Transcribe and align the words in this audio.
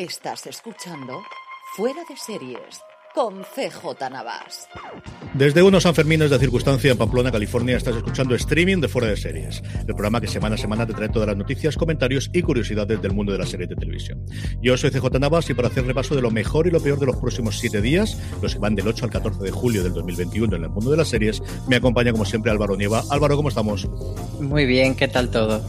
Estás 0.00 0.46
escuchando 0.46 1.20
Fuera 1.76 2.00
de 2.08 2.16
Series 2.16 2.80
con 3.14 3.42
CJ 3.42 4.08
Navas. 4.10 4.66
Desde 5.34 5.62
unos 5.62 5.82
Sanfermines 5.82 6.30
de 6.30 6.38
circunstancia 6.38 6.90
en 6.90 6.96
Pamplona, 6.96 7.30
California, 7.30 7.76
estás 7.76 7.96
escuchando 7.96 8.34
streaming 8.34 8.78
de 8.80 8.88
Fuera 8.88 9.08
de 9.08 9.18
Series, 9.18 9.62
el 9.80 9.94
programa 9.94 10.22
que 10.22 10.26
semana 10.26 10.54
a 10.54 10.58
semana 10.58 10.86
te 10.86 10.94
trae 10.94 11.10
todas 11.10 11.28
las 11.28 11.36
noticias, 11.36 11.76
comentarios 11.76 12.30
y 12.32 12.40
curiosidades 12.40 13.02
del 13.02 13.12
mundo 13.12 13.32
de 13.32 13.40
la 13.40 13.44
serie 13.44 13.66
de 13.66 13.76
televisión. 13.76 14.24
Yo 14.62 14.74
soy 14.78 14.90
CJ 14.90 15.20
Navas 15.20 15.50
y 15.50 15.54
para 15.54 15.68
hacer 15.68 15.84
repaso 15.84 16.14
de 16.14 16.22
lo 16.22 16.30
mejor 16.30 16.66
y 16.66 16.70
lo 16.70 16.80
peor 16.80 16.98
de 16.98 17.04
los 17.04 17.16
próximos 17.16 17.58
siete 17.58 17.82
días, 17.82 18.16
los 18.40 18.54
que 18.54 18.58
van 18.58 18.74
del 18.74 18.88
8 18.88 19.04
al 19.04 19.10
14 19.10 19.42
de 19.42 19.50
julio 19.50 19.82
del 19.82 19.92
2021 19.92 20.56
en 20.56 20.62
el 20.62 20.70
mundo 20.70 20.92
de 20.92 20.96
las 20.96 21.08
series, 21.08 21.42
me 21.68 21.76
acompaña 21.76 22.12
como 22.12 22.24
siempre 22.24 22.50
Álvaro 22.50 22.74
Nieva. 22.74 23.02
Álvaro, 23.10 23.36
¿cómo 23.36 23.50
estamos? 23.50 23.86
Muy 24.40 24.64
bien, 24.64 24.94
¿qué 24.96 25.08
tal 25.08 25.30
todo? 25.30 25.62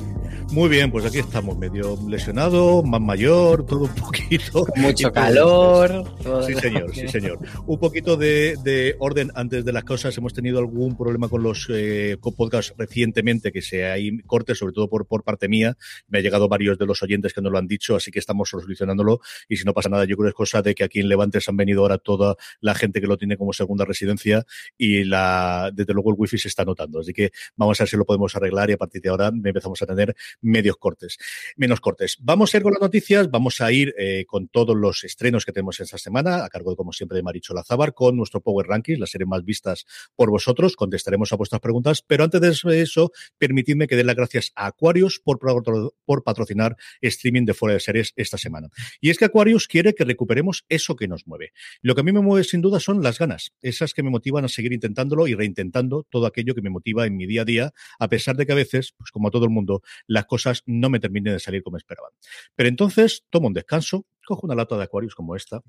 Muy 0.52 0.69
bien, 0.69 0.91
pues 0.91 1.06
aquí 1.06 1.19
estamos, 1.19 1.57
medio 1.57 1.97
lesionado, 2.09 2.84
más 2.84 3.00
mayor, 3.00 3.66
todo 3.66 3.85
un 3.85 3.96
poquito. 3.96 4.66
Mucho 4.75 5.12
calor. 5.13 6.03
sí, 6.46 6.53
señor, 6.56 6.94
sí, 6.94 7.07
señor. 7.07 7.40
Un 7.66 7.79
poquito 7.79 8.18
de, 8.18 8.96
orden 9.00 9.31
antes 9.35 9.63
de 9.63 9.72
las 9.72 9.84
cosas. 9.84 10.18
Hemos 10.18 10.34
tenido 10.34 10.59
algún 10.59 10.97
problema 10.97 11.29
con 11.29 11.44
los 11.44 11.68
eh, 11.69 12.18
podcasts 12.22 12.74
recientemente, 12.78 13.52
que 13.52 13.62
se 13.62 13.85
hay 13.85 14.19
cortes, 14.24 14.57
sobre 14.57 14.74
todo 14.74 14.90
por, 14.90 15.06
por 15.06 15.24
parte 15.24 15.47
mía. 15.47 15.78
Me 16.09 16.19
ha 16.19 16.22
llegado 16.22 16.50
varios 16.50 16.78
de 16.78 16.85
los 16.85 17.02
oyentes 17.02 17.34
que 17.34 17.41
nos 17.41 17.52
lo 17.52 17.58
han 17.58 17.68
dicho, 17.68 17.96
así 17.96 18.12
que 18.12 18.19
estamos 18.19 18.50
solucionándolo. 18.50 19.22
Y 19.47 19.58
si 19.58 19.63
no 19.63 19.73
pasa 19.73 19.88
nada, 19.88 20.06
yo 20.06 20.18
creo 20.18 20.25
que 20.25 20.29
es 20.29 20.35
cosa 20.35 20.62
de 20.62 20.75
que 20.75 20.84
aquí 20.84 21.00
en 21.00 21.08
Levante 21.08 21.40
se 21.40 21.50
han 21.50 21.58
venido 21.58 21.81
ahora 21.81 21.97
toda 21.97 22.35
la 22.59 22.75
gente 22.75 23.00
que 23.00 23.08
lo 23.08 23.18
tiene 23.18 23.38
como 23.38 23.53
segunda 23.53 23.85
residencia 23.85 24.46
y 24.78 25.03
la, 25.06 25.72
desde 25.73 25.94
luego 25.94 26.12
el 26.12 26.16
wifi 26.18 26.38
se 26.38 26.47
está 26.47 26.66
notando. 26.66 27.00
Así 27.00 27.13
que 27.13 27.31
vamos 27.56 27.79
a 27.79 27.84
ver 27.84 27.90
si 27.90 27.97
lo 27.97 28.06
podemos 28.06 28.35
arreglar 28.35 28.69
y 28.69 28.73
a 28.73 28.78
partir 28.78 29.02
de 29.02 29.09
ahora 29.09 29.28
empezamos 29.28 29.81
a 29.81 29.85
tener 29.85 30.16
medios 30.41 30.78
cortes, 30.78 31.18
menos 31.56 31.79
cortes. 31.79 32.18
Vamos 32.19 32.53
a 32.53 32.57
ir 32.57 32.63
con 32.63 32.74
las 32.74 32.81
noticias, 32.81 33.29
vamos 33.29 33.62
a 33.62 33.72
ir 33.72 33.94
eh, 33.97 34.25
con 34.28 34.47
todos 34.47 34.75
los 34.75 35.03
estrenos 35.03 35.46
que 35.46 35.52
tenemos 35.52 35.79
esta 35.79 35.97
semana, 35.97 36.44
a 36.44 36.50
cargo, 36.50 36.75
como 36.75 36.94
siempre, 36.94 37.18
de 37.18 37.24
Maricho 37.24 37.53
Lazábar, 37.53 37.94
con 37.94 38.18
nuestro 38.18 38.41
Power 38.41 38.68
Rankings, 38.68 39.00
las 39.00 39.09
series 39.09 39.28
más 39.28 39.44
vistas 39.44 39.85
por 40.16 40.29
vosotros. 40.29 40.75
Contestaremos 40.75 41.31
a 41.31 41.35
vuestras 41.35 41.62
preguntas, 41.62 42.02
pero 42.06 42.24
antes 42.24 42.41
de 42.41 42.81
eso, 42.81 43.12
permitidme 43.38 43.88
que 43.88 43.96
dé 43.96 44.03
las 44.03 44.16
gracias 44.16 44.52
a 44.56 44.68
Aquarius 44.68 45.19
por, 45.19 45.40
por 45.40 46.24
patrocinar 46.24 46.75
streaming 47.02 47.46
de 47.46 47.53
fuera 47.53 47.73
de 47.73 47.79
series 47.79 48.13
esta 48.16 48.38
semana. 48.38 48.69
Y 49.00 49.09
es 49.09 49.18
que 49.18 49.25
Aquarius 49.25 49.68
quiere 49.68 49.94
que 49.94 50.03
recuperemos 50.03 50.66
eso 50.69 50.96
que 50.96 51.08
nos 51.08 51.28
mueve. 51.28 51.53
Lo 51.81 51.96
que 51.96 52.02
a 52.02 52.03
mí 52.03 52.12
me 52.12 52.22
mueve 52.22 52.44
sin 52.44 52.62
duda 52.62 52.79
son 52.79 53.03
las 53.03 53.19
ganas, 53.19 53.53
esas 53.62 53.94
que 53.94 54.03
me 54.03 54.09
motivan 54.09 54.46
a 54.46 54.47
seguir 54.47 54.73
intentándolo 54.73 55.28
y 55.28 55.35
reintentando 55.35 56.06
todo 56.09 56.25
aquello 56.25 56.56
que 56.56 56.62
me 56.62 56.69
motiva 56.69 57.06
en 57.06 57.18
mi 57.18 57.25
día 57.25 57.41
a 57.41 57.46
día, 57.46 57.73
a 58.00 58.08
pesar 58.08 58.35
de 58.35 58.46
que 58.46 58.52
a 58.52 58.56
veces, 58.56 58.94
pues 58.97 59.12
como 59.12 59.28
a 59.28 59.31
todo 59.31 59.46
el 59.46 59.52
mundo, 59.52 59.81
las 60.21 60.27
cosas 60.27 60.63
no 60.65 60.89
me 60.89 60.99
terminen 60.99 61.33
de 61.33 61.39
salir 61.39 61.63
como 61.63 61.77
esperaban. 61.77 62.11
Pero 62.55 62.69
entonces 62.69 63.25
tomo 63.29 63.47
un 63.47 63.53
descanso, 63.53 64.05
cojo 64.25 64.45
una 64.45 64.55
lata 64.55 64.77
de 64.77 64.83
Aquarius 64.83 65.15
como 65.15 65.35
esta, 65.35 65.61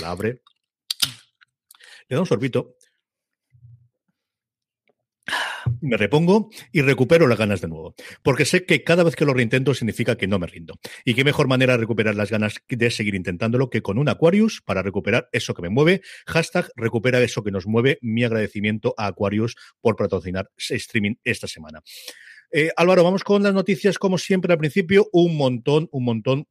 la 0.00 0.10
abre, 0.10 0.42
le 2.08 2.16
da 2.16 2.20
un 2.20 2.26
sorbito, 2.26 2.76
me 5.80 5.96
repongo 5.96 6.50
y 6.72 6.80
recupero 6.80 7.26
las 7.26 7.38
ganas 7.38 7.60
de 7.60 7.68
nuevo. 7.68 7.94
Porque 8.22 8.44
sé 8.44 8.64
que 8.64 8.82
cada 8.82 9.04
vez 9.04 9.16
que 9.16 9.24
lo 9.24 9.34
reintento 9.34 9.74
significa 9.74 10.16
que 10.16 10.26
no 10.26 10.38
me 10.38 10.46
rindo. 10.46 10.78
Y 11.04 11.14
qué 11.14 11.24
mejor 11.24 11.48
manera 11.48 11.74
de 11.74 11.80
recuperar 11.80 12.14
las 12.14 12.30
ganas 12.30 12.54
de 12.66 12.90
seguir 12.90 13.14
intentándolo 13.14 13.70
que 13.70 13.82
con 13.82 13.98
un 13.98 14.08
Aquarius 14.08 14.62
para 14.64 14.82
recuperar 14.82 15.28
eso 15.32 15.54
que 15.54 15.62
me 15.62 15.68
mueve. 15.68 16.00
Hashtag 16.26 16.70
recupera 16.76 17.20
eso 17.20 17.42
que 17.42 17.50
nos 17.50 17.66
mueve. 17.66 17.98
Mi 18.00 18.24
agradecimiento 18.24 18.94
a 18.96 19.06
Aquarius 19.06 19.56
por 19.80 19.96
patrocinar 19.96 20.50
streaming 20.56 21.16
esta 21.24 21.46
semana. 21.46 21.82
Eh, 22.50 22.70
Álvaro, 22.76 23.04
vamos 23.04 23.24
con 23.24 23.42
las 23.42 23.52
noticias, 23.52 23.98
como 23.98 24.16
siempre 24.16 24.52
al 24.52 24.58
principio, 24.58 25.08
un 25.12 25.36
montón, 25.36 25.88
un 25.92 26.04
montón 26.04 26.46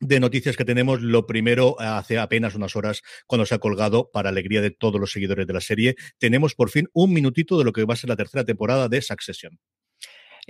de 0.00 0.20
noticias 0.20 0.56
que 0.56 0.64
tenemos. 0.64 1.00
Lo 1.00 1.26
primero, 1.26 1.76
hace 1.80 2.18
apenas 2.18 2.54
unas 2.54 2.76
horas, 2.76 3.02
cuando 3.26 3.46
se 3.46 3.54
ha 3.54 3.58
colgado, 3.58 4.10
para 4.12 4.28
alegría 4.28 4.60
de 4.60 4.70
todos 4.70 5.00
los 5.00 5.10
seguidores 5.10 5.46
de 5.46 5.52
la 5.54 5.60
serie, 5.60 5.96
tenemos 6.18 6.54
por 6.54 6.70
fin 6.70 6.88
un 6.92 7.12
minutito 7.12 7.58
de 7.58 7.64
lo 7.64 7.72
que 7.72 7.84
va 7.84 7.94
a 7.94 7.96
ser 7.96 8.10
la 8.10 8.16
tercera 8.16 8.44
temporada 8.44 8.88
de 8.88 9.00
Succession. 9.00 9.58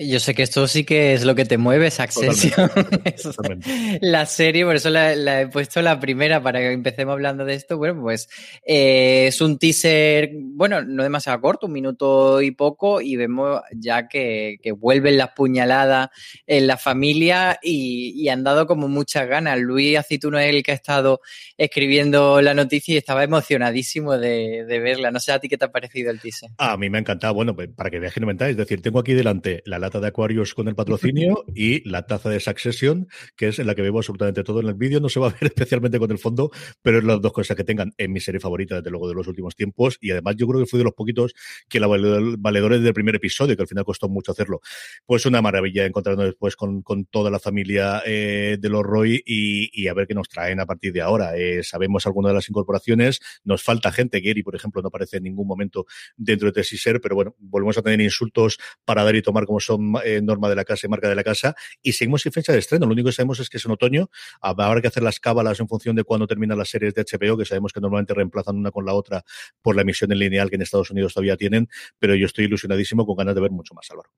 Yo 0.00 0.20
sé 0.20 0.32
que 0.32 0.44
esto 0.44 0.68
sí 0.68 0.84
que 0.84 1.12
es 1.12 1.24
lo 1.24 1.34
que 1.34 1.44
te 1.44 1.58
mueve, 1.58 1.88
esa 1.88 2.06
la 4.00 4.26
serie, 4.26 4.64
por 4.64 4.76
eso 4.76 4.90
la, 4.90 5.40
he 5.40 5.48
puesto 5.48 5.82
la 5.82 5.98
primera 5.98 6.40
para 6.40 6.60
que 6.60 6.70
empecemos 6.70 7.14
hablando 7.14 7.44
de 7.44 7.54
esto. 7.54 7.76
Bueno, 7.78 8.00
pues 8.00 8.28
eh, 8.64 9.26
es 9.26 9.40
un 9.40 9.58
teaser, 9.58 10.30
bueno, 10.34 10.82
no 10.82 11.02
demasiado 11.02 11.40
corto, 11.40 11.66
un 11.66 11.72
minuto 11.72 12.40
y 12.40 12.52
poco, 12.52 13.00
y 13.00 13.16
vemos 13.16 13.60
ya 13.72 14.06
que, 14.06 14.58
que 14.62 14.70
vuelven 14.70 15.18
las 15.18 15.30
puñaladas 15.30 16.10
en 16.46 16.68
la 16.68 16.76
familia 16.76 17.58
y, 17.60 18.28
han 18.28 18.44
dado 18.44 18.66
como 18.66 18.86
muchas 18.88 19.26
ganas. 19.26 19.58
Luis 19.58 19.98
Acituno 19.98 20.38
es 20.38 20.54
el 20.54 20.62
que 20.62 20.72
ha 20.72 20.74
estado 20.74 21.22
escribiendo 21.56 22.40
la 22.40 22.54
noticia 22.54 22.94
y 22.94 22.98
estaba 22.98 23.24
emocionadísimo 23.24 24.16
de, 24.16 24.64
de 24.64 24.78
verla. 24.78 25.10
No 25.10 25.18
sé 25.18 25.32
a 25.32 25.40
ti 25.40 25.48
qué 25.48 25.56
te 25.56 25.64
ha 25.64 25.72
parecido 25.72 26.10
el 26.10 26.20
teaser. 26.20 26.50
A 26.58 26.76
mí 26.76 26.88
me 26.88 26.98
ha 26.98 27.00
encantado. 27.00 27.34
Bueno, 27.34 27.56
pues 27.56 27.68
para 27.74 27.90
que 27.90 27.98
veas 27.98 28.12
que 28.12 28.20
no 28.20 28.26
mentáis, 28.26 28.50
es 28.50 28.58
decir, 28.58 28.82
tengo 28.82 29.00
aquí 29.00 29.14
delante 29.14 29.62
la 29.64 29.78
de 29.88 30.06
Aquarius 30.06 30.54
con 30.54 30.68
el 30.68 30.74
patrocinio 30.74 31.44
y 31.54 31.88
la 31.88 32.06
taza 32.06 32.28
de 32.28 32.40
Succession, 32.40 33.08
que 33.36 33.48
es 33.48 33.58
en 33.58 33.66
la 33.66 33.74
que 33.74 33.82
veo 33.82 33.96
absolutamente 33.96 34.44
todo 34.44 34.60
en 34.60 34.68
el 34.68 34.74
vídeo. 34.74 35.00
No 35.00 35.08
se 35.08 35.20
va 35.20 35.28
a 35.28 35.30
ver 35.40 35.44
especialmente 35.44 35.98
con 35.98 36.10
el 36.10 36.18
fondo, 36.18 36.50
pero 36.82 36.98
es 36.98 37.04
las 37.04 37.20
dos 37.20 37.32
cosas 37.32 37.56
que 37.56 37.64
tengan 37.64 37.92
en 37.96 38.12
mi 38.12 38.20
serie 38.20 38.40
favorita, 38.40 38.76
desde 38.76 38.90
luego, 38.90 39.08
de 39.08 39.14
los 39.14 39.26
últimos 39.26 39.56
tiempos. 39.56 39.96
Y 40.00 40.10
además 40.10 40.36
yo 40.36 40.46
creo 40.46 40.60
que 40.60 40.66
fui 40.66 40.78
de 40.78 40.84
los 40.84 40.94
poquitos 40.94 41.32
que 41.68 41.80
la 41.80 41.86
valedores 41.86 42.82
del 42.82 42.92
primer 42.92 43.16
episodio, 43.16 43.56
que 43.56 43.62
al 43.62 43.68
final 43.68 43.84
costó 43.84 44.08
mucho 44.08 44.32
hacerlo. 44.32 44.60
Pues 45.06 45.24
una 45.24 45.40
maravilla 45.40 45.86
encontrarnos 45.86 46.26
después 46.26 46.56
con, 46.56 46.82
con 46.82 47.06
toda 47.06 47.30
la 47.30 47.38
familia 47.38 48.02
eh, 48.04 48.58
de 48.60 48.68
los 48.68 48.82
Roy 48.82 49.22
y, 49.24 49.70
y, 49.72 49.88
a 49.88 49.94
ver 49.94 50.06
qué 50.06 50.14
nos 50.14 50.28
traen 50.28 50.60
a 50.60 50.66
partir 50.66 50.92
de 50.92 51.00
ahora. 51.00 51.36
Eh, 51.36 51.62
sabemos 51.62 52.06
algunas 52.06 52.30
de 52.30 52.34
las 52.34 52.48
incorporaciones, 52.48 53.20
nos 53.44 53.62
falta 53.62 53.92
gente, 53.92 54.20
Gary, 54.20 54.42
por 54.42 54.54
ejemplo, 54.54 54.82
no 54.82 54.88
aparece 54.88 55.18
en 55.18 55.24
ningún 55.24 55.46
momento 55.46 55.86
dentro 56.16 56.46
de 56.48 56.52
Tessiser, 56.52 57.00
pero 57.00 57.14
bueno, 57.14 57.34
volvemos 57.38 57.78
a 57.78 57.82
tener 57.82 58.00
insultos 58.00 58.58
para 58.84 59.04
dar 59.04 59.16
y 59.16 59.22
tomar 59.22 59.46
como 59.46 59.60
son 59.60 59.77
eh, 60.04 60.20
norma 60.22 60.48
de 60.48 60.56
la 60.56 60.64
casa 60.64 60.86
y 60.86 60.90
marca 60.90 61.08
de 61.08 61.14
la 61.14 61.24
casa 61.24 61.54
y 61.82 61.92
seguimos 61.92 62.22
sin 62.22 62.32
fecha 62.32 62.52
de 62.52 62.58
estreno. 62.58 62.86
Lo 62.86 62.92
único 62.92 63.08
que 63.08 63.12
sabemos 63.12 63.40
es 63.40 63.48
que 63.48 63.58
es 63.58 63.64
en 63.64 63.72
otoño, 63.72 64.10
habrá 64.40 64.80
que 64.80 64.88
hacer 64.88 65.02
las 65.02 65.20
cábalas 65.20 65.60
en 65.60 65.68
función 65.68 65.96
de 65.96 66.04
cuándo 66.04 66.26
terminan 66.26 66.58
las 66.58 66.68
series 66.68 66.94
de 66.94 67.04
HBO, 67.04 67.36
que 67.36 67.44
sabemos 67.44 67.72
que 67.72 67.80
normalmente 67.80 68.14
reemplazan 68.14 68.56
una 68.56 68.70
con 68.70 68.84
la 68.84 68.94
otra 68.94 69.24
por 69.62 69.76
la 69.76 69.82
emisión 69.82 70.12
en 70.12 70.18
lineal 70.18 70.50
que 70.50 70.56
en 70.56 70.62
Estados 70.62 70.90
Unidos 70.90 71.14
todavía 71.14 71.36
tienen, 71.36 71.68
pero 71.98 72.14
yo 72.14 72.26
estoy 72.26 72.44
ilusionadísimo 72.46 73.06
con 73.06 73.16
ganas 73.16 73.34
de 73.34 73.40
ver 73.40 73.50
mucho 73.50 73.74
más, 73.74 73.90
Álvaro. 73.90 74.10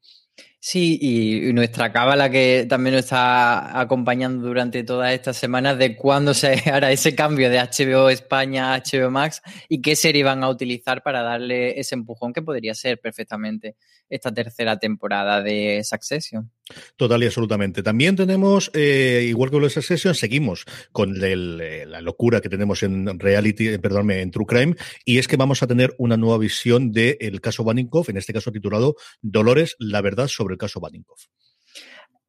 Sí, 0.63 0.99
y 1.01 1.53
nuestra 1.55 1.91
cábala 1.91 2.29
que 2.29 2.67
también 2.69 2.95
nos 2.95 3.05
está 3.05 3.81
acompañando 3.81 4.47
durante 4.47 4.85
todas 4.85 5.13
estas 5.13 5.39
semanas 5.39 5.79
de 5.79 5.97
cuándo 5.97 6.35
se 6.35 6.53
hará 6.71 6.93
ese 6.93 7.15
cambio 7.15 7.49
de 7.49 7.59
HBO 7.59 8.11
España 8.11 8.75
a 8.75 8.83
HBO 8.83 9.11
Max 9.11 9.41
y 9.71 9.81
qué 9.81 9.97
serie 9.97 10.23
van 10.23 10.45
a 10.45 10.51
utilizar 10.51 11.03
para 11.03 11.23
darle 11.23 11.81
ese 11.81 11.95
empujón 11.95 12.35
que 12.35 12.43
podría 12.43 12.75
ser 12.75 13.01
perfectamente 13.01 13.77
esta 14.11 14.35
tercera 14.35 14.79
temporada 14.79 15.41
de 15.41 15.50
Succession. 15.83 16.51
Total 16.97 17.23
y 17.23 17.27
absolutamente. 17.27 17.83
También 17.83 18.17
tenemos, 18.17 18.71
eh, 18.75 19.27
igual 19.29 19.51
que 19.51 19.59
lo 19.59 19.65
de 19.65 19.71
Succession, 19.71 20.15
seguimos 20.15 20.65
con 20.93 21.17
eh, 21.23 21.85
la 21.87 22.01
locura 22.01 22.41
que 22.41 22.49
tenemos 22.49 22.83
en 22.83 23.19
reality, 23.19 23.69
eh, 23.69 23.79
perdónme, 23.79 24.21
en 24.21 24.31
True 24.31 24.47
Crime, 24.47 24.77
y 25.05 25.19
es 25.19 25.29
que 25.29 25.37
vamos 25.37 25.63
a 25.63 25.67
tener 25.67 25.95
una 25.99 26.17
nueva 26.17 26.39
visión 26.39 26.93
del 26.93 27.41
caso 27.41 27.65
Baninkoff, 27.65 28.09
en 28.09 28.17
este 28.17 28.33
caso 28.33 28.53
titulado 28.53 28.97
Dolores, 29.21 29.77
la 29.79 30.01
verdad 30.01 30.29
sobre 30.29 30.55
el 30.55 30.59
caso 30.59 30.81
Baninkoff. 30.81 31.25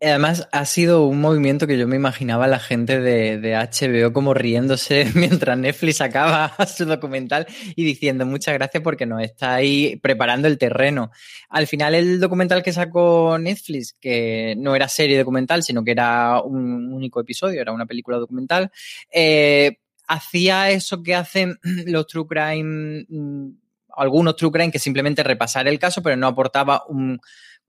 Además, 0.03 0.47
ha 0.51 0.65
sido 0.65 1.05
un 1.05 1.21
movimiento 1.21 1.67
que 1.67 1.77
yo 1.77 1.87
me 1.87 1.95
imaginaba 1.95 2.47
la 2.47 2.57
gente 2.57 2.99
de, 2.99 3.37
de, 3.37 3.53
HBO 3.53 4.11
como 4.13 4.33
riéndose 4.33 5.05
mientras 5.15 5.55
Netflix 5.59 6.01
acaba 6.01 6.55
su 6.65 6.85
documental 6.85 7.45
y 7.75 7.85
diciendo 7.85 8.25
muchas 8.25 8.55
gracias 8.55 8.81
porque 8.81 9.05
nos 9.05 9.21
está 9.21 9.53
ahí 9.53 9.97
preparando 9.97 10.47
el 10.47 10.57
terreno. 10.57 11.11
Al 11.49 11.67
final, 11.67 11.93
el 11.93 12.19
documental 12.19 12.63
que 12.63 12.73
sacó 12.73 13.37
Netflix, 13.37 13.93
que 13.93 14.55
no 14.57 14.75
era 14.75 14.87
serie 14.87 15.19
documental, 15.19 15.61
sino 15.61 15.83
que 15.83 15.91
era 15.91 16.41
un 16.41 16.91
único 16.91 17.19
episodio, 17.21 17.61
era 17.61 17.71
una 17.71 17.85
película 17.85 18.17
documental, 18.17 18.71
eh, 19.11 19.77
hacía 20.07 20.71
eso 20.71 21.03
que 21.03 21.13
hacen 21.13 21.59
los 21.85 22.07
True 22.07 22.25
Crime, 22.27 23.05
mm, 23.07 23.49
algunos 23.95 24.35
True 24.35 24.51
Crime, 24.51 24.71
que 24.71 24.79
simplemente 24.79 25.21
repasar 25.21 25.67
el 25.67 25.77
caso, 25.77 26.01
pero 26.01 26.15
no 26.15 26.25
aportaba 26.25 26.85
un 26.87 27.19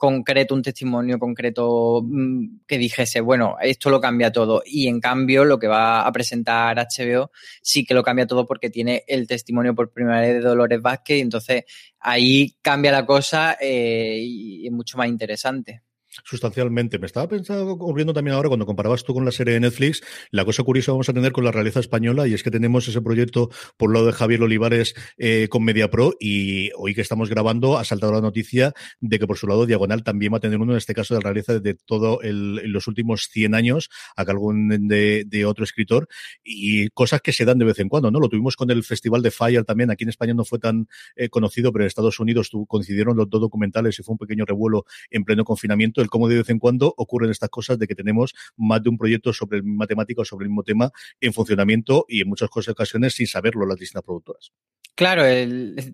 concreto, 0.02 0.56
un 0.56 0.62
testimonio 0.62 1.16
concreto 1.16 2.02
mm, 2.02 2.62
que 2.66 2.76
dijese, 2.76 3.20
bueno, 3.20 3.54
esto 3.62 3.88
lo 3.88 4.00
cambia 4.00 4.32
todo. 4.32 4.60
Y 4.66 4.88
en 4.88 4.99
cambio, 4.99 5.44
lo 5.44 5.60
que 5.60 5.69
va 5.69 6.04
a 6.04 6.10
presentar 6.10 6.76
HBO 6.76 7.31
sí 7.62 7.84
que 7.84 7.94
lo 7.94 8.02
cambia 8.02 8.26
todo 8.26 8.44
porque 8.44 8.69
tiene 8.69 9.04
el 9.06 9.28
testimonio 9.28 9.76
por 9.76 9.93
primera 9.93 10.20
vez 10.20 10.34
de 10.34 10.40
Dolores 10.40 10.82
Vázquez 10.82 11.19
y 11.19 11.20
entonces 11.20 11.64
ahí 12.00 12.56
cambia 12.62 12.90
la 12.90 13.06
cosa 13.06 13.56
eh, 13.60 14.19
y 14.20 14.66
es 14.66 14.72
mucho 14.72 14.99
más 14.99 15.06
interesante 15.06 15.82
sustancialmente. 16.25 16.99
Me 16.99 17.06
estaba 17.06 17.29
pensando, 17.29 17.73
ocurriendo 17.73 18.12
también 18.12 18.35
ahora 18.35 18.49
cuando 18.49 18.67
comparabas 18.67 19.05
tú 19.05 19.14
con 19.14 19.25
la 19.25 19.32
serie 19.32 19.55
de 19.55 19.61
Netflix, 19.61 20.03
la 20.31 20.44
cosa 20.44 20.62
curiosa 20.62 20.93
vamos 20.93 21.09
a 21.09 21.12
tener 21.12 21.32
con 21.32 21.44
la 21.44 21.53
realeza 21.53 21.81
española 21.81 22.26
y 22.29 22.35
es 22.35 22.43
que 22.43 22.50
tenemos 22.50 22.87
ese 22.88 23.00
proyecto 23.00 23.50
por 23.76 23.88
un 23.88 23.94
lado 23.94 24.06
de 24.06 24.12
Javier 24.12 24.43
Olivares 24.43 24.94
eh, 25.17 25.49
con 25.49 25.64
MediaPro 25.64 26.14
y 26.20 26.70
hoy 26.76 26.94
que 26.94 27.00
estamos 27.00 27.31
grabando 27.31 27.79
ha 27.79 27.85
saltado 27.85 28.12
la 28.12 28.20
noticia 28.20 28.75
de 29.00 29.19
que 29.19 29.26
por 29.26 29.38
su 29.38 29.47
lado 29.47 29.67
Diagonal 29.67 30.05
también 30.05 30.32
va 30.32 30.37
a 30.37 30.41
tener 30.41 30.59
uno, 30.59 30.73
en 30.73 30.79
este 30.79 30.94
caso 30.94 31.14
de 31.14 31.20
realeza 31.20 31.59
de 31.59 31.75
todo 31.75 32.20
el, 32.23 32.61
en 32.62 32.73
los 32.73 32.87
últimos 32.87 33.29
100 33.31 33.55
años, 33.55 33.88
acá 34.17 34.32
algún 34.32 34.88
de, 34.88 35.25
de, 35.26 35.44
otro 35.44 35.65
escritor 35.65 36.08
y 36.44 36.88
cosas 36.91 37.20
que 37.20 37.32
se 37.32 37.44
dan 37.44 37.58
de 37.58 37.65
vez 37.65 37.79
en 37.79 37.88
cuando, 37.88 38.11
¿no? 38.11 38.20
Lo 38.20 38.29
tuvimos 38.29 38.56
con 38.56 38.70
el 38.70 38.85
Festival 38.85 39.23
de 39.23 39.31
Fire 39.31 39.65
también, 39.65 39.91
aquí 39.91 40.05
en 40.05 40.11
España 40.11 40.35
no 40.35 40.44
fue 40.44 40.58
tan 40.58 40.88
eh, 41.17 41.29
conocido, 41.29 41.73
pero 41.73 41.85
en 41.85 41.88
Estados 41.88 42.20
Unidos 42.20 42.50
coincidieron 42.69 43.17
los 43.17 43.29
dos 43.29 43.41
documentales 43.41 43.99
y 43.99 44.03
fue 44.03 44.12
un 44.12 44.19
pequeño 44.19 44.44
revuelo 44.44 44.85
en 45.11 45.25
pleno 45.25 45.44
confinamiento 45.44 46.01
el 46.02 46.10
cómo 46.10 46.28
de 46.28 46.37
vez 46.37 46.50
en 46.50 46.58
cuando 46.58 46.93
ocurren 46.96 47.31
estas 47.31 47.50
cosas 47.50 47.78
de 47.78 47.87
que 47.87 47.94
tenemos 47.94 48.34
más 48.56 48.82
de 48.82 48.90
un 48.90 48.99
proyecto 48.99 49.32
sobre 49.32 49.58
el 49.58 49.64
matemático, 49.64 50.25
sobre 50.25 50.44
el 50.44 50.50
mismo 50.50 50.62
tema 50.62 50.90
en 51.20 51.32
funcionamiento 51.32 52.04
y 52.08 52.22
en 52.22 52.28
muchas 52.28 52.50
ocasiones 52.69 53.14
sin 53.14 53.26
saberlo 53.26 53.66
las 53.66 53.78
distintas 53.78 54.04
productoras. 54.04 54.52
Claro, 54.94 55.25
es 55.25 55.93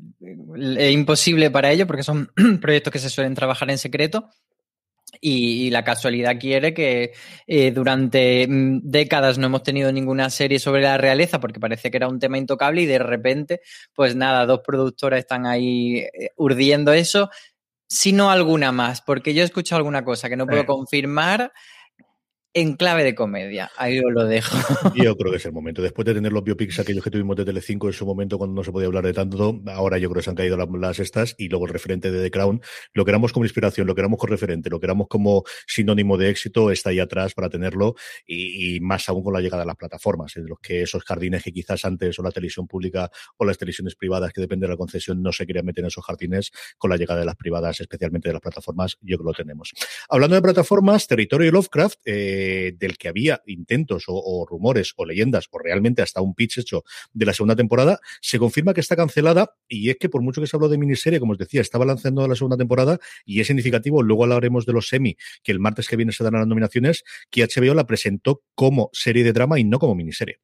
imposible 0.92 1.50
para 1.50 1.70
ello 1.70 1.86
porque 1.86 2.02
son 2.02 2.30
proyectos 2.60 2.92
que 2.92 2.98
se 2.98 3.10
suelen 3.10 3.34
trabajar 3.34 3.70
en 3.70 3.78
secreto. 3.78 4.30
Y, 5.20 5.70
la 5.70 5.84
casualidad 5.84 6.38
quiere 6.38 6.74
que 6.74 7.12
eh, 7.46 7.70
durante 7.70 8.46
mm, 8.46 8.80
décadas 8.82 9.38
no 9.38 9.46
hemos 9.46 9.62
tenido 9.62 9.90
ninguna 9.90 10.28
serie 10.30 10.58
sobre 10.58 10.82
la 10.82 10.98
realeza 10.98 11.40
porque 11.40 11.58
parece 11.58 11.90
que 11.90 11.96
era 11.96 12.08
un 12.08 12.18
tema 12.18 12.38
intocable 12.38 12.82
y 12.82 12.86
de 12.86 12.98
repente, 12.98 13.60
pues 13.94 14.14
nada, 14.14 14.44
dos 14.46 14.60
productoras 14.64 15.20
están 15.20 15.46
ahí 15.46 15.98
eh, 15.98 16.30
urdiendo 16.36 16.92
eso 16.92 17.30
sino 17.88 18.30
alguna 18.30 18.70
más, 18.70 19.00
porque 19.00 19.34
yo 19.34 19.42
he 19.42 19.44
escuchado 19.44 19.78
alguna 19.78 20.04
cosa 20.04 20.28
que 20.28 20.36
no 20.36 20.46
puedo 20.46 20.66
confirmar 20.66 21.52
en 22.60 22.74
clave 22.74 23.04
de 23.04 23.14
comedia. 23.14 23.70
Ahí 23.76 23.98
os 23.98 24.12
lo 24.12 24.24
dejo. 24.24 24.56
Yo 24.96 25.16
creo 25.16 25.30
que 25.30 25.38
es 25.38 25.46
el 25.46 25.52
momento. 25.52 25.82
Después 25.82 26.06
de 26.06 26.14
tener 26.14 26.32
los 26.32 26.42
biopics 26.42 26.78
aquellos 26.78 27.04
que 27.04 27.10
tuvimos 27.10 27.36
de 27.36 27.44
Telecinco 27.44 27.86
en 27.86 27.92
su 27.92 28.06
momento 28.06 28.38
cuando 28.38 28.54
no 28.54 28.64
se 28.64 28.72
podía 28.72 28.86
hablar 28.86 29.04
de 29.04 29.12
tanto, 29.12 29.60
ahora 29.66 29.98
yo 29.98 30.08
creo 30.08 30.20
que 30.20 30.24
se 30.24 30.30
han 30.30 30.36
caído 30.36 30.56
las, 30.56 30.98
estas 30.98 31.34
y 31.38 31.48
luego 31.48 31.66
el 31.66 31.72
referente 31.72 32.10
de 32.10 32.22
The 32.22 32.30
Crown, 32.30 32.60
lo 32.94 33.04
queramos 33.04 33.32
como 33.32 33.44
inspiración, 33.44 33.86
lo 33.86 33.94
queramos 33.94 34.18
como 34.18 34.30
referente, 34.30 34.70
lo 34.70 34.80
queramos 34.80 35.06
como 35.08 35.44
sinónimo 35.66 36.16
de 36.16 36.30
éxito, 36.30 36.70
está 36.70 36.90
ahí 36.90 36.98
atrás 36.98 37.34
para 37.34 37.48
tenerlo 37.48 37.94
y, 38.26 38.80
más 38.80 39.08
aún 39.08 39.22
con 39.22 39.32
la 39.32 39.40
llegada 39.40 39.62
de 39.62 39.66
las 39.66 39.76
plataformas, 39.76 40.36
en 40.36 40.46
los 40.46 40.58
que 40.60 40.82
esos 40.82 41.04
jardines 41.04 41.42
que 41.42 41.52
quizás 41.52 41.84
antes 41.84 42.18
o 42.18 42.22
la 42.22 42.30
televisión 42.30 42.66
pública 42.66 43.10
o 43.36 43.44
las 43.44 43.58
televisiones 43.58 43.94
privadas 43.94 44.32
que 44.32 44.40
dependen 44.40 44.68
de 44.68 44.68
la 44.68 44.76
concesión 44.76 45.22
no 45.22 45.32
se 45.32 45.46
querían 45.46 45.64
meter 45.64 45.84
en 45.84 45.88
esos 45.88 46.04
jardines, 46.04 46.50
con 46.76 46.90
la 46.90 46.96
llegada 46.96 47.20
de 47.20 47.26
las 47.26 47.36
privadas, 47.36 47.80
especialmente 47.80 48.28
de 48.28 48.32
las 48.32 48.42
plataformas, 48.42 48.96
yo 49.00 49.16
creo 49.16 49.32
que 49.32 49.40
lo 49.40 49.44
tenemos. 49.44 49.72
Hablando 50.08 50.36
de 50.36 50.42
plataformas, 50.42 51.06
Territorio 51.06 51.50
Lovecraft, 51.52 51.98
eh, 52.04 52.47
del 52.76 52.98
que 52.98 53.08
había 53.08 53.42
intentos 53.46 54.04
o, 54.06 54.46
rumores 54.48 54.92
o 54.96 55.04
leyendas 55.04 55.46
o 55.50 55.58
realmente 55.58 56.02
hasta 56.02 56.20
un 56.20 56.34
pitch 56.34 56.58
hecho 56.58 56.84
de 57.12 57.26
la 57.26 57.32
segunda 57.32 57.56
temporada, 57.56 58.00
se 58.20 58.38
confirma 58.38 58.74
que 58.74 58.80
está 58.80 58.96
cancelada 58.96 59.54
y 59.68 59.90
es 59.90 59.96
que 59.96 60.08
por 60.08 60.22
mucho 60.22 60.40
que 60.40 60.46
se 60.46 60.56
habló 60.56 60.68
de 60.68 60.78
miniserie, 60.78 61.20
como 61.20 61.32
os 61.32 61.38
decía, 61.38 61.60
estaba 61.60 61.84
lanzando 61.84 62.26
la 62.26 62.34
segunda 62.34 62.56
temporada 62.56 62.98
y 63.24 63.40
es 63.40 63.46
significativo, 63.46 64.02
luego 64.02 64.24
hablaremos 64.24 64.66
de 64.66 64.72
los 64.72 64.88
semi, 64.88 65.16
que 65.42 65.52
el 65.52 65.60
martes 65.60 65.88
que 65.88 65.96
viene 65.96 66.12
se 66.12 66.24
darán 66.24 66.40
las 66.40 66.48
nominaciones, 66.48 67.04
que 67.30 67.44
HBO 67.44 67.74
la 67.74 67.86
presentó 67.86 68.42
como 68.54 68.90
serie 68.92 69.24
de 69.24 69.32
drama 69.32 69.58
y 69.58 69.64
no 69.64 69.78
como 69.78 69.94
miniserie. 69.94 70.40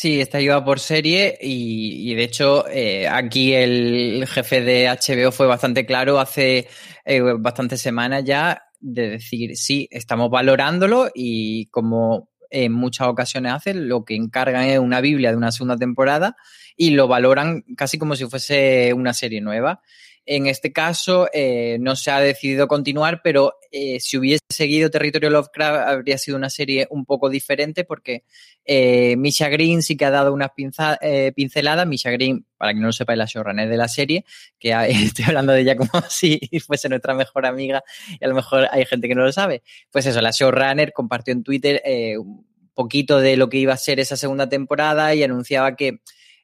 Sí, 0.00 0.20
está 0.20 0.38
llevada 0.38 0.64
por 0.64 0.78
serie 0.78 1.36
y, 1.40 2.12
y 2.12 2.14
de 2.14 2.22
hecho 2.22 2.68
eh, 2.68 3.08
aquí 3.08 3.52
el 3.52 4.28
jefe 4.28 4.60
de 4.60 4.86
HBO 4.86 5.32
fue 5.32 5.48
bastante 5.48 5.86
claro 5.86 6.20
hace 6.20 6.68
eh, 7.04 7.20
bastantes 7.36 7.80
semanas 7.80 8.22
ya 8.24 8.67
de 8.80 9.08
decir, 9.10 9.56
sí, 9.56 9.88
estamos 9.90 10.30
valorándolo 10.30 11.08
y 11.14 11.66
como 11.66 12.28
en 12.50 12.72
muchas 12.72 13.08
ocasiones 13.08 13.52
hacen, 13.52 13.88
lo 13.88 14.04
que 14.04 14.14
encargan 14.14 14.64
es 14.64 14.78
una 14.78 15.00
Biblia 15.00 15.30
de 15.30 15.36
una 15.36 15.52
segunda 15.52 15.76
temporada 15.76 16.36
y 16.76 16.90
lo 16.90 17.08
valoran 17.08 17.62
casi 17.76 17.98
como 17.98 18.16
si 18.16 18.26
fuese 18.26 18.92
una 18.94 19.12
serie 19.12 19.40
nueva. 19.40 19.82
En 20.30 20.46
este 20.46 20.74
caso 20.74 21.26
eh, 21.32 21.78
no 21.80 21.96
se 21.96 22.10
ha 22.10 22.20
decidido 22.20 22.68
continuar, 22.68 23.22
pero 23.24 23.54
eh, 23.72 23.98
si 23.98 24.18
hubiese 24.18 24.44
seguido 24.50 24.90
Territorio 24.90 25.30
Lovecraft 25.30 25.88
habría 25.88 26.18
sido 26.18 26.36
una 26.36 26.50
serie 26.50 26.86
un 26.90 27.06
poco 27.06 27.30
diferente 27.30 27.84
porque 27.84 28.24
eh, 28.66 29.16
Misha 29.16 29.48
Green 29.48 29.82
sí 29.82 29.96
que 29.96 30.04
ha 30.04 30.10
dado 30.10 30.34
unas 30.34 30.50
pinza, 30.54 30.98
eh, 31.00 31.32
pinceladas. 31.34 31.86
Misha 31.86 32.10
Green, 32.10 32.44
para 32.58 32.74
que 32.74 32.78
no 32.78 32.88
lo 32.88 32.92
sepa, 32.92 33.14
es 33.14 33.18
la 33.18 33.24
showrunner 33.24 33.70
de 33.70 33.76
la 33.78 33.88
serie, 33.88 34.26
que 34.58 34.72
estoy 34.90 35.24
hablando 35.24 35.54
de 35.54 35.62
ella 35.62 35.76
como 35.78 35.90
si 36.10 36.38
fuese 36.66 36.90
nuestra 36.90 37.14
mejor 37.14 37.46
amiga 37.46 37.82
y 38.20 38.22
a 38.22 38.28
lo 38.28 38.34
mejor 38.34 38.68
hay 38.70 38.84
gente 38.84 39.08
que 39.08 39.14
no 39.14 39.24
lo 39.24 39.32
sabe. 39.32 39.62
Pues 39.90 40.04
eso, 40.04 40.20
la 40.20 40.30
showrunner 40.30 40.92
compartió 40.92 41.32
en 41.32 41.42
Twitter 41.42 41.82
un 42.18 42.46
poquito 42.74 43.18
de 43.18 43.38
lo 43.38 43.48
que 43.48 43.56
iba 43.56 43.72
a 43.72 43.78
ser 43.78 43.98
esa 43.98 44.18
segunda 44.18 44.46
temporada 44.46 45.14
y 45.14 45.22
anunciaba 45.22 45.74
que 45.74 46.00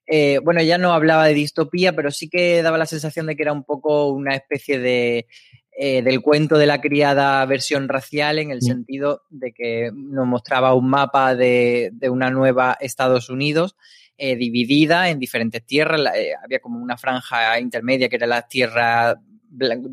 eh, 0.07 0.39
bueno, 0.43 0.63
ya 0.63 0.79
no 0.79 0.93
hablaba 0.93 1.27
de 1.27 1.35
distopía, 1.35 1.95
pero 1.95 2.11
sí 2.11 2.29
que 2.29 2.63
daba 2.63 2.79
la 2.79 2.87
sensación 2.87 3.27
de 3.27 3.37
que 3.37 3.43
era 3.43 3.53
un 3.53 3.65
poco 3.65 4.09
una 4.09 4.35
especie 4.35 4.79
de 4.79 5.27
eh, 5.77 6.03
del 6.03 6.21
cuento 6.21 6.57
de 6.57 6.67
la 6.67 6.81
criada 6.81 7.45
versión 7.47 7.89
racial 7.89 8.39
en 8.39 8.53
el 8.53 8.63
sentido 8.63 9.23
de 9.29 9.53
que 9.53 9.91
nos 9.93 10.25
mostraba 10.25 10.73
un 10.73 10.89
mapa 10.89 11.35
de, 11.35 11.91
de 11.93 12.09
una 12.11 12.31
nueva 12.31 12.77
Estados 12.81 13.29
Unidos 13.29 13.75
eh, 14.17 14.37
dividida 14.37 15.09
en 15.09 15.19
diferentes 15.19 15.67
tierras. 15.67 16.01
Eh, 16.15 16.33
había 16.41 16.61
como 16.61 16.81
una 16.81 16.97
franja 16.97 17.59
intermedia 17.59 18.09
que 18.09 18.15
era 18.15 18.29
la 18.29 18.47
tierra 18.47 19.21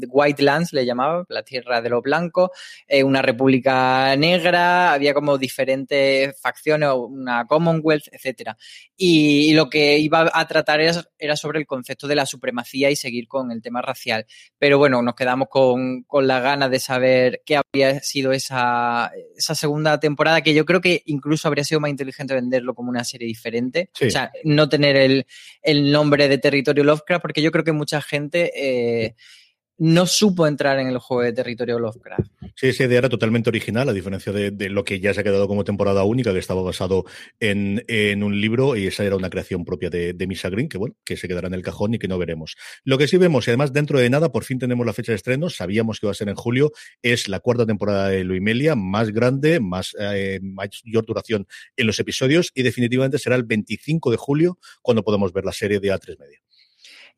White 0.10 0.44
Lands 0.44 0.74
le 0.74 0.86
llamaba, 0.86 1.26
la 1.30 1.44
tierra 1.44 1.82
de 1.82 1.90
los 1.90 2.02
blancos, 2.02 2.50
eh, 2.88 3.04
una 3.04 3.22
república 3.22 4.16
negra, 4.16 4.94
había 4.94 5.14
como 5.14 5.38
diferentes 5.38 6.40
facciones, 6.40 6.90
una 6.94 7.46
Commonwealth, 7.46 8.08
etcétera. 8.12 8.58
Y, 8.98 9.54
lo 9.54 9.70
que 9.70 9.98
iba 9.98 10.30
a 10.34 10.48
tratar 10.48 10.80
era, 10.80 11.04
era, 11.18 11.36
sobre 11.36 11.60
el 11.60 11.66
concepto 11.66 12.08
de 12.08 12.16
la 12.16 12.26
supremacía 12.26 12.90
y 12.90 12.96
seguir 12.96 13.28
con 13.28 13.52
el 13.52 13.62
tema 13.62 13.82
racial. 13.82 14.26
Pero 14.58 14.78
bueno, 14.78 15.02
nos 15.02 15.16
quedamos 15.16 15.50
con, 15.50 16.04
con 16.04 16.28
la 16.28 16.40
gana 16.40 16.70
de 16.70 16.80
saber 16.80 17.42
qué 17.46 17.58
había 17.58 18.00
sido 18.00 18.32
esa, 18.32 19.12
esa 19.36 19.56
segunda 19.56 20.00
temporada, 20.00 20.42
que 20.42 20.54
yo 20.54 20.66
creo 20.66 20.82
que 20.82 21.02
incluso 21.06 21.48
habría 21.48 21.64
sido 21.64 21.82
más 21.82 21.92
inteligente 21.92 22.34
venderlo 22.34 22.74
como 22.74 22.90
una 22.90 23.04
serie 23.04 23.28
diferente. 23.28 23.90
O 24.06 24.10
sea, 24.10 24.32
no 24.44 24.70
tener 24.70 24.96
el, 24.96 25.26
el 25.62 25.92
nombre 25.92 26.28
de 26.28 26.38
territorio 26.38 26.84
Lovecraft, 26.84 27.22
porque 27.22 27.42
yo 27.42 27.52
creo 27.52 27.64
que 27.64 27.72
mucha 27.72 28.02
gente 28.02 28.52
eh, 28.56 29.16
no 29.82 30.06
supo 30.06 30.46
entrar 30.46 30.78
en 30.78 30.90
el 30.90 31.00
juego 31.00 31.24
de 31.24 31.34
territorio 31.34 31.80
Lovecraft. 31.80 32.32
Sí, 32.56 32.68
esa 32.68 32.84
idea 32.84 33.00
era 33.00 33.10
totalmente 33.10 33.50
original, 33.50 33.90
a 33.90 33.94
diferencia 33.94 34.32
de, 34.32 34.70
lo 34.70 34.84
que 34.84 35.00
ya 35.00 35.12
se 35.12 35.22
ha 35.22 35.24
quedado 35.24 35.48
como 35.48 35.64
temporada 35.64 36.04
única, 36.04 36.32
que 36.32 36.38
estaba 36.38 36.62
basado 36.62 37.04
en, 37.40 37.82
un 38.22 38.40
libro, 38.40 38.76
y 38.76 38.86
esa 38.86 39.04
era 39.04 39.16
una 39.16 39.32
creación 39.32 39.66
propia 39.66 39.90
de, 39.90 40.14
Misa 40.28 40.50
Green, 40.50 40.70
que 40.70 40.78
bueno, 40.78 40.96
que 41.04 41.18
se 41.18 41.28
quedará 41.28 41.48
en 41.48 41.56
el 41.56 41.64
cajón 41.64 41.96
y 41.96 41.98
que 41.98 42.08
no 42.08 42.20
veremos. 42.20 42.58
Lo 42.84 43.00
que 43.00 43.08
sí 43.08 43.18
vemos, 43.18 43.48
y 43.48 43.50
además 43.50 43.74
dentro 43.74 43.98
de 43.98 44.08
nada, 44.12 44.32
por 44.32 44.44
fin 44.44 44.60
tenemos 44.60 44.86
la 44.86 44.94
fecha 44.94 45.14
de 45.14 45.16
estreno, 45.16 45.50
sabíamos 45.50 46.00
que 46.00 46.06
iba 46.06 46.12
a 46.12 46.16
ser 46.16 46.30
en 46.30 46.36
julio, 46.36 46.72
es 47.02 47.28
la 47.28 47.40
cuarta 47.40 47.66
temporada 47.66 48.10
de 48.10 48.24
Luimelia, 48.24 48.76
más 48.76 49.10
grande, 49.10 49.60
más 49.60 49.96
eh, 50.00 50.40
mayor 50.44 51.08
duración 51.08 51.48
en 51.76 51.88
los 51.88 52.00
episodios, 52.00 52.52
y 52.54 52.62
definitivamente 52.62 53.18
será 53.18 53.36
el 53.36 53.46
25 53.46 54.12
de 54.12 54.18
julio 54.18 54.60
cuando 54.84 55.04
podamos 55.04 55.34
ver 55.34 55.44
la 55.44 55.54
serie 55.54 55.80
de 55.80 55.92
A3 55.92 56.20
Media. 56.20 56.40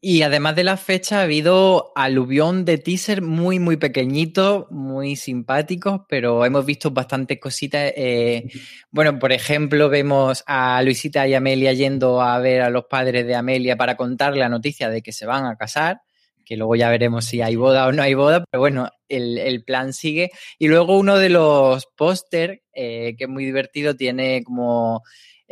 Y 0.06 0.22
además 0.24 0.58
de 0.58 0.66
la 0.66 0.76
fecha, 0.76 1.20
ha 1.20 1.24
habido 1.24 1.94
aluvión 1.96 2.66
de 2.66 2.78
teaser 2.78 3.22
muy, 3.22 3.58
muy 3.60 3.78
pequeñitos, 3.78 4.70
muy 4.70 5.16
simpáticos, 5.16 6.02
pero 6.10 6.44
hemos 6.44 6.66
visto 6.66 6.92
bastantes 6.92 7.40
cositas. 7.40 7.94
Eh, 7.96 8.50
bueno, 8.92 9.18
por 9.18 9.32
ejemplo, 9.32 9.88
vemos 9.88 10.44
a 10.46 10.82
Luisita 10.84 11.26
y 11.26 11.36
Amelia 11.36 11.72
yendo 11.72 12.22
a 12.22 12.38
ver 12.40 12.64
a 12.64 12.70
los 12.70 12.84
padres 12.90 13.26
de 13.26 13.34
Amelia 13.34 13.78
para 13.78 13.96
contarle 13.96 14.42
la 14.42 14.50
noticia 14.50 14.90
de 14.90 15.02
que 15.02 15.14
se 15.14 15.26
van 15.26 15.46
a 15.46 15.56
casar, 15.56 16.02
que 16.44 16.58
luego 16.58 16.76
ya 16.76 16.90
veremos 16.90 17.24
si 17.24 17.42
hay 17.42 17.56
boda 17.56 17.88
o 17.88 17.94
no 17.94 18.04
hay 18.04 18.14
boda, 18.14 18.44
pero 18.52 18.60
bueno, 18.60 18.90
el, 19.08 19.64
plan 19.64 19.94
sigue. 19.94 20.32
Y 20.60 20.68
luego 20.68 20.98
uno 20.98 21.18
de 21.18 21.30
los 21.30 21.86
póster, 21.96 22.64
eh, 22.74 23.16
que 23.18 23.24
es 23.24 23.30
muy 23.30 23.46
divertido, 23.46 23.96
tiene 23.96 24.44
como 24.44 25.02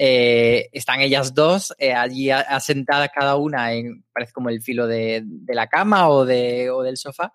eh, 0.03 0.67
están 0.71 0.99
ellas 0.99 1.35
dos 1.35 1.75
eh, 1.77 1.93
allí 1.93 2.31
asentadas 2.31 3.11
cada 3.13 3.35
una 3.35 3.71
en, 3.71 4.03
parece 4.11 4.33
como 4.33 4.49
el 4.49 4.59
filo 4.63 4.87
de, 4.87 5.23
la 5.47 5.67
cama 5.67 6.09
o, 6.09 6.25
de, 6.25 6.71
o 6.71 6.81
del 6.81 6.97
sofá, 6.97 7.31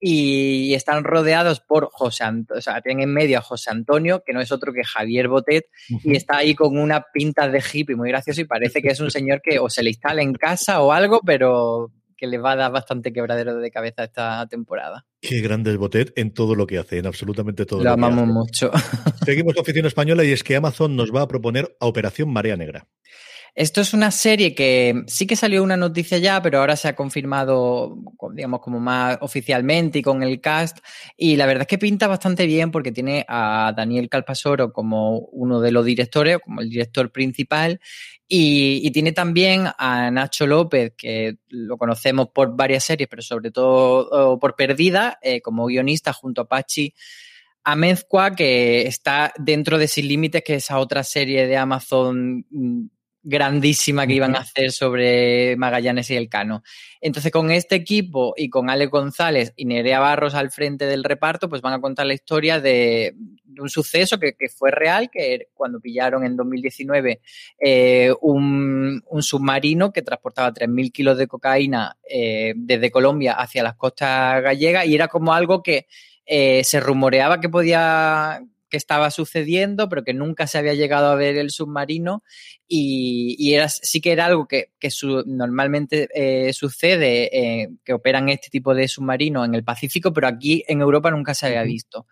y 0.00 0.74
están 0.74 1.04
rodeados 1.04 1.60
por 1.60 1.90
José 1.92 2.24
Antonio, 2.24 2.58
o 2.58 2.60
sea, 2.60 2.80
tienen 2.80 3.04
en 3.04 3.14
medio 3.14 3.38
a 3.38 3.42
José 3.42 3.70
Antonio, 3.70 4.24
que 4.26 4.32
no 4.32 4.40
es 4.40 4.50
otro 4.50 4.72
que 4.72 4.82
Javier 4.82 5.28
Botet, 5.28 5.66
y 5.88 6.16
está 6.16 6.38
ahí 6.38 6.56
con 6.56 6.76
una 6.76 7.04
pinta 7.12 7.48
de 7.48 7.62
hippie 7.72 7.94
muy 7.94 8.08
gracioso 8.08 8.40
y 8.40 8.46
parece 8.46 8.82
que 8.82 8.88
es 8.88 8.98
un 8.98 9.12
señor 9.12 9.40
que 9.40 9.60
o 9.60 9.70
se 9.70 9.84
le 9.84 9.90
instala 9.90 10.20
en 10.20 10.34
casa 10.34 10.82
o 10.82 10.90
algo, 10.90 11.20
pero 11.24 11.92
que 12.18 12.26
le 12.26 12.36
va 12.36 12.52
a 12.52 12.56
dar 12.56 12.72
bastante 12.72 13.12
quebradero 13.12 13.56
de 13.56 13.70
cabeza 13.70 14.04
esta 14.04 14.46
temporada. 14.48 15.06
Qué 15.22 15.40
grande 15.40 15.70
es 15.70 15.78
Botet 15.78 16.12
en 16.16 16.34
todo 16.34 16.54
lo 16.54 16.66
que 16.66 16.78
hace, 16.78 16.98
en 16.98 17.06
absolutamente 17.06 17.64
todo. 17.64 17.78
Lo, 17.78 17.84
lo 17.84 17.92
amamos 17.92 18.26
mucho. 18.26 18.70
Seguimos 19.24 19.54
con 19.54 19.62
oficina 19.62 19.88
española 19.88 20.24
y 20.24 20.32
es 20.32 20.42
que 20.42 20.56
Amazon 20.56 20.96
nos 20.96 21.14
va 21.14 21.22
a 21.22 21.28
proponer 21.28 21.74
a 21.80 21.86
Operación 21.86 22.30
Marea 22.30 22.56
Negra. 22.56 22.86
Esto 23.58 23.80
es 23.80 23.92
una 23.92 24.12
serie 24.12 24.54
que 24.54 25.02
sí 25.08 25.26
que 25.26 25.34
salió 25.34 25.64
una 25.64 25.76
noticia 25.76 26.18
ya, 26.18 26.40
pero 26.40 26.60
ahora 26.60 26.76
se 26.76 26.86
ha 26.86 26.94
confirmado, 26.94 27.98
digamos, 28.32 28.60
como 28.60 28.78
más 28.78 29.18
oficialmente 29.20 29.98
y 29.98 30.02
con 30.02 30.22
el 30.22 30.40
cast. 30.40 30.78
Y 31.16 31.34
la 31.34 31.44
verdad 31.46 31.62
es 31.62 31.66
que 31.66 31.76
pinta 31.76 32.06
bastante 32.06 32.46
bien 32.46 32.70
porque 32.70 32.92
tiene 32.92 33.24
a 33.26 33.72
Daniel 33.76 34.08
Calpasoro 34.08 34.72
como 34.72 35.18
uno 35.32 35.60
de 35.60 35.72
los 35.72 35.84
directores, 35.84 36.38
como 36.38 36.60
el 36.60 36.70
director 36.70 37.10
principal. 37.10 37.80
Y, 38.30 38.90
tiene 38.90 39.12
también 39.12 39.68
a 39.78 40.10
Nacho 40.10 40.46
López, 40.46 40.92
que 40.96 41.38
lo 41.48 41.78
conocemos 41.78 42.28
por 42.28 42.54
varias 42.54 42.84
series, 42.84 43.08
pero 43.08 43.22
sobre 43.22 43.50
todo 43.50 44.38
por 44.38 44.54
Perdida, 44.54 45.18
eh, 45.22 45.40
como 45.40 45.66
guionista 45.66 46.12
junto 46.12 46.42
a 46.42 46.48
Pachi 46.48 46.94
Amezcua, 47.64 48.34
que 48.34 48.82
está 48.82 49.32
dentro 49.38 49.78
de 49.78 49.88
Sin 49.88 50.08
Límites, 50.08 50.42
que 50.42 50.56
es 50.56 50.64
esa 50.64 50.78
otra 50.78 51.04
serie 51.04 51.46
de 51.46 51.56
Amazon 51.56 52.44
mm, 52.50 52.86
grandísima 53.22 54.06
que 54.06 54.14
iban 54.14 54.36
a 54.36 54.40
hacer 54.40 54.72
sobre 54.72 55.56
Magallanes 55.56 56.10
y 56.10 56.16
el 56.16 56.28
Cano. 56.28 56.62
Entonces, 57.00 57.30
con 57.32 57.50
este 57.50 57.74
equipo 57.74 58.34
y 58.36 58.48
con 58.48 58.70
Ale 58.70 58.86
González 58.86 59.52
y 59.56 59.64
Nerea 59.64 60.00
Barros 60.00 60.34
al 60.34 60.50
frente 60.50 60.86
del 60.86 61.04
reparto, 61.04 61.48
pues 61.48 61.62
van 61.62 61.74
a 61.74 61.80
contar 61.80 62.06
la 62.06 62.14
historia 62.14 62.60
de, 62.60 63.14
un 63.60 63.68
suceso 63.68 64.18
que, 64.18 64.34
fue 64.56 64.70
real, 64.70 65.10
que 65.10 65.48
cuando 65.54 65.80
pillaron 65.80 66.24
en 66.24 66.36
2019 66.36 67.20
eh, 67.58 68.12
un, 68.20 69.02
submarino 69.20 69.92
que 69.92 70.02
transportaba 70.02 70.52
3.000 70.52 70.92
kilos 70.92 71.18
de 71.18 71.26
cocaína 71.26 71.96
eh, 72.08 72.54
desde 72.56 72.90
Colombia 72.90 73.34
hacia 73.34 73.62
las 73.62 73.74
costas 73.74 74.42
gallegas 74.42 74.86
y 74.86 74.94
era 74.94 75.08
como 75.08 75.34
algo 75.34 75.62
que 75.62 75.86
eh, 76.24 76.62
se 76.64 76.80
rumoreaba 76.80 77.40
que 77.40 77.48
podía 77.48 78.42
que 78.68 78.76
estaba 78.76 79.10
sucediendo, 79.10 79.88
pero 79.88 80.04
que 80.04 80.14
nunca 80.14 80.46
se 80.46 80.58
había 80.58 80.74
llegado 80.74 81.10
a 81.10 81.14
ver 81.14 81.36
el 81.36 81.50
submarino 81.50 82.22
y, 82.66 83.52
era, 83.54 83.68
sí 83.68 84.00
que 84.00 84.12
era 84.12 84.26
algo 84.26 84.46
que, 84.46 84.70
normalmente 85.26 86.08
eh, 86.14 86.52
sucede, 86.52 87.36
eh, 87.36 87.68
que 87.84 87.92
operan 87.92 88.28
este 88.28 88.50
tipo 88.50 88.74
de 88.74 88.88
submarinos 88.88 89.46
en 89.46 89.54
el 89.54 89.64
Pacífico, 89.64 90.12
pero 90.12 90.28
aquí 90.28 90.64
en 90.68 90.80
Europa 90.80 91.10
nunca 91.10 91.34
se 91.34 91.46
había 91.46 91.62
visto. 91.62 92.06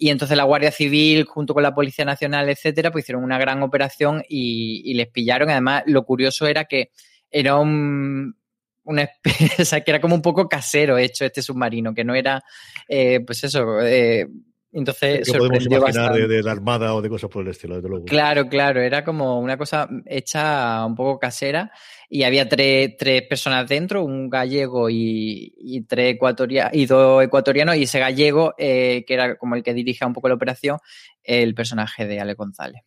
Y 0.00 0.10
entonces 0.10 0.36
la 0.36 0.44
Guardia 0.44 0.70
Civil, 0.70 1.24
junto 1.24 1.54
con 1.54 1.64
la 1.64 1.74
Policía 1.74 2.04
Nacional, 2.04 2.48
etcétera, 2.48 2.92
pues 2.92 3.04
hicieron 3.04 3.24
una 3.24 3.36
gran 3.36 3.62
operación 3.64 4.22
y, 4.28 4.94
les 4.94 5.08
pillaron. 5.08 5.50
Además, 5.50 5.82
lo 5.86 6.04
curioso 6.04 6.46
era 6.46 6.66
que 6.66 6.92
era 7.30 7.56
un, 7.56 8.36
una 8.84 9.02
especie, 9.24 9.62
o 9.62 9.64
sea, 9.64 9.80
que 9.82 9.90
era 9.90 10.00
como 10.00 10.14
un 10.14 10.22
poco 10.22 10.48
casero 10.48 10.96
hecho 10.98 11.24
este 11.24 11.42
submarino, 11.42 11.94
que 11.94 12.04
no 12.04 12.14
era, 12.14 12.44
eh, 12.88 13.20
pues 13.26 13.42
eso, 13.42 13.80
eh, 13.82 14.28
entonces, 14.70 15.30
¿Qué 15.30 15.38
podemos 15.38 15.64
imaginar 15.64 16.14
de, 16.14 16.42
la 16.42 16.52
armada 16.52 16.94
o 16.94 17.00
de 17.00 17.08
cosas 17.08 17.30
por 17.30 17.42
el 17.42 17.50
estilo, 17.50 17.76
desde 17.76 17.88
luego. 17.88 18.04
Claro, 18.04 18.48
claro, 18.48 18.82
era 18.82 19.02
como 19.02 19.40
una 19.40 19.56
cosa 19.56 19.88
hecha 20.04 20.84
un 20.84 20.94
poco 20.94 21.18
casera 21.18 21.72
y 22.10 22.24
había 22.24 22.48
tres, 22.48 22.96
tres 22.98 23.22
personas 23.22 23.66
dentro, 23.66 24.04
un 24.04 24.28
gallego 24.28 24.90
y, 24.90 25.84
tres 25.88 26.16
ecuatorianos 26.16 26.74
y 26.74 26.84
dos 26.84 27.24
ecuatorianos 27.24 27.76
y 27.76 27.84
ese 27.84 27.98
gallego, 27.98 28.54
eh, 28.58 29.04
que 29.06 29.14
era 29.14 29.36
como 29.36 29.54
el 29.54 29.62
que 29.62 29.72
dirige 29.72 30.04
un 30.04 30.12
poco 30.12 30.28
la 30.28 30.34
operación, 30.34 30.78
el 31.22 31.54
personaje 31.54 32.06
de 32.06 32.20
Ale 32.20 32.34
González. 32.34 32.82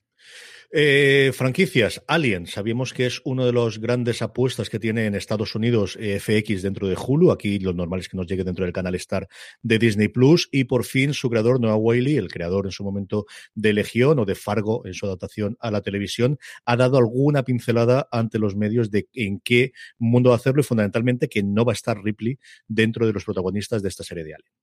Eh, 0.73 1.33
franquicias, 1.33 2.01
Alien, 2.07 2.47
sabemos 2.47 2.93
que 2.93 3.05
es 3.05 3.21
una 3.25 3.45
de 3.45 3.51
las 3.51 3.79
grandes 3.79 4.21
apuestas 4.21 4.69
que 4.69 4.79
tiene 4.79 5.05
en 5.05 5.15
Estados 5.15 5.53
Unidos 5.53 5.97
eh, 5.99 6.17
FX 6.17 6.61
dentro 6.61 6.87
de 6.87 6.95
Hulu. 6.95 7.31
Aquí 7.31 7.59
lo 7.59 7.73
normal 7.73 7.99
es 7.99 8.07
que 8.07 8.15
nos 8.15 8.25
llegue 8.25 8.45
dentro 8.45 8.63
del 8.63 8.71
canal 8.73 8.95
Star 8.95 9.27
de 9.61 9.79
Disney 9.79 10.07
Plus. 10.07 10.47
Y 10.49 10.63
por 10.63 10.85
fin 10.85 11.13
su 11.13 11.29
creador, 11.29 11.59
Noah 11.59 11.75
Whaley, 11.75 12.15
el 12.15 12.31
creador 12.31 12.67
en 12.67 12.71
su 12.71 12.85
momento 12.85 13.25
de 13.53 13.73
Legión 13.73 14.19
o 14.19 14.23
de 14.23 14.35
Fargo 14.35 14.85
en 14.85 14.93
su 14.93 15.05
adaptación 15.05 15.57
a 15.59 15.71
la 15.71 15.81
televisión, 15.81 16.39
ha 16.63 16.77
dado 16.77 16.97
alguna 16.97 17.43
pincelada 17.43 18.07
ante 18.09 18.39
los 18.39 18.55
medios 18.55 18.91
de 18.91 19.09
en 19.11 19.41
qué 19.41 19.73
mundo 19.97 20.33
hacerlo 20.33 20.61
y 20.61 20.63
fundamentalmente 20.63 21.27
que 21.27 21.43
no 21.43 21.65
va 21.65 21.73
a 21.73 21.75
estar 21.75 22.01
Ripley 22.01 22.39
dentro 22.69 23.05
de 23.05 23.11
los 23.11 23.25
protagonistas 23.25 23.81
de 23.81 23.89
esta 23.89 24.05
serie 24.05 24.23
de 24.23 24.35
Alien. 24.35 24.60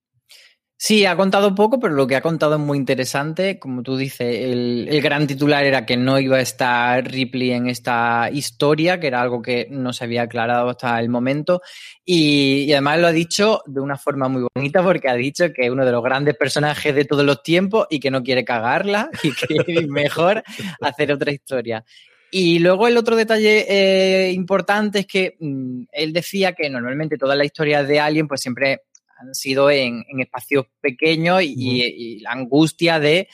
Sí, 0.81 1.05
ha 1.05 1.17
contado 1.17 1.53
poco, 1.55 1.77
pero 1.77 1.93
lo 1.93 2.07
que 2.07 2.15
ha 2.15 2.21
contado 2.21 2.53
es 2.55 2.61
muy 2.61 2.77
interesante. 2.77 3.59
Como 3.59 3.83
tú 3.83 3.97
dices, 3.97 4.33
el, 4.45 5.01
gran 5.01 5.27
titular 5.27 5.65
era 5.65 5.85
que 5.85 5.97
no 5.97 6.17
iba 6.21 6.37
a 6.37 6.39
estar 6.39 7.03
Ripley 7.03 7.51
en 7.51 7.67
esta 7.67 8.29
historia, 8.31 8.97
que 8.97 9.07
era 9.07 9.21
algo 9.21 9.41
que 9.41 9.67
no 9.69 9.91
se 9.91 10.05
había 10.05 10.21
aclarado 10.21 10.69
hasta 10.69 10.97
el 11.01 11.09
momento. 11.09 11.61
Y, 12.05 12.71
además 12.71 12.99
lo 12.99 13.07
ha 13.07 13.11
dicho 13.11 13.61
de 13.65 13.81
una 13.81 13.97
forma 13.97 14.29
muy 14.29 14.47
bonita, 14.55 14.81
porque 14.81 15.09
ha 15.09 15.15
dicho 15.15 15.51
que 15.51 15.65
es 15.65 15.69
uno 15.69 15.85
de 15.85 15.91
los 15.91 16.01
grandes 16.01 16.37
personajes 16.37 16.95
de 16.95 17.03
todos 17.03 17.25
los 17.25 17.43
tiempos 17.43 17.85
y 17.89 17.99
que 17.99 18.09
no 18.09 18.23
quiere 18.23 18.45
cagarla 18.45 19.09
y 19.21 19.33
que 19.33 19.85
mejor 19.85 20.41
hacer 20.79 21.11
otra 21.11 21.33
historia. 21.33 21.83
Y 22.31 22.59
luego 22.59 22.87
el 22.87 22.95
otro 22.95 23.17
detalle 23.17 23.65
eh, 23.67 24.31
importante 24.31 24.99
es 24.99 25.07
que 25.07 25.35
mm, 25.39 25.83
él 25.91 26.13
decía 26.13 26.53
que 26.53 26.69
normalmente 26.69 27.17
todas 27.17 27.37
las 27.37 27.47
historias 27.47 27.85
de 27.85 27.99
Alien 27.99 28.29
pues 28.29 28.39
siempre 28.39 28.83
han 29.19 29.33
sido 29.33 29.69
en, 29.69 30.03
espacios 30.19 30.65
pequeños 30.81 31.41
y, 31.43 32.19
la 32.21 32.31
angustia 32.31 32.99
de 32.99 33.27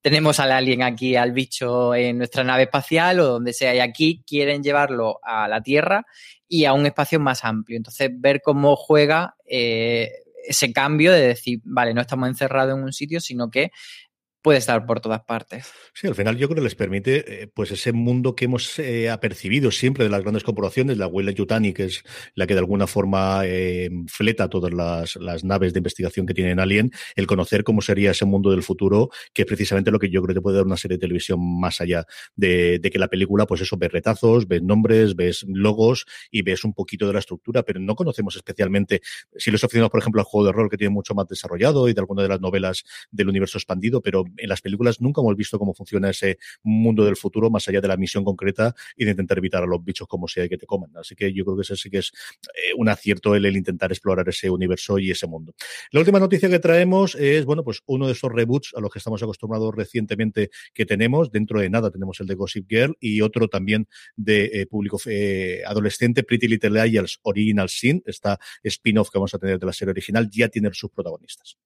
tenemos 0.00 0.40
al 0.40 0.50
alien 0.50 0.82
aquí, 0.82 1.14
al 1.14 1.32
bicho 1.32 1.94
en 1.94 2.18
nuestra 2.18 2.42
nave 2.42 2.64
espacial 2.64 3.20
o 3.20 3.26
donde 3.26 3.52
sea, 3.52 3.74
y 3.74 3.78
aquí 3.78 4.22
quieren 4.26 4.62
llevarlo 4.62 5.20
a 5.22 5.46
la 5.46 5.62
Tierra 5.62 6.04
y 6.48 6.64
a 6.64 6.72
un 6.72 6.86
espacio 6.86 7.20
más 7.20 7.44
amplio. 7.44 7.76
Entonces, 7.76 8.10
ver 8.12 8.40
cómo 8.42 8.74
juega 8.74 9.36
eh, 9.46 10.10
ese 10.44 10.72
cambio 10.72 11.12
de 11.12 11.28
decir, 11.28 11.60
vale, 11.62 11.94
no 11.94 12.00
estamos 12.00 12.28
encerrados 12.28 12.76
en 12.76 12.82
un 12.82 12.92
sitio, 12.92 13.20
sino 13.20 13.48
que 13.48 13.70
puede 14.42 14.58
estar 14.58 14.84
por 14.86 15.00
todas 15.00 15.22
partes. 15.22 15.72
Sí, 15.94 16.08
al 16.08 16.14
final 16.14 16.36
yo 16.36 16.48
creo 16.48 16.56
que 16.56 16.64
les 16.64 16.74
permite, 16.74 17.42
eh, 17.42 17.46
pues 17.46 17.70
ese 17.70 17.92
mundo 17.92 18.34
que 18.34 18.46
hemos 18.46 18.78
eh, 18.78 19.08
apercibido 19.08 19.70
siempre 19.70 20.04
de 20.04 20.10
las 20.10 20.22
grandes 20.22 20.42
corporaciones, 20.42 20.98
la 20.98 21.06
huella 21.06 21.30
Yutani, 21.30 21.72
que 21.72 21.84
es 21.84 22.02
la 22.34 22.46
que 22.46 22.54
de 22.54 22.60
alguna 22.60 22.86
forma 22.86 23.42
eh, 23.44 23.88
fleta 24.08 24.48
todas 24.48 24.72
las, 24.72 25.16
las, 25.16 25.44
naves 25.44 25.72
de 25.72 25.78
investigación 25.78 26.26
que 26.26 26.34
tienen 26.34 26.60
Alien, 26.60 26.90
el 27.14 27.26
conocer 27.26 27.64
cómo 27.64 27.82
sería 27.82 28.10
ese 28.10 28.24
mundo 28.24 28.50
del 28.50 28.62
futuro, 28.62 29.10
que 29.32 29.42
es 29.42 29.46
precisamente 29.46 29.90
lo 29.90 29.98
que 29.98 30.10
yo 30.10 30.22
creo 30.22 30.34
que 30.34 30.40
puede 30.40 30.56
dar 30.56 30.66
una 30.66 30.76
serie 30.76 30.96
de 30.96 31.00
televisión 31.00 31.38
más 31.60 31.80
allá 31.80 32.04
de, 32.36 32.78
de 32.80 32.90
que 32.90 32.98
la 32.98 33.08
película, 33.08 33.46
pues 33.46 33.60
eso, 33.60 33.76
ves 33.76 33.92
retazos, 33.92 34.48
ves 34.48 34.62
nombres, 34.62 35.14
ves 35.14 35.44
logos 35.48 36.04
y 36.30 36.42
ves 36.42 36.64
un 36.64 36.74
poquito 36.74 37.06
de 37.06 37.12
la 37.12 37.20
estructura, 37.20 37.62
pero 37.62 37.80
no 37.80 37.94
conocemos 37.94 38.34
especialmente, 38.36 39.00
si 39.36 39.50
los 39.50 39.62
aficionados, 39.62 39.90
por 39.90 40.00
ejemplo, 40.00 40.20
al 40.20 40.26
juego 40.26 40.46
de 40.46 40.52
rol 40.52 40.68
que 40.68 40.76
tiene 40.76 40.90
mucho 40.90 41.14
más 41.14 41.28
desarrollado 41.28 41.88
y 41.88 41.94
de 41.94 42.00
alguna 42.00 42.22
de 42.22 42.28
las 42.28 42.40
novelas 42.40 42.84
del 43.10 43.28
universo 43.28 43.58
expandido, 43.58 44.00
pero 44.00 44.24
en 44.36 44.48
las 44.48 44.60
películas 44.60 45.00
nunca 45.00 45.20
hemos 45.20 45.36
visto 45.36 45.58
cómo 45.58 45.74
funciona 45.74 46.10
ese 46.10 46.38
mundo 46.62 47.04
del 47.04 47.16
futuro 47.16 47.50
más 47.50 47.68
allá 47.68 47.80
de 47.80 47.88
la 47.88 47.96
misión 47.96 48.24
concreta 48.24 48.74
y 48.96 49.04
de 49.04 49.12
intentar 49.12 49.38
evitar 49.38 49.62
a 49.62 49.66
los 49.66 49.84
bichos 49.84 50.08
como 50.08 50.28
sea 50.28 50.48
que 50.48 50.58
te 50.58 50.66
coman. 50.66 50.90
Así 50.96 51.14
que 51.14 51.32
yo 51.32 51.44
creo 51.44 51.56
que 51.56 51.62
ese 51.62 51.76
sí 51.76 51.90
que 51.90 51.98
es 51.98 52.12
eh, 52.54 52.72
un 52.76 52.88
acierto 52.88 53.34
el, 53.34 53.44
el, 53.44 53.56
intentar 53.56 53.92
explorar 53.92 54.28
ese 54.28 54.50
universo 54.50 54.98
y 54.98 55.10
ese 55.10 55.26
mundo. 55.26 55.54
La 55.90 56.00
última 56.00 56.18
noticia 56.18 56.48
que 56.48 56.58
traemos 56.58 57.14
es, 57.14 57.44
bueno, 57.44 57.64
pues 57.64 57.82
uno 57.86 58.06
de 58.06 58.12
esos 58.12 58.30
reboots 58.32 58.72
a 58.76 58.80
los 58.80 58.90
que 58.90 58.98
estamos 58.98 59.22
acostumbrados 59.22 59.74
recientemente 59.74 60.50
que 60.74 60.86
tenemos. 60.86 61.30
Dentro 61.30 61.60
de 61.60 61.70
nada 61.70 61.90
tenemos 61.90 62.20
el 62.20 62.26
de 62.26 62.34
Gossip 62.34 62.66
Girl 62.68 62.96
y 63.00 63.20
otro 63.20 63.48
también 63.48 63.88
de 64.16 64.44
eh, 64.44 64.66
público 64.66 64.98
eh, 65.06 65.62
adolescente, 65.66 66.22
Pretty 66.22 66.48
Little 66.48 66.70
Liars 66.70 67.18
Original 67.22 67.68
Sin, 67.68 68.02
esta 68.06 68.38
spin-off 68.62 69.10
que 69.10 69.18
vamos 69.18 69.34
a 69.34 69.38
tener 69.38 69.58
de 69.58 69.66
la 69.66 69.72
serie 69.72 69.90
original, 69.90 70.28
ya 70.30 70.48
tiene 70.48 70.70
sus 70.72 70.90
protagonistas. 70.90 71.56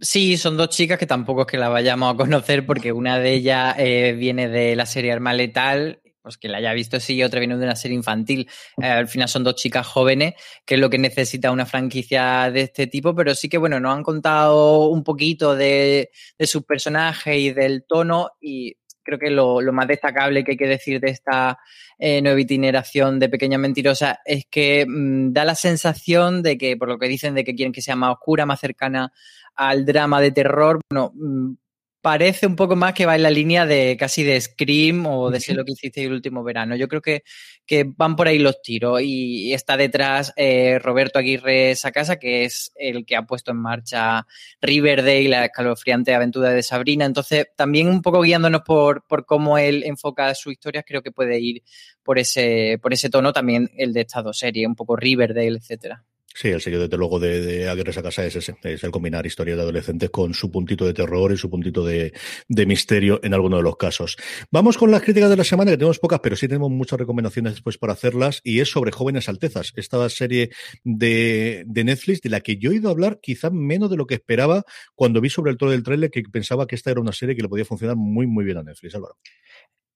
Sí, 0.00 0.36
son 0.36 0.58
dos 0.58 0.68
chicas 0.68 0.98
que 0.98 1.06
tampoco 1.06 1.42
es 1.42 1.46
que 1.46 1.56
la 1.56 1.70
vayamos 1.70 2.12
a 2.12 2.16
conocer 2.16 2.66
porque 2.66 2.92
una 2.92 3.18
de 3.18 3.32
ellas 3.32 3.74
eh, 3.78 4.14
viene 4.18 4.48
de 4.48 4.76
la 4.76 4.84
serie 4.84 5.12
Arma 5.12 5.32
Letal, 5.32 6.02
pues 6.20 6.36
que 6.36 6.48
la 6.48 6.58
haya 6.58 6.74
visto 6.74 7.00
sí, 7.00 7.14
y 7.14 7.22
otra 7.22 7.40
viene 7.40 7.56
de 7.56 7.64
una 7.64 7.74
serie 7.74 7.96
infantil. 7.96 8.50
Eh, 8.82 8.86
al 8.86 9.08
final 9.08 9.30
son 9.30 9.44
dos 9.44 9.54
chicas 9.54 9.86
jóvenes, 9.86 10.34
que 10.66 10.74
es 10.74 10.80
lo 10.80 10.90
que 10.90 10.98
necesita 10.98 11.50
una 11.50 11.64
franquicia 11.64 12.50
de 12.50 12.62
este 12.62 12.86
tipo, 12.86 13.14
pero 13.14 13.34
sí 13.34 13.48
que 13.48 13.56
bueno, 13.56 13.80
nos 13.80 13.96
han 13.96 14.02
contado 14.02 14.88
un 14.88 15.02
poquito 15.02 15.56
de, 15.56 16.10
de 16.38 16.46
sus 16.46 16.64
personajes 16.64 17.38
y 17.38 17.52
del 17.52 17.84
tono 17.88 18.32
y 18.42 18.76
creo 19.02 19.18
que 19.18 19.30
lo, 19.30 19.62
lo, 19.62 19.72
más 19.72 19.88
destacable 19.88 20.44
que 20.44 20.50
hay 20.50 20.56
que 20.58 20.66
decir 20.66 21.00
de 21.00 21.10
esta 21.10 21.58
eh, 21.98 22.20
nueva 22.20 22.38
itineración 22.38 23.18
de 23.18 23.30
Pequeña 23.30 23.56
Mentirosa 23.56 24.20
es 24.22 24.44
que 24.50 24.84
mmm, 24.86 25.32
da 25.32 25.46
la 25.46 25.54
sensación 25.54 26.42
de 26.42 26.58
que, 26.58 26.76
por 26.76 26.88
lo 26.88 26.98
que 26.98 27.08
dicen, 27.08 27.34
de 27.34 27.42
que 27.42 27.54
quieren 27.54 27.72
que 27.72 27.80
sea 27.80 27.96
más 27.96 28.12
oscura, 28.12 28.44
más 28.44 28.60
cercana 28.60 29.10
al 29.58 29.84
drama 29.84 30.20
de 30.20 30.30
terror, 30.30 30.80
bueno, 30.88 31.12
mmm, 31.14 31.54
parece 32.00 32.46
un 32.46 32.54
poco 32.54 32.76
más 32.76 32.94
que 32.94 33.06
va 33.06 33.16
en 33.16 33.24
la 33.24 33.30
línea 33.30 33.66
de 33.66 33.96
casi 33.98 34.22
de 34.22 34.40
Scream 34.40 35.04
o 35.06 35.30
de 35.30 35.40
Sé 35.40 35.52
lo 35.52 35.64
que 35.64 35.72
hiciste 35.72 36.04
el 36.04 36.12
último 36.12 36.44
verano. 36.44 36.76
Yo 36.76 36.86
creo 36.86 37.02
que, 37.02 37.24
que 37.66 37.84
van 37.84 38.14
por 38.14 38.28
ahí 38.28 38.38
los 38.38 38.62
tiros 38.62 39.00
y 39.02 39.52
está 39.52 39.76
detrás 39.76 40.32
eh, 40.36 40.78
Roberto 40.78 41.18
Aguirre 41.18 41.74
Sacasa, 41.74 42.18
que 42.18 42.44
es 42.44 42.72
el 42.76 43.04
que 43.04 43.16
ha 43.16 43.26
puesto 43.26 43.50
en 43.50 43.58
marcha 43.58 44.26
Riverdale, 44.62 45.28
la 45.28 45.46
escalofriante 45.46 46.14
aventura 46.14 46.50
de 46.50 46.62
Sabrina. 46.62 47.04
Entonces, 47.04 47.48
también 47.56 47.88
un 47.88 48.00
poco 48.00 48.22
guiándonos 48.22 48.62
por, 48.62 49.04
por 49.06 49.26
cómo 49.26 49.58
él 49.58 49.82
enfoca 49.84 50.34
sus 50.36 50.52
historias, 50.52 50.84
creo 50.86 51.02
que 51.02 51.10
puede 51.10 51.40
ir 51.40 51.62
por 52.04 52.18
ese, 52.18 52.78
por 52.80 52.92
ese 52.92 53.10
tono 53.10 53.32
también 53.32 53.70
el 53.76 53.92
de 53.92 54.02
estas 54.02 54.22
dos 54.22 54.38
series, 54.38 54.68
un 54.68 54.76
poco 54.76 54.94
Riverdale, 54.94 55.58
etcétera. 55.58 56.04
Sí, 56.40 56.46
el 56.50 56.60
sello 56.60 56.78
desde 56.78 56.96
luego 56.96 57.18
de, 57.18 57.40
de 57.40 57.68
Aguirre 57.68 57.92
Sacasa 57.92 58.24
es 58.24 58.36
ese, 58.36 58.54
es 58.62 58.84
el 58.84 58.92
combinar 58.92 59.26
historias 59.26 59.56
de 59.56 59.64
adolescentes 59.64 60.08
con 60.10 60.34
su 60.34 60.52
puntito 60.52 60.86
de 60.86 60.94
terror 60.94 61.32
y 61.32 61.36
su 61.36 61.50
puntito 61.50 61.84
de, 61.84 62.12
de 62.46 62.64
misterio 62.64 63.18
en 63.24 63.34
alguno 63.34 63.56
de 63.56 63.64
los 63.64 63.76
casos. 63.76 64.16
Vamos 64.52 64.78
con 64.78 64.92
las 64.92 65.02
críticas 65.02 65.30
de 65.30 65.36
la 65.36 65.42
semana, 65.42 65.72
que 65.72 65.78
tenemos 65.78 65.98
pocas, 65.98 66.20
pero 66.20 66.36
sí 66.36 66.46
tenemos 66.46 66.70
muchas 66.70 66.96
recomendaciones 66.96 67.54
después 67.54 67.76
para 67.76 67.94
hacerlas, 67.94 68.40
y 68.44 68.60
es 68.60 68.70
sobre 68.70 68.92
Jóvenes 68.92 69.28
Altezas, 69.28 69.72
esta 69.74 70.08
serie 70.10 70.50
de, 70.84 71.64
de 71.66 71.82
Netflix 71.82 72.20
de 72.20 72.30
la 72.30 72.40
que 72.40 72.56
yo 72.56 72.70
he 72.70 72.76
ido 72.76 72.88
a 72.88 72.92
hablar 72.92 73.18
quizá 73.20 73.50
menos 73.50 73.90
de 73.90 73.96
lo 73.96 74.06
que 74.06 74.14
esperaba 74.14 74.62
cuando 74.94 75.20
vi 75.20 75.30
sobre 75.30 75.50
el 75.50 75.56
todo 75.56 75.70
del 75.70 75.82
trailer 75.82 76.08
que 76.08 76.22
pensaba 76.22 76.68
que 76.68 76.76
esta 76.76 76.92
era 76.92 77.00
una 77.00 77.10
serie 77.10 77.34
que 77.34 77.42
le 77.42 77.48
podía 77.48 77.64
funcionar 77.64 77.96
muy, 77.96 78.28
muy 78.28 78.44
bien 78.44 78.58
a 78.58 78.62
Netflix, 78.62 78.94
Álvaro. 78.94 79.16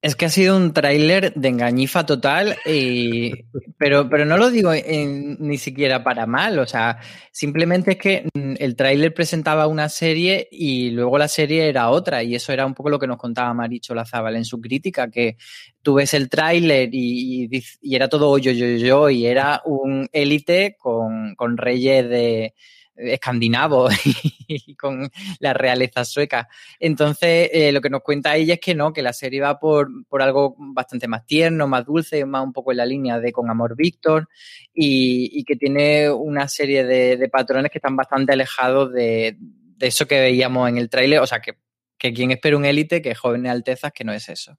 Es 0.03 0.17
que 0.17 0.25
ha 0.25 0.31
sido 0.31 0.57
un 0.57 0.73
tráiler 0.73 1.33
de 1.35 1.47
engañifa 1.47 2.05
total, 2.05 2.57
y, 2.67 3.45
pero, 3.79 4.11
pero 4.11 4.25
no 4.25 4.37
lo 4.37 4.51
digo 4.51 4.73
ni 5.15 5.59
siquiera 5.59 6.03
para 6.03 6.27
mal, 6.27 6.59
o 6.59 6.67
sea, 6.67 6.99
simplemente 7.31 7.93
es 7.93 7.99
que 7.99 8.29
el 8.35 8.75
tráiler 8.75 9.15
presentaba 9.15 9.69
una 9.69 9.89
serie 9.89 10.49
y 10.51 10.91
luego 10.91 11.19
la 11.19 11.29
serie 11.29 11.69
era 11.69 11.89
otra, 11.89 12.25
y 12.25 12.35
eso 12.35 12.53
era 12.53 12.67
un 12.67 12.75
poco 12.75 12.91
lo 12.91 12.99
que 12.99 13.07
nos 13.07 13.17
contaba 13.17 13.55
Maricho 13.55 13.95
Lazábal 13.95 14.35
en 14.35 14.45
su 14.45 14.61
crítica, 14.61 15.09
que 15.09 15.37
tú 15.83 15.95
ves 15.95 16.15
el 16.15 16.29
tráiler 16.29 16.89
y, 16.93 17.47
y, 17.49 17.63
y, 17.81 17.95
era 17.95 18.09
todo 18.09 18.37
yo, 18.39 18.51
yo, 18.51 18.67
yo, 18.67 19.09
y 19.09 19.27
era 19.27 19.63
un 19.65 20.09
élite 20.13 20.75
con, 20.81 21.37
con 21.37 21.57
reyes 21.57 22.09
de 22.09 22.55
escandinavo 22.97 23.89
y 24.49 24.75
con 24.77 25.11
la 25.39 25.55
realeza 25.55 26.05
sueca. 26.05 26.49
Entonces, 26.79 27.51
eh, 27.53 27.73
lo 27.73 27.81
que 27.81 27.91
nos 27.91 28.03
cuenta 28.03 28.37
ella 28.37 28.55
es 28.55 28.61
que 28.61 28.75
no, 28.75 28.93
que 28.93 29.03
la 29.03 29.13
serie 29.13 29.41
va 29.41 29.59
por, 29.59 29.89
por 30.09 30.23
algo 30.23 30.55
bastante 30.59 31.09
más 31.09 31.27
tierno, 31.27 31.67
más 31.67 31.85
dulce, 31.85 32.25
más 32.25 32.45
un 32.45 32.53
poco 32.53 32.73
en 32.73 32.79
la 32.79 32.87
línea 32.87 33.19
de 33.19 33.33
Con 33.33 33.51
Amor 33.51 33.77
Víctor 33.77 34.29
y, 34.73 35.45
que 35.45 35.57
tiene 35.57 36.11
una 36.11 36.49
serie 36.49 36.85
de, 36.85 37.17
de, 37.17 37.29
patrones 37.29 37.71
que 37.71 37.79
están 37.79 37.97
bastante 37.97 38.33
alejados 38.33 38.93
de, 38.93 39.37
de 39.39 39.87
eso 39.87 40.07
que 40.07 40.21
veíamos 40.21 40.69
en 40.69 40.79
el 40.79 40.89
tráiler. 40.89 41.21
O 41.21 41.27
sea, 41.27 41.41
que, 41.41 41.55
que 41.99 42.13
quien 42.13 42.31
espera 42.31 42.57
un 42.57 42.65
élite, 42.65 43.03
que 43.03 43.15
jóvenes 43.15 43.51
altezas, 43.51 43.93
que 43.93 44.05
no 44.05 44.13
es 44.13 44.29
eso. 44.29 44.57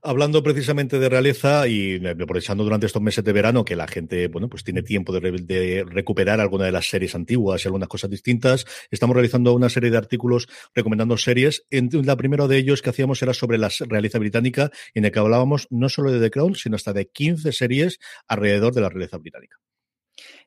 Hablando 0.00 0.42
precisamente 0.42 0.98
de 0.98 1.08
realeza 1.08 1.66
y 1.66 2.00
aprovechando 2.06 2.62
durante 2.62 2.86
estos 2.86 3.02
meses 3.02 3.24
de 3.24 3.32
verano 3.32 3.64
que 3.64 3.74
la 3.74 3.88
gente, 3.88 4.28
bueno, 4.28 4.48
pues 4.48 4.62
tiene 4.62 4.82
tiempo 4.82 5.12
de, 5.12 5.20
re 5.20 5.32
de 5.32 5.84
recuperar 5.84 6.40
alguna 6.40 6.66
de 6.66 6.72
las 6.72 6.88
series 6.88 7.14
antiguas 7.14 7.64
y 7.64 7.68
algunas 7.68 7.88
cosas 7.88 8.08
distintas, 8.08 8.64
estamos 8.90 9.14
realizando 9.14 9.52
una 9.54 9.68
serie 9.68 9.90
de 9.90 9.96
artículos 9.96 10.48
recomendando 10.74 11.16
series. 11.16 11.64
En 11.70 11.90
la 12.06 12.16
primera 12.16 12.46
de 12.46 12.58
ellos 12.58 12.80
que 12.80 12.90
hacíamos 12.90 13.20
era 13.22 13.34
sobre 13.34 13.58
la 13.58 13.70
realeza 13.80 14.18
británica, 14.18 14.70
en 14.94 15.04
el 15.04 15.10
que 15.10 15.18
hablábamos 15.18 15.66
no 15.70 15.88
solo 15.88 16.12
de 16.12 16.20
The 16.20 16.30
Crown, 16.30 16.54
sino 16.54 16.76
hasta 16.76 16.92
de 16.92 17.08
15 17.08 17.52
series 17.52 17.98
alrededor 18.28 18.74
de 18.74 18.82
la 18.82 18.88
realeza 18.90 19.18
británica. 19.18 19.56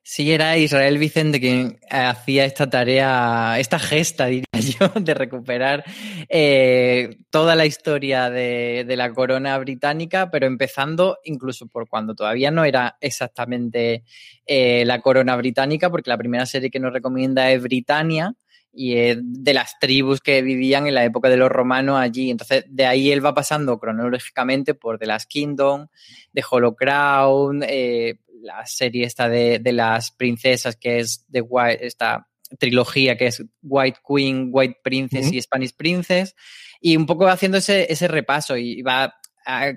Sí, 0.03 0.31
era 0.31 0.57
Israel 0.57 0.97
Vicente 0.97 1.39
quien 1.39 1.79
hacía 1.89 2.45
esta 2.45 2.69
tarea, 2.69 3.59
esta 3.59 3.77
gesta, 3.77 4.25
diría 4.25 4.45
de 4.99 5.13
recuperar 5.13 5.83
eh, 6.29 7.17
toda 7.29 7.55
la 7.55 7.65
historia 7.65 8.29
de, 8.29 8.85
de, 8.87 8.95
la 8.95 9.13
corona 9.13 9.57
británica, 9.57 10.29
pero 10.31 10.47
empezando 10.47 11.19
incluso 11.23 11.67
por 11.67 11.87
cuando 11.87 12.15
todavía 12.15 12.51
no 12.51 12.63
era 12.63 12.97
exactamente 13.01 14.03
eh, 14.45 14.83
la 14.85 15.01
corona 15.01 15.35
británica, 15.35 15.89
porque 15.89 16.09
la 16.09 16.17
primera 16.17 16.45
serie 16.45 16.69
que 16.69 16.79
nos 16.79 16.93
recomienda 16.93 17.51
es 17.51 17.61
Britannia, 17.61 18.35
y 18.73 18.95
de 18.95 19.53
las 19.53 19.77
tribus 19.79 20.21
que 20.21 20.41
vivían 20.41 20.87
en 20.87 20.95
la 20.95 21.03
época 21.03 21.29
de 21.29 21.37
los 21.37 21.49
romanos 21.49 21.99
allí. 21.99 22.31
Entonces, 22.31 22.63
de 22.69 22.85
ahí 22.85 23.11
él 23.11 23.23
va 23.23 23.33
pasando 23.33 23.77
cronológicamente 23.77 24.73
por 24.73 24.97
The 24.97 25.07
Last 25.07 25.29
Kingdom, 25.29 25.87
The 26.33 26.43
Hollow 26.49 26.75
Crown, 26.75 27.63
eh, 27.67 28.19
la 28.41 28.65
serie 28.65 29.05
esta 29.05 29.29
de, 29.29 29.59
de, 29.59 29.73
las 29.73 30.11
princesas 30.11 30.75
que 30.77 30.99
es 30.99 31.25
de 31.27 31.41
White, 31.41 31.85
esta 31.85 32.27
trilogía 32.59 33.17
que 33.17 33.27
es 33.27 33.43
White 33.61 33.99
Queen, 34.07 34.49
White 34.51 34.79
Princess 34.83 35.27
uh 35.27 35.31
-huh. 35.31 35.35
y 35.35 35.41
Spanish 35.41 35.73
Princess, 35.75 36.35
y 36.79 36.95
un 36.97 37.05
poco 37.05 37.27
haciendo 37.27 37.57
ese, 37.57 37.91
ese 37.91 38.07
repaso 38.07 38.57
y 38.57 38.81
va 38.81 39.15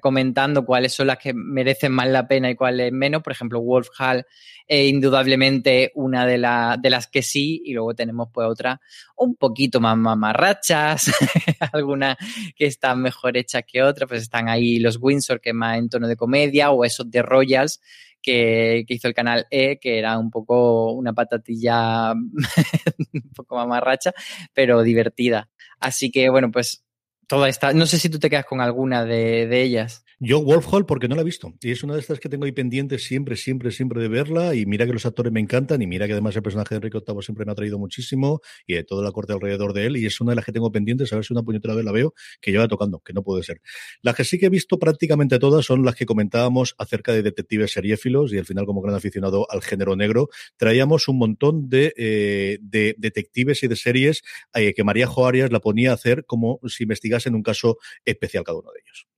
comentando 0.01 0.65
cuáles 0.65 0.93
son 0.93 1.07
las 1.07 1.19
que 1.19 1.33
merecen 1.33 1.93
más 1.93 2.09
la 2.09 2.29
pena 2.29 2.51
y 2.51 2.55
cuáles 2.55 2.93
menos. 2.93 3.23
Por 3.23 3.33
ejemplo, 3.33 3.61
Wolf 3.61 3.89
Hall 3.99 4.27
eh, 4.67 4.87
indudablemente 4.87 5.93
una 5.95 6.27
de, 6.27 6.39
la, 6.39 6.77
de, 6.81 6.91
las 6.91 7.07
que 7.07 7.23
sí, 7.23 7.63
y 7.65 7.73
luego 7.73 7.95
tenemos 7.95 8.29
pues 8.33 8.47
otra 8.49 8.81
un 9.17 9.37
poquito 9.37 9.81
más 9.81 9.97
mamarrachas, 9.97 11.13
algunas 11.73 12.17
que 12.57 12.67
están 12.67 13.01
mejor 13.01 13.37
hechas 13.37 13.63
que 13.67 13.83
otras, 13.83 14.09
pues 14.09 14.23
están 14.23 14.49
ahí 14.49 14.79
los 14.79 14.99
Windsor, 15.01 15.41
que 15.41 15.53
más 15.53 15.79
en 15.79 15.89
tono 15.89 16.09
de 16.09 16.17
comedia, 16.17 16.71
o 16.71 16.85
esos 16.85 17.11
de 17.11 17.23
Royals, 17.23 17.81
que, 18.25 18.85
que, 18.89 18.95
hizo 18.95 19.07
el 19.07 19.15
canal 19.15 19.47
E, 19.51 19.79
que 19.79 19.99
era 19.99 20.19
un 20.19 20.31
poco 20.31 20.93
una 20.93 21.13
patatilla 21.13 22.13
un 23.13 23.33
poco 23.37 23.57
mamarracha, 23.57 24.13
pero 24.53 24.83
divertida. 24.83 25.51
Así 25.79 26.11
que, 26.11 26.31
bueno, 26.31 26.51
pues 26.51 26.85
toda 27.27 27.49
esta. 27.49 27.73
No 27.73 27.87
sé 27.87 27.99
si 27.99 28.09
tú 28.09 28.19
te 28.19 28.31
quedas 28.31 28.47
con 28.47 28.61
alguna 28.61 29.05
de, 29.05 29.47
de 29.47 29.63
ellas. 29.63 30.04
Yo 30.21 30.43
Wolf 30.43 30.67
Hall 30.73 30.87
porque 30.87 31.09
no 31.09 31.17
la 31.17 31.23
he 31.23 31.25
visto. 31.25 31.55
Y 31.61 31.71
es 31.71 31.83
una 31.83 31.95
de 31.95 32.01
estas 32.01 32.21
que 32.21 32.29
tengo 32.29 32.45
ahí 32.45 32.53
pendientes 32.53 33.05
siempre, 33.05 33.37
siempre, 33.37 33.71
siempre 33.71 34.01
de 34.01 34.09
verla. 34.09 34.55
Y 34.55 34.67
mira 34.67 34.87
que 34.87 34.93
los 34.93 35.07
actores 35.07 35.33
me 35.33 35.41
encantan. 35.41 35.83
Y 35.83 35.87
mira 35.87 36.07
que 36.07 36.13
además 36.13 36.37
el 36.37 36.43
personaje 36.43 36.75
de 36.75 36.77
Enrique 36.77 36.99
VIII 37.07 37.23
siempre 37.23 37.45
me 37.45 37.53
ha 37.53 37.55
traído 37.55 37.79
muchísimo. 37.79 38.41
Y 38.67 38.75
de 38.75 38.85
toda 38.85 39.03
la 39.03 39.13
corte 39.13 39.33
alrededor 39.33 39.73
de 39.73 39.87
él. 39.87 39.97
Y 39.97 40.07
es 40.07 40.21
una 40.21 40.33
de 40.33 40.37
las 40.37 40.45
que 40.45 40.53
tengo 40.53 40.71
pendientes. 40.71 41.13
A 41.13 41.17
ver 41.17 41.25
si 41.25 41.33
una 41.33 41.43
puñetera 41.43 41.75
vez 41.75 41.85
la 41.85 41.93
veo 41.93 42.15
que 42.41 42.53
lleva 42.53 42.69
tocando, 42.69 43.01
que 43.01 43.13
no 43.13 43.23
puede 43.23 43.43
ser. 43.43 43.61
Las 44.03 44.15
que 44.15 44.25
sí 44.25 44.39
que 44.39 44.47
he 44.47 44.51
visto 44.51 44.79
prácticamente 44.79 45.39
todas 45.39 45.65
son 45.65 45.85
las 45.85 45.95
que 45.95 46.07
comentábamos 46.07 46.75
acerca 46.79 47.13
de 47.13 47.23
detectives 47.23 47.73
seriéfilos 47.73 48.33
y 48.33 48.39
al 48.39 48.47
final 48.47 48.67
como 48.67 48.81
gran 48.81 48.95
aficionado 48.95 49.51
al 49.51 49.63
género 49.63 49.97
negro. 49.97 50.29
Traíamos 50.57 51.09
un 51.09 51.19
montón 51.19 51.69
de, 51.69 51.93
eh, 51.97 52.59
de 52.61 52.95
detectives 52.99 53.63
y 53.63 53.69
de 53.69 53.77
series 53.77 54.23
eh, 54.55 54.75
que 54.75 54.85
María 54.85 55.07
Joarias 55.07 55.51
la 55.51 55.61
ponía 55.61 55.91
a 55.91 55.95
hacer 55.95 56.25
como 56.25 56.61
si 56.67 56.85
investigasen 56.85 57.35
un 57.35 57.43
caso 57.43 57.79
especial 58.05 58.45
cada 58.45 58.59
uno 58.59 58.71
de 58.73 58.81
ellos. 58.85 59.14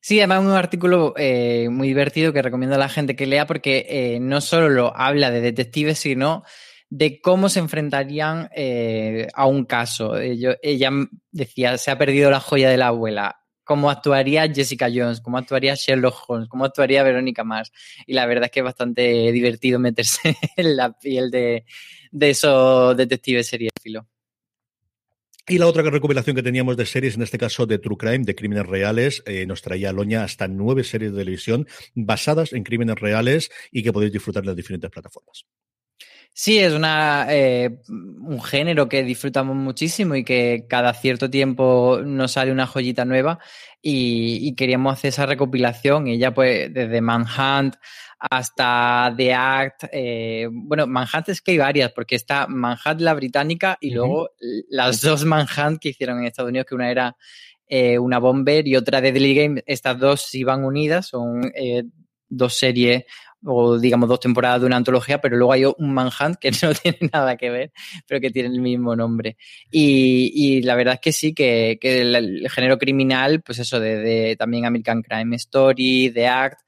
Sí, 0.00 0.20
además 0.20 0.44
un 0.44 0.52
artículo 0.52 1.12
eh, 1.16 1.68
muy 1.70 1.88
divertido 1.88 2.32
que 2.32 2.42
recomiendo 2.42 2.76
a 2.76 2.78
la 2.78 2.88
gente 2.88 3.16
que 3.16 3.26
lea 3.26 3.46
porque 3.46 3.86
eh, 3.88 4.20
no 4.20 4.40
solo 4.40 4.68
lo 4.68 4.96
habla 4.96 5.30
de 5.30 5.40
detectives, 5.40 5.98
sino 5.98 6.44
de 6.90 7.20
cómo 7.20 7.48
se 7.48 7.58
enfrentarían 7.58 8.48
eh, 8.54 9.28
a 9.34 9.46
un 9.46 9.64
caso. 9.64 10.16
ella 10.18 10.90
decía, 11.30 11.76
se 11.78 11.90
ha 11.90 11.98
perdido 11.98 12.30
la 12.30 12.40
joya 12.40 12.70
de 12.70 12.76
la 12.76 12.88
abuela. 12.88 13.36
¿Cómo 13.68 13.90
actuaría 13.90 14.50
Jessica 14.50 14.88
Jones? 14.92 15.20
¿Cómo 15.20 15.36
actuaría 15.36 15.74
Sherlock 15.74 16.24
Holmes? 16.26 16.48
¿Cómo 16.48 16.64
actuaría 16.64 17.02
Verónica 17.02 17.44
Mars? 17.44 17.70
Y 18.06 18.14
la 18.14 18.24
verdad 18.24 18.46
es 18.46 18.50
que 18.50 18.60
es 18.60 18.64
bastante 18.64 19.30
divertido 19.30 19.78
meterse 19.78 20.34
en 20.56 20.74
la 20.74 20.98
piel 20.98 21.30
de, 21.30 21.66
esos 22.18 22.96
detectives 22.96 23.48
seriéfilos. 23.48 24.06
Y 25.50 25.56
la 25.56 25.66
otra 25.66 25.82
recopilación 25.82 26.36
que 26.36 26.42
teníamos 26.42 26.76
de 26.76 26.84
series, 26.84 27.14
en 27.14 27.22
este 27.22 27.38
caso 27.38 27.64
de 27.64 27.78
True 27.78 27.96
Crime, 27.96 28.24
de 28.26 28.34
crímenes 28.34 28.66
reales, 28.66 29.22
eh, 29.24 29.46
nos 29.46 29.62
traía 29.62 29.94
Loña 29.94 30.22
hasta 30.22 30.46
nueve 30.46 30.84
series 30.84 31.10
de 31.12 31.18
televisión 31.20 31.66
basadas 31.94 32.52
en 32.52 32.64
crímenes 32.64 32.96
reales 32.96 33.50
y 33.72 33.82
que 33.82 33.90
podéis 33.90 34.12
disfrutar 34.12 34.42
en 34.42 34.48
las 34.48 34.56
diferentes 34.56 34.90
plataformas. 34.90 35.46
Sí, 36.32 36.58
es 36.58 36.72
una, 36.72 37.26
eh, 37.30 37.80
un 37.88 38.40
género 38.40 38.88
que 38.88 39.02
disfrutamos 39.02 39.56
muchísimo 39.56 40.14
y 40.14 40.22
que 40.22 40.66
cada 40.68 40.94
cierto 40.94 41.28
tiempo 41.28 42.00
nos 42.04 42.32
sale 42.32 42.52
una 42.52 42.66
joyita 42.68 43.04
nueva 43.04 43.40
y, 43.82 44.38
y 44.48 44.54
queríamos 44.54 44.92
hacer 44.92 45.08
esa 45.08 45.26
recopilación 45.26 46.06
y 46.06 46.16
ya 46.18 46.32
pues 46.32 46.72
desde 46.72 47.00
Manhunt 47.00 47.74
hasta 48.20 49.12
The 49.16 49.34
Act. 49.34 49.84
Eh, 49.92 50.48
bueno, 50.52 50.86
Manhunt 50.86 51.28
es 51.30 51.42
que 51.42 51.52
hay 51.52 51.58
varias, 51.58 51.92
porque 51.92 52.14
está 52.14 52.46
Manhunt 52.46 53.00
la 53.00 53.14
británica 53.14 53.76
y 53.80 53.90
luego 53.90 54.30
las 54.68 55.00
dos 55.00 55.24
Manhunt 55.24 55.80
que 55.80 55.88
hicieron 55.88 56.20
en 56.20 56.26
Estados 56.26 56.50
Unidos, 56.50 56.66
que 56.68 56.74
una 56.76 56.90
era 56.90 57.16
eh, 57.66 57.98
una 57.98 58.20
Bomber 58.20 58.66
y 58.66 58.76
otra 58.76 59.00
de 59.00 59.10
Deadly 59.10 59.34
Game. 59.34 59.62
Estas 59.66 59.98
dos 59.98 60.32
iban 60.34 60.64
unidas, 60.64 61.08
son 61.08 61.50
dos 62.28 62.54
series 62.54 63.04
o 63.44 63.78
digamos 63.78 64.08
dos 64.08 64.20
temporadas 64.20 64.60
de 64.60 64.66
una 64.66 64.76
antología, 64.76 65.20
pero 65.20 65.36
luego 65.36 65.52
hay 65.52 65.64
un 65.64 65.92
Manhunt 65.92 66.36
que 66.40 66.50
no 66.62 66.74
tiene 66.74 66.98
nada 67.12 67.36
que 67.36 67.50
ver, 67.50 67.72
pero 68.06 68.20
que 68.20 68.30
tiene 68.30 68.48
el 68.48 68.60
mismo 68.60 68.96
nombre. 68.96 69.36
Y, 69.70 70.62
la 70.62 70.74
verdad 70.74 70.94
es 70.94 71.00
que 71.00 71.12
sí, 71.12 71.34
que, 71.34 71.78
el, 71.80 72.48
género 72.50 72.78
criminal, 72.78 73.42
pues 73.42 73.58
eso, 73.58 73.80
de, 73.80 73.96
de, 73.98 74.36
también 74.36 74.64
American 74.64 75.02
Crime 75.02 75.36
Story, 75.36 76.10
The 76.12 76.26
Act, 76.26 76.60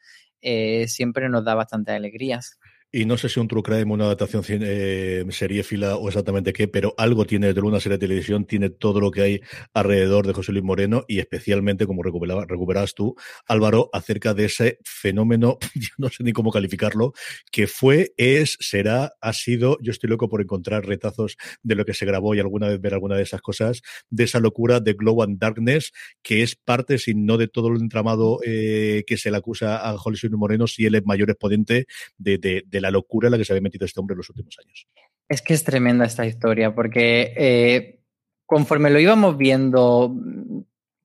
eh, 0.42 0.86
siempre 0.88 1.28
nos 1.28 1.44
da 1.44 1.54
bastantes 1.54 1.94
alegrías. 1.94 2.58
Y 2.92 3.04
no 3.04 3.16
sé 3.16 3.28
si 3.28 3.38
un 3.38 3.46
True 3.46 3.62
Crime, 3.62 3.92
una 3.92 4.06
adaptación 4.06 4.42
eh, 4.48 5.24
serie 5.30 5.62
fila 5.62 5.94
o 5.94 6.08
exactamente 6.08 6.52
qué, 6.52 6.66
pero 6.66 6.92
algo 6.98 7.24
tiene 7.24 7.54
de 7.54 7.60
una 7.60 7.78
serie 7.78 7.98
de 7.98 8.06
televisión, 8.06 8.46
tiene 8.46 8.68
todo 8.68 9.00
lo 9.00 9.12
que 9.12 9.22
hay 9.22 9.40
alrededor 9.74 10.26
de 10.26 10.32
José 10.32 10.50
Luis 10.50 10.64
Moreno 10.64 11.04
y 11.06 11.20
especialmente, 11.20 11.86
como 11.86 12.02
recuperabas 12.02 12.94
tú, 12.94 13.14
Álvaro, 13.46 13.90
acerca 13.92 14.34
de 14.34 14.46
ese 14.46 14.78
fenómeno, 14.84 15.58
yo 15.76 15.90
no 15.98 16.08
sé 16.08 16.24
ni 16.24 16.32
cómo 16.32 16.50
calificarlo, 16.50 17.12
que 17.52 17.68
fue, 17.68 18.12
es, 18.16 18.56
será, 18.58 19.12
ha 19.20 19.32
sido, 19.34 19.78
yo 19.80 19.92
estoy 19.92 20.10
loco 20.10 20.28
por 20.28 20.40
encontrar 20.40 20.84
retazos 20.84 21.36
de 21.62 21.76
lo 21.76 21.84
que 21.84 21.94
se 21.94 22.06
grabó 22.06 22.34
y 22.34 22.40
alguna 22.40 22.66
vez 22.66 22.80
ver 22.80 22.94
alguna 22.94 23.14
de 23.14 23.22
esas 23.22 23.40
cosas, 23.40 23.82
de 24.08 24.24
esa 24.24 24.40
locura 24.40 24.80
de 24.80 24.94
Glow 24.94 25.22
and 25.22 25.38
Darkness, 25.38 25.92
que 26.22 26.42
es 26.42 26.56
parte, 26.56 26.98
si 26.98 27.14
no 27.14 27.38
de 27.38 27.46
todo 27.46 27.68
el 27.68 27.80
entramado 27.80 28.40
eh, 28.44 29.04
que 29.06 29.16
se 29.16 29.30
le 29.30 29.36
acusa 29.36 29.88
a 29.88 29.96
José 29.96 30.26
Luis 30.26 30.40
Moreno, 30.40 30.66
si 30.66 30.86
él 30.86 30.96
es 30.96 31.06
mayor 31.06 31.30
exponente 31.30 31.86
de 32.18 32.79
la 32.80 32.90
locura 32.90 33.28
en 33.28 33.32
la 33.32 33.38
que 33.38 33.44
se 33.44 33.52
había 33.52 33.62
metido 33.62 33.86
este 33.86 34.00
hombre 34.00 34.14
en 34.14 34.18
los 34.18 34.30
últimos 34.30 34.56
años. 34.62 34.86
Es 35.30 35.42
que 35.42 35.54
es 35.54 35.62
tremenda 35.62 36.04
esta 36.04 36.26
historia, 36.26 36.74
porque 36.74 37.32
eh, 37.36 38.00
conforme 38.46 38.90
lo 38.90 38.98
íbamos 38.98 39.36
viendo 39.36 40.12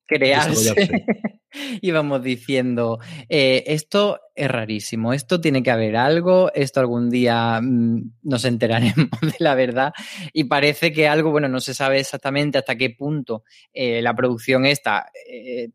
crearse, 0.07 0.73
íbamos 1.81 2.23
diciendo, 2.23 2.97
eh, 3.29 3.63
esto 3.67 4.19
es 4.33 4.49
rarísimo, 4.49 5.13
esto 5.13 5.39
tiene 5.39 5.61
que 5.61 5.69
haber 5.69 5.95
algo, 5.95 6.51
esto 6.55 6.79
algún 6.79 7.11
día 7.11 7.61
mm, 7.61 8.13
nos 8.23 8.45
enteraremos 8.45 9.09
de 9.21 9.35
la 9.37 9.53
verdad 9.53 9.93
y 10.33 10.45
parece 10.45 10.91
que 10.91 11.07
algo, 11.07 11.29
bueno, 11.29 11.47
no 11.47 11.59
se 11.59 11.75
sabe 11.75 11.99
exactamente 11.99 12.57
hasta 12.57 12.75
qué 12.75 12.89
punto 12.89 13.43
eh, 13.73 14.01
la 14.01 14.15
producción 14.15 14.65
esta 14.65 15.11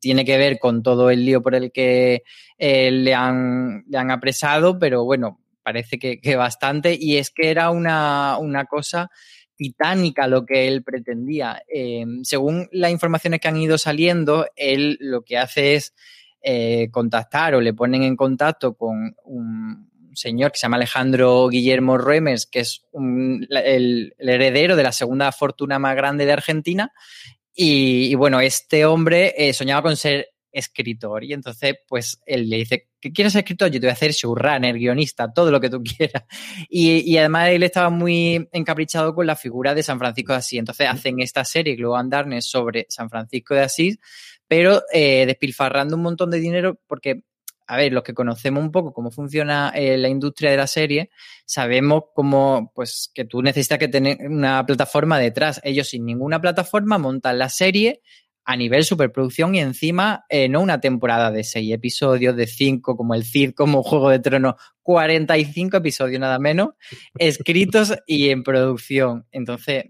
tiene 0.00 0.24
que 0.24 0.38
ver 0.38 0.58
con 0.58 0.82
todo 0.82 1.08
el 1.08 1.24
lío 1.24 1.40
por 1.40 1.54
el 1.54 1.70
que 1.70 2.24
le, 2.58 3.14
han, 3.14 3.84
le 3.88 3.96
han 3.96 4.10
apresado, 4.10 4.76
pero 4.76 5.04
bueno, 5.04 5.40
parece 5.62 5.98
que, 5.98 6.36
bastante, 6.36 6.96
y 6.98 7.16
es 7.16 7.30
que 7.30 7.50
era 7.50 7.70
una, 7.70 8.36
cosa 8.68 9.10
titánica 9.56 10.26
lo 10.26 10.46
que 10.46 10.68
él 10.68 10.82
pretendía. 10.82 11.62
Eh, 11.72 12.04
según 12.22 12.68
las 12.72 12.90
informaciones 12.90 13.40
que 13.40 13.48
han 13.48 13.58
ido 13.58 13.76
saliendo, 13.76 14.46
él 14.56 14.96
lo 15.00 15.22
que 15.22 15.36
hace 15.36 15.74
es 15.74 15.94
eh, 16.42 16.88
contactar 16.90 17.54
o 17.54 17.60
le 17.60 17.74
ponen 17.74 18.02
en 18.02 18.16
contacto 18.16 18.74
con 18.74 19.14
un 19.24 19.90
señor 20.14 20.52
que 20.52 20.58
se 20.58 20.62
llama 20.62 20.76
Alejandro 20.76 21.48
Guillermo 21.48 21.98
Remes, 21.98 22.46
que 22.46 22.60
es 22.60 22.82
el, 22.92 24.14
heredero 24.18 24.76
de 24.76 24.82
la 24.82 24.92
segunda 24.92 25.30
fortuna 25.32 25.78
más 25.78 25.96
grande 25.96 26.26
de 26.26 26.32
Argentina. 26.32 26.92
Y, 27.54 28.14
bueno, 28.14 28.40
este 28.40 28.86
hombre 28.86 29.34
eh, 29.36 29.52
soñaba 29.52 29.82
con 29.82 29.96
ser 29.96 30.30
escritor. 30.52 31.24
Y 31.24 31.32
entonces, 31.32 31.74
pues 31.86 32.20
él 32.26 32.48
le 32.48 32.56
dice, 32.58 32.88
¿qué 33.00 33.12
quieres 33.12 33.32
ser 33.32 33.40
escritor? 33.40 33.70
Yo 33.70 33.80
te 33.80 33.86
voy 33.86 33.90
a 33.90 33.94
hacer 33.94 34.12
showrunner, 34.12 34.76
guionista, 34.76 35.32
todo 35.32 35.50
lo 35.50 35.60
que 35.60 35.70
tú 35.70 35.82
quieras. 35.98 36.24
Y, 36.68 37.16
además 37.16 37.48
él 37.48 37.62
estaba 37.62 37.90
muy 37.90 38.48
encaprichado 38.52 39.14
con 39.14 39.26
la 39.26 39.36
figura 39.36 39.74
de 39.74 39.82
San 39.82 39.98
Francisco 39.98 40.32
de 40.32 40.38
Asís. 40.38 40.58
Entonces 40.58 40.86
hacen 40.88 41.20
esta 41.20 41.44
serie, 41.44 41.76
Globo 41.76 41.96
Andarnes, 41.96 42.46
sobre 42.46 42.86
San 42.88 43.10
Francisco 43.10 43.54
de 43.54 43.62
Asís, 43.62 43.98
pero 44.46 44.82
eh, 44.92 45.26
despilfarrando 45.26 45.96
un 45.96 46.02
montón 46.02 46.30
de 46.30 46.40
dinero 46.40 46.80
porque 46.86 47.24
a 47.70 47.76
ver, 47.76 47.92
los 47.92 48.02
que 48.02 48.14
conocemos 48.14 48.64
un 48.64 48.72
poco 48.72 48.92
cómo 48.92 49.12
funciona 49.12 49.70
eh, 49.72 49.96
la 49.96 50.08
industria 50.08 50.50
de 50.50 50.56
la 50.56 50.66
serie, 50.66 51.10
sabemos 51.44 52.02
cómo, 52.16 52.72
pues, 52.74 53.12
que 53.14 53.24
tú 53.24 53.42
necesitas 53.42 53.78
que 53.78 53.86
tener 53.86 54.18
una 54.28 54.66
plataforma 54.66 55.20
detrás. 55.20 55.60
Ellos 55.62 55.86
sin 55.86 56.04
ninguna 56.04 56.40
plataforma 56.40 56.98
montan 56.98 57.38
la 57.38 57.48
serie, 57.48 58.02
a 58.50 58.56
nivel 58.56 58.82
superproducción 58.82 59.54
y 59.54 59.60
encima 59.60 60.24
eh, 60.28 60.48
no 60.48 60.60
una 60.60 60.80
temporada 60.80 61.30
de 61.30 61.44
seis 61.44 61.72
episodios, 61.72 62.34
de 62.34 62.48
cinco 62.48 62.96
como 62.96 63.14
el 63.14 63.22
Cid, 63.22 63.52
como 63.52 63.84
Juego 63.84 64.10
de 64.10 64.18
Tronos, 64.18 64.56
45 64.82 65.76
episodios 65.76 66.18
nada 66.18 66.40
menos, 66.40 66.70
escritos 67.18 67.94
y 68.08 68.30
en 68.30 68.42
producción. 68.42 69.24
Entonces, 69.30 69.84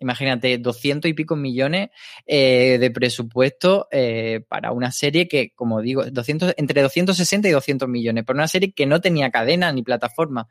imagínate, 0.00 0.56
200 0.56 1.10
y 1.10 1.12
pico 1.12 1.36
millones 1.36 1.90
eh, 2.24 2.78
de 2.80 2.90
presupuesto 2.90 3.88
eh, 3.90 4.40
para 4.48 4.72
una 4.72 4.90
serie 4.90 5.28
que, 5.28 5.52
como 5.54 5.82
digo, 5.82 6.02
200, 6.10 6.54
entre 6.56 6.80
260 6.80 7.46
y 7.46 7.50
200 7.50 7.90
millones, 7.90 8.24
para 8.24 8.38
una 8.38 8.48
serie 8.48 8.72
que 8.72 8.86
no 8.86 9.02
tenía 9.02 9.30
cadena 9.30 9.70
ni 9.70 9.82
plataforma. 9.82 10.48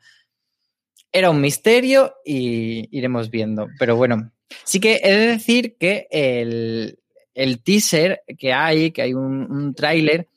Era 1.10 1.30
un 1.30 1.40
misterio 1.40 2.14
y 2.24 2.88
iremos 2.96 3.30
viendo. 3.30 3.66
Pero 3.80 3.96
bueno, 3.96 4.30
sí 4.62 4.78
que 4.78 5.00
he 5.02 5.12
de 5.12 5.26
decir 5.26 5.76
que 5.76 6.06
el, 6.12 7.00
el 7.38 7.62
teaser 7.62 8.22
que 8.36 8.52
hay, 8.52 8.90
que 8.90 9.00
hay 9.00 9.14
un, 9.14 9.72
tráiler, 9.72 10.28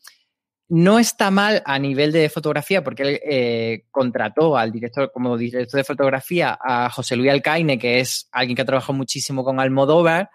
no 0.70 1.00
está 1.00 1.32
mal 1.32 1.64
a 1.66 1.80
nivel 1.80 2.12
de 2.12 2.30
fotografía, 2.30 2.84
porque 2.84 3.04
él 3.04 3.20
eh, 3.26 3.86
contrató 3.90 4.56
al 4.56 4.72
director, 4.72 5.12
como 5.12 5.36
director 5.36 5.80
de 5.80 5.84
fotografía, 5.84 6.58
a 6.62 6.92
José 6.92 7.16
Luis 7.16 7.32
Alcaine, 7.32 7.80
que 7.80 8.00
es 8.00 8.30
alguien 8.32 8.56
que 8.56 8.62
ha 8.62 8.66
trabajado 8.66 8.94
muchísimo 8.94 9.44
con 9.44 9.60
Almodóvar. 9.60 10.30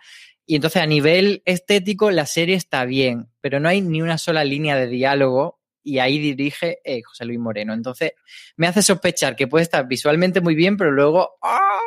Y 0.45 0.57
entonces 0.57 0.83
a 0.83 0.87
nivel 0.87 1.43
estético 1.45 2.11
la 2.11 2.27
serie 2.27 2.57
está 2.57 2.85
bien, 2.85 3.29
pero 3.41 3.61
no 3.61 3.69
hay 3.69 3.81
ni 3.81 4.03
una 4.03 4.19
sola 4.19 4.43
línea 4.43 4.77
de 4.77 4.89
diálogo 4.89 5.61
y 5.85 6.01
ahí 6.01 6.19
dirige 6.19 6.81
eh, 6.85 7.01
José 7.03 7.25
Luis 7.25 7.39
Moreno. 7.39 7.73
Entonces 7.73 8.13
me 8.57 8.67
hace 8.67 8.83
sospechar 8.83 9.37
que 9.37 9.47
puede 9.47 9.63
estar 9.63 9.87
visualmente 9.87 10.41
muy 10.41 10.57
bien, 10.57 10.77
pero 10.77 10.91
luego 10.91 11.39
¡ah! 11.43 11.81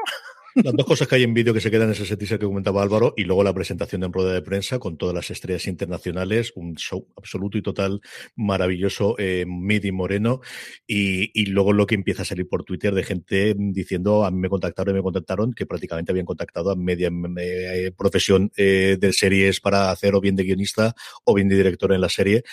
Las 0.55 0.73
dos 0.73 0.85
cosas 0.85 1.07
que 1.07 1.15
hay 1.15 1.23
en 1.23 1.33
vídeo 1.33 1.53
que 1.53 1.61
se 1.61 1.69
quedan 1.69 1.89
en 1.89 2.01
ese 2.01 2.17
teaser 2.17 2.39
que 2.39 2.45
comentaba 2.45 2.81
Álvaro 2.81 3.13
y 3.15 3.23
luego 3.23 3.43
la 3.43 3.53
presentación 3.53 4.03
en 4.03 4.11
rueda 4.11 4.33
de 4.33 4.41
prensa 4.41 4.79
con 4.79 4.97
todas 4.97 5.15
las 5.15 5.29
estrellas 5.29 5.67
internacionales, 5.67 6.53
un 6.55 6.75
show 6.75 7.07
absoluto 7.15 7.57
y 7.57 7.61
total 7.61 8.01
maravilloso, 8.35 9.15
eh, 9.19 9.45
Midi 9.47 9.91
Moreno. 9.91 10.41
Y, 10.87 11.31
y, 11.39 11.45
luego 11.47 11.73
lo 11.73 11.85
que 11.85 11.95
empieza 11.95 12.23
a 12.23 12.25
salir 12.25 12.47
por 12.47 12.63
Twitter 12.63 12.93
de 12.93 13.03
gente 13.03 13.55
diciendo 13.57 14.25
a 14.25 14.31
mí 14.31 14.39
me 14.39 14.49
contactaron 14.49 14.95
y 14.95 14.97
me 14.97 15.03
contactaron 15.03 15.53
que 15.53 15.65
prácticamente 15.65 16.11
habían 16.11 16.25
contactado 16.25 16.71
a 16.71 16.75
media 16.75 17.11
eh, 17.37 17.91
profesión 17.95 18.51
eh, 18.57 18.97
de 18.99 19.13
series 19.13 19.59
para 19.59 19.91
hacer 19.91 20.15
o 20.15 20.21
bien 20.21 20.35
de 20.35 20.43
guionista 20.43 20.95
o 21.25 21.33
bien 21.33 21.47
de 21.47 21.57
director 21.57 21.93
en 21.93 22.01
la 22.01 22.09
serie 22.09 22.43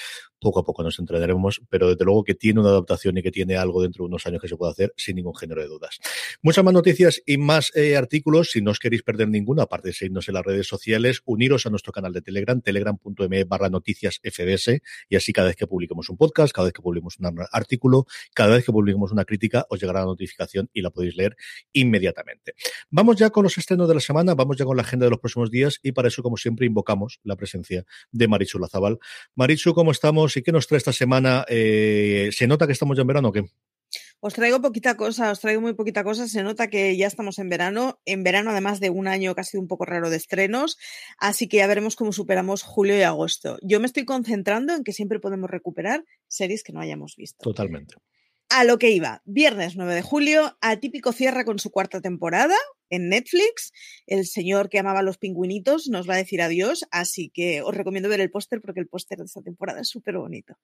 poco 0.47 0.61
a 0.61 0.65
poco 0.65 0.85
nos 0.85 1.01
entrenaremos, 1.01 1.61
pero 1.69 1.89
desde 1.89 2.05
luego 2.05 2.23
que 2.23 2.37
tiene 2.37 2.61
una 2.61 2.69
adaptación 2.69 3.19
y 3.19 3.23
que 3.23 3.33
tiene 3.33 3.57
algo 3.57 3.83
dentro 3.83 4.05
de 4.05 4.11
unos 4.11 4.25
años 4.29 4.41
que 4.41 4.47
se 4.47 4.57
puede 4.57 4.71
hacer 4.71 4.95
sin 4.97 5.17
ningún 5.17 5.35
género 5.35 5.61
de 5.61 5.67
dudas. 5.67 5.99
Muchas 6.41 6.65
más 6.65 6.73
noticias 6.73 7.21
y 7.27 7.37
más 7.37 7.73
eh, 7.75 7.97
artículos, 7.97 8.53
si 8.53 8.63
no 8.63 8.71
os 8.71 8.79
queréis 8.79 9.03
perder 9.03 9.29
ninguno, 9.29 9.63
aparte 9.63 9.89
de 9.89 9.95
seguirnos 9.95 10.29
en 10.29 10.35
las 10.35 10.45
redes 10.45 10.69
sociales, 10.69 11.21
uniros 11.25 11.67
a 11.67 11.71
nuestro 11.71 11.93
canal 11.93 12.13
de 12.13 12.23
Telegram, 12.23 12.61
telegram.me 12.61 13.43
barra 13.43 13.69
noticias 13.71 14.21
FDS, 14.23 14.81
y 15.09 15.17
así 15.17 15.33
cada 15.33 15.49
vez 15.49 15.57
que 15.57 15.67
publiquemos 15.67 16.09
un 16.11 16.17
podcast, 16.17 16.53
cada 16.53 16.67
vez 16.67 16.75
que 16.75 16.81
publiquemos 16.81 17.19
un 17.19 17.45
artículo, 17.51 18.07
cada 18.33 18.55
vez 18.55 18.65
que 18.65 18.71
publiquemos 18.71 19.11
una 19.11 19.25
crítica, 19.25 19.67
os 19.69 19.81
llegará 19.81 20.01
la 20.01 20.07
notificación 20.07 20.71
y 20.73 20.83
la 20.83 20.91
podéis 20.91 21.17
leer 21.17 21.37
inmediatamente. 21.73 22.55
Vamos 22.89 23.17
ya 23.17 23.31
con 23.31 23.43
los 23.43 23.59
estrenos 23.59 23.89
de 23.89 23.95
la 23.95 24.01
semana, 24.01 24.37
vamos 24.37 24.57
ya 24.57 24.65
con 24.65 24.77
la 24.77 24.85
agenda 24.85 25.07
de 25.07 25.11
los 25.11 25.19
próximos 25.19 25.51
días 25.51 25.81
y 25.83 25.91
para 25.91 26.07
eso, 26.07 26.23
como 26.23 26.37
siempre, 26.37 26.67
invocamos 26.67 27.19
la 27.25 27.35
presencia 27.35 27.85
de 28.13 28.29
Marichu 28.29 28.61
Lazabal. 28.61 29.01
Marichu, 29.35 29.75
¿cómo 29.75 29.91
estamos 29.91 30.36
y 30.41 30.43
qué 30.43 30.53
nos 30.53 30.67
trae 30.67 30.79
esta 30.79 30.93
semana? 30.93 31.45
Eh, 31.49 32.31
¿Se 32.33 32.47
nota 32.47 32.67
que 32.67 32.73
estamos 32.73 32.97
ya 32.97 33.03
en 33.03 33.07
verano 33.07 33.29
o 33.29 33.33
qué? 33.33 33.45
Os 34.21 34.35
traigo 34.35 34.61
poquita 34.61 34.97
cosa, 34.97 35.31
os 35.31 35.41
traigo 35.41 35.61
muy 35.61 35.75
poquita 35.75 36.03
cosa. 36.03 36.27
Se 36.27 36.43
nota 36.43 36.69
que 36.69 36.97
ya 36.97 37.07
estamos 37.07 37.39
en 37.39 37.49
verano. 37.49 38.01
En 38.07 38.25
verano, 38.25 38.51
además 38.51 38.81
de 38.81 38.91
un 38.91 39.09
año 39.09 39.35
casi 39.35 39.57
un 39.57 39.69
poco 39.69 39.85
raro 39.85 40.11
de 40.11 40.17
estrenos. 40.17 40.79
Así 41.19 41.49
que 41.49 41.59
ya 41.59 41.67
veremos 41.67 41.97
cómo 41.97 42.13
superamos 42.13 42.63
julio 42.63 42.97
y 42.97 43.03
agosto. 43.03 43.59
Yo 43.63 43.79
me 43.79 43.87
estoy 43.87 44.05
concentrando 44.05 44.75
en 44.75 44.85
que 44.85 44.93
siempre 44.93 45.21
podemos 45.21 45.51
recuperar 45.51 46.05
series 46.29 46.63
que 46.63 46.73
no 46.73 46.81
hayamos 46.81 47.15
visto. 47.17 47.43
Totalmente. 47.43 47.95
A 48.49 48.65
lo 48.65 48.79
que 48.79 48.91
iba, 48.91 49.23
viernes 49.25 49.77
9 49.77 49.95
de 49.95 50.03
julio, 50.03 50.57
Atípico 50.61 51.13
cierra 51.13 51.45
con 51.45 51.59
su 51.59 51.71
cuarta 51.71 52.01
temporada 52.01 52.55
en 52.91 53.09
Netflix. 53.09 53.73
El 54.07 54.27
señor 54.27 54.69
que 54.69 54.79
amaba 54.79 55.03
los 55.03 55.19
pingüinitos 55.19 55.89
nos 55.89 56.09
va 56.09 56.15
a 56.15 56.19
decir 56.19 56.43
adiós, 56.43 56.85
así 56.91 57.31
que 57.31 57.63
os 57.63 57.75
recomiendo 57.75 58.09
ver 58.09 58.21
el 58.21 58.31
póster 58.31 58.61
porque 58.61 58.81
el 58.81 58.89
póster 58.89 59.19
de 59.19 59.25
esta 59.25 59.43
temporada 59.43 59.81
es 59.81 59.89
súper 59.89 60.19
bonito. 60.19 60.57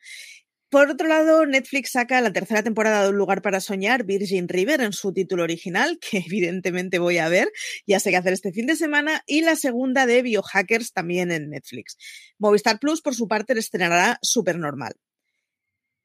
Por 0.73 0.89
otro 0.89 1.07
lado, 1.07 1.45
Netflix 1.45 1.91
saca 1.91 2.23
la 2.23 2.33
tercera 2.33 2.63
temporada 2.63 3.03
de 3.03 3.11
Un 3.11 3.17
lugar 3.17 3.43
para 3.43 3.61
soñar, 3.61 4.05
Virgin 4.05 4.49
River, 4.49 4.81
en 4.81 4.95
su 4.95 5.13
título 5.13 5.43
original, 5.43 5.99
que 5.99 6.19
evidentemente 6.27 6.99
voy 6.99 7.19
a 7.19 7.29
ver, 7.29 7.53
ya 7.87 8.01
sé 8.01 8.09
qué 8.09 8.17
hacer 8.17 8.33
este 8.33 8.53
fin 8.53 8.65
de 8.65 8.75
semana, 8.75 9.23
y 9.27 9.43
la 9.43 9.55
segunda 9.55 10.07
de 10.07 10.23
Biohackers 10.23 10.95
también 10.95 11.31
en 11.31 11.51
Netflix. 11.51 11.99
Movistar 12.39 12.79
Plus, 12.79 13.03
por 13.03 13.15
su 13.15 13.29
parte, 13.29 13.53
estrenará 13.59 14.19
Supernormal. 14.23 14.95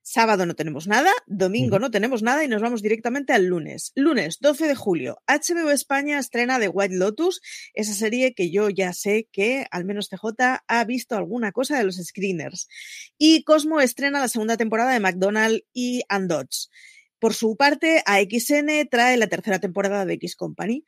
Sábado 0.10 0.46
no 0.46 0.56
tenemos 0.56 0.88
nada, 0.88 1.12
domingo 1.26 1.80
no 1.80 1.92
tenemos 1.92 2.24
nada 2.24 2.42
y 2.42 2.48
nos 2.48 2.62
vamos 2.62 2.82
directamente 2.82 3.34
al 3.34 3.48
lunes. 3.48 3.92
Lunes 3.94 4.38
12 4.40 4.70
de 4.70 4.74
julio, 4.74 5.22
HBO 5.28 5.70
España 5.70 6.18
estrena 6.18 6.62
The 6.62 6.70
White 6.70 6.96
Lotus, 6.96 7.42
esa 7.74 7.94
serie 7.94 8.34
que 8.34 8.50
yo 8.50 8.70
ya 8.70 8.94
sé 8.94 9.28
que 9.34 9.68
al 9.70 9.84
menos 9.84 10.08
TJ 10.08 10.62
ha 10.66 10.86
visto 10.86 11.18
alguna 11.18 11.52
cosa 11.52 11.78
de 11.78 11.84
los 11.84 11.98
screeners. 11.98 12.70
Y 13.18 13.44
Cosmo 13.44 13.82
estrena 13.82 14.22
la 14.22 14.30
segunda 14.30 14.56
temporada 14.56 14.94
de 14.94 15.02
McDonald 15.02 15.64
y 15.74 16.04
Andots. 16.08 16.72
Por 17.20 17.34
su 17.34 17.58
parte, 17.58 18.02
AXN 18.06 18.88
trae 18.90 19.18
la 19.18 19.28
tercera 19.28 19.60
temporada 19.60 20.06
de 20.06 20.14
X 20.14 20.38
Company. 20.38 20.86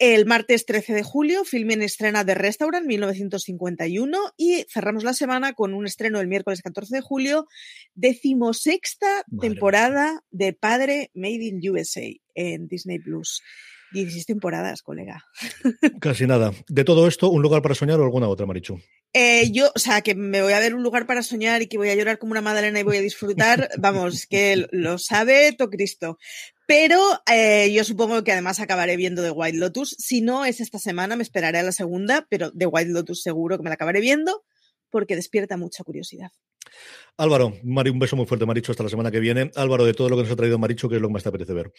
El 0.00 0.24
martes 0.24 0.64
13 0.64 0.94
de 0.94 1.02
julio, 1.02 1.42
en 1.52 1.82
estrena 1.82 2.24
de 2.24 2.34
Restaurant 2.34 2.86
1951 2.86 4.18
y 4.38 4.64
cerramos 4.70 5.04
la 5.04 5.12
semana 5.12 5.52
con 5.52 5.74
un 5.74 5.86
estreno 5.86 6.20
el 6.20 6.26
miércoles 6.26 6.62
14 6.62 6.96
de 6.96 7.02
julio, 7.02 7.46
decimosexta 7.94 9.26
temporada 9.42 10.24
de 10.30 10.54
Padre 10.54 11.10
Made 11.12 11.44
in 11.44 11.70
USA 11.70 12.08
en 12.34 12.66
Disney 12.66 12.98
Plus. 12.98 13.42
16 13.92 14.24
temporadas, 14.24 14.80
colega. 14.80 15.26
Casi 16.00 16.26
nada. 16.26 16.52
De 16.68 16.84
todo 16.84 17.06
esto, 17.06 17.28
¿un 17.28 17.42
lugar 17.42 17.60
para 17.60 17.74
soñar 17.74 18.00
o 18.00 18.04
alguna 18.04 18.28
otra, 18.28 18.46
Marichu? 18.46 18.80
Eh, 19.12 19.50
yo, 19.50 19.70
o 19.74 19.78
sea, 19.78 20.00
que 20.00 20.14
me 20.14 20.40
voy 20.40 20.52
a 20.52 20.60
ver 20.60 20.74
un 20.74 20.82
lugar 20.82 21.06
para 21.06 21.22
soñar 21.22 21.60
y 21.60 21.66
que 21.66 21.76
voy 21.76 21.90
a 21.90 21.94
llorar 21.94 22.18
como 22.18 22.30
una 22.30 22.40
madalena 22.40 22.80
y 22.80 22.84
voy 22.84 22.96
a 22.96 23.02
disfrutar, 23.02 23.68
vamos, 23.78 24.26
que 24.26 24.66
lo 24.70 24.96
sabe 24.98 25.52
todo 25.52 25.68
Cristo. 25.68 26.18
Pero 26.70 27.00
eh, 27.26 27.72
yo 27.72 27.82
supongo 27.82 28.22
que 28.22 28.30
además 28.30 28.60
acabaré 28.60 28.96
viendo 28.96 29.24
The 29.24 29.32
White 29.32 29.58
Lotus. 29.58 29.96
Si 29.98 30.20
no 30.20 30.44
es 30.44 30.60
esta 30.60 30.78
semana, 30.78 31.16
me 31.16 31.24
esperaré 31.24 31.58
a 31.58 31.64
la 31.64 31.72
segunda, 31.72 32.28
pero 32.30 32.52
The 32.52 32.66
White 32.66 32.92
Lotus 32.92 33.22
seguro 33.22 33.56
que 33.56 33.64
me 33.64 33.70
la 33.70 33.74
acabaré 33.74 34.00
viendo 34.00 34.44
porque 34.88 35.16
despierta 35.16 35.56
mucha 35.56 35.82
curiosidad. 35.82 36.30
Álvaro, 37.20 37.52
Mari, 37.62 37.90
un 37.90 37.98
beso 37.98 38.16
muy 38.16 38.24
fuerte, 38.24 38.46
Maricho, 38.46 38.72
hasta 38.72 38.82
la 38.82 38.88
semana 38.88 39.10
que 39.10 39.20
viene. 39.20 39.50
Álvaro, 39.54 39.84
de 39.84 39.92
todo 39.92 40.08
lo 40.08 40.16
que 40.16 40.22
nos 40.22 40.32
ha 40.32 40.36
traído 40.36 40.58
Maricho, 40.58 40.88
¿qué 40.88 40.96
es 40.96 41.02
lo 41.02 41.08
que 41.08 41.12
más 41.12 41.22
te 41.22 41.28
apetece 41.28 41.52
ver? 41.52 41.70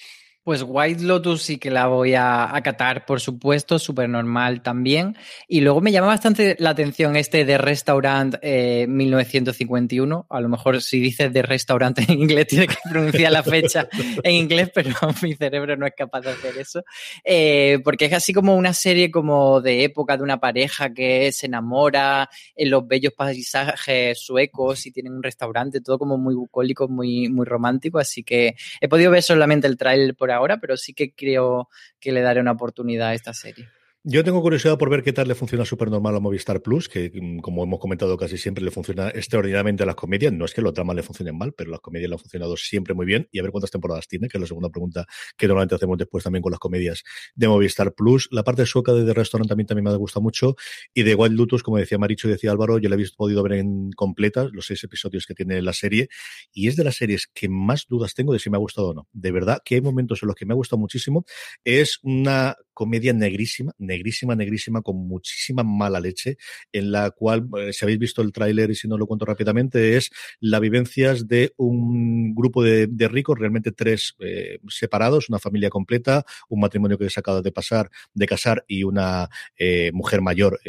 Pues 0.44 0.64
White 0.66 1.04
Lotus 1.04 1.44
sí 1.44 1.58
que 1.58 1.70
la 1.70 1.86
voy 1.86 2.16
a 2.16 2.56
acatar, 2.56 3.06
por 3.06 3.22
supuesto, 3.22 3.78
súper 3.78 4.10
normal 4.10 4.64
también. 4.64 5.16
Y 5.48 5.62
luego 5.62 5.82
me 5.82 5.92
llama 5.92 6.08
bastante 6.08 6.56
la 6.60 6.72
atención 6.72 7.16
este 7.16 7.46
de 7.46 7.60
Restaurant 7.60 8.36
1951. 8.44 10.20
Eh, 10.20 10.26
a 10.30 10.42
lo 10.42 10.50
mejor 10.50 10.82
si 10.82 11.00
dices 11.00 11.32
de 11.32 11.42
Restaurant 11.44 11.98
en 12.00 12.12
inglés 12.20 12.48
tiene 12.50 12.68
que 12.68 12.78
pronunciar 12.90 13.32
la 13.32 13.44
fecha 13.44 13.88
en 14.24 14.34
inglés, 14.34 14.72
pero 14.74 14.90
mi 15.22 15.36
cerebro 15.36 15.78
no 15.78 15.86
es 15.86 15.94
capaz 15.96 16.22
de 16.22 16.32
hacer 16.32 16.58
eso. 16.58 16.84
Eh, 17.24 17.80
porque 17.84 18.06
es 18.06 18.14
así 18.14 18.34
como 18.34 18.56
una 18.56 18.74
serie 18.74 19.12
como 19.12 19.62
de 19.62 19.84
época 19.84 20.18
de 20.18 20.24
una 20.24 20.40
pareja 20.40 20.92
que 20.92 21.32
se 21.32 21.46
enamora 21.46 22.30
en 22.56 22.70
los 22.72 22.88
bellos 22.88 23.14
paisajes 23.14 24.20
suecos 24.20 24.71
y 24.86 24.92
tienen 24.92 25.14
un 25.14 25.24
restaurante, 25.24 25.82
todo 25.82 26.00
como 26.00 26.18
muy 26.18 26.36
bucólico, 26.36 26.88
muy, 26.88 27.30
muy 27.30 27.46
romántico. 27.46 28.00
Así 28.00 28.24
que 28.24 28.56
he 28.80 28.88
podido 28.88 29.12
ver 29.12 29.24
solamente 29.24 29.68
el 29.68 29.78
trailer 29.78 30.16
por 30.16 30.32
ahora, 30.32 30.60
pero 30.60 30.78
sí 30.78 30.94
que 30.94 31.14
creo 31.14 31.70
que 32.00 32.12
le 32.12 32.22
daré 32.22 32.42
una 32.42 32.52
oportunidad 32.52 33.10
a 33.10 33.14
esta 33.14 33.34
serie. 33.34 33.68
Yo 34.04 34.24
tengo 34.24 34.42
curiosidad 34.42 34.80
por 34.80 34.90
ver 34.90 35.04
qué 35.04 35.14
tal 35.14 35.28
le 35.28 35.36
funciona 35.36 35.64
súper 35.64 35.92
normal 35.92 36.16
a 36.16 36.20
Movistar 36.20 36.64
Plus, 36.64 36.90
que 36.90 37.12
mm, 37.14 37.38
como 37.38 37.64
hemos 37.64 37.80
comentado 37.80 38.18
casi 38.18 38.36
siempre 38.36 38.64
le 38.64 38.72
funciona 38.72 39.10
extraordinariamente 39.10 39.84
a 39.84 39.86
las 39.86 39.94
comedias. 39.94 40.34
No 40.34 40.46
es 40.46 40.56
que 40.56 40.62
los 40.64 40.74
dramas 40.74 40.96
le 40.96 41.04
funcionen 41.04 41.38
mal, 41.38 41.54
pero 41.54 41.70
las 41.70 41.82
comedias 41.82 42.10
le 42.10 42.16
han 42.16 42.20
funcionado 42.20 42.58
siempre 42.58 42.96
muy 42.96 43.06
bien. 43.06 43.28
Y 43.32 43.38
a 43.38 43.44
ver 43.44 43.52
cuántas 43.52 43.70
temporadas 43.70 44.08
tiene, 44.08 44.28
que 44.28 44.40
es 44.40 44.42
la 44.42 44.48
segunda 44.48 44.70
pregunta 44.70 45.06
que 45.38 45.46
normalmente 45.46 45.76
hacemos 45.76 46.00
después 46.00 46.24
también 46.24 46.42
con 46.42 46.50
las 46.50 46.60
comedias 46.60 47.04
de 47.36 47.48
Movistar 47.48 47.94
Plus. 47.94 48.28
La 48.32 48.44
parte 48.44 48.66
sueca 48.66 48.92
de 48.92 49.06
The 49.06 49.14
Restaurant 49.14 49.48
también, 49.48 49.68
también 49.68 49.84
me 49.84 49.92
ha 49.92 49.96
gustado 49.98 50.24
mucho. 50.24 50.56
Y 50.96 51.04
de 51.04 51.14
Wild 51.14 51.38
Lotus, 51.38 51.62
como 51.62 51.78
decía 51.78 52.00
Maricho 52.00 52.28
y 52.28 52.32
decía 52.32 52.50
Álvaro, 52.50 52.80
yo 52.80 52.90
la 52.90 52.96
he 52.96 53.06
podido 53.16 53.44
ver 53.44 53.54
en 53.54 53.92
completa, 53.92 54.50
los 54.52 54.66
seis 54.66 54.84
episodios 54.84 55.28
que 55.28 55.36
tiene 55.36 55.62
la 55.62 55.74
serie. 55.74 56.10
Y 56.52 56.70
es 56.70 56.76
de 56.76 56.86
las 56.86 56.96
series 56.96 57.28
que 57.28 57.50
más 57.50 57.86
dudas 57.88 58.16
tengo 58.16 58.34
de 58.34 58.40
si 58.40 58.50
me 58.50 58.58
ha 58.58 58.60
gustado 58.60 58.90
o 58.90 58.94
no. 58.96 59.08
De 59.14 59.32
verdad 59.32 59.60
que 59.64 59.76
hay 59.76 59.82
momentos 59.82 60.24
en 60.24 60.28
los 60.28 60.36
que 60.36 60.48
me 60.48 60.54
ha 60.54 60.56
gustado 60.56 60.80
muchísimo. 60.80 61.24
Es 61.64 62.00
una 62.02 62.56
comedia 62.82 63.14
negrísima, 63.14 63.74
negrísima, 63.78 64.36
negrísima, 64.36 64.82
con 64.82 64.98
muchísima 65.08 65.62
mala 65.62 66.00
leche, 66.00 66.38
en 66.72 66.92
la 66.92 67.12
cual, 67.12 67.48
eh, 67.60 67.74
si 67.74 67.86
habéis 67.86 68.00
visto 68.00 68.24
el 68.24 68.32
tráiler 68.32 68.72
y 68.72 68.76
si 68.76 68.88
no 68.88 68.98
lo 68.98 69.06
cuento 69.06 69.24
rápidamente, 69.24 69.98
es 69.98 70.10
la 70.40 70.60
vivencias 70.60 71.28
de 71.28 71.54
un 71.58 72.34
grupo 72.34 72.64
de, 72.64 72.88
ricos, 73.08 73.38
realmente 73.38 73.72
tres 73.72 74.16
eh, 74.18 74.58
separados, 74.68 75.30
una 75.30 75.38
familia 75.38 75.70
completa, 75.70 76.26
un 76.50 76.60
matrimonio 76.60 76.98
que 76.98 77.08
se 77.12 77.20
acaba 77.20 77.44
de 77.44 77.52
pasar, 77.52 77.92
de 78.16 78.26
casar 78.26 78.66
y 78.68 78.84
una 78.84 79.30
eh, 79.60 79.92
mujer 79.94 80.22
mayor, 80.22 80.60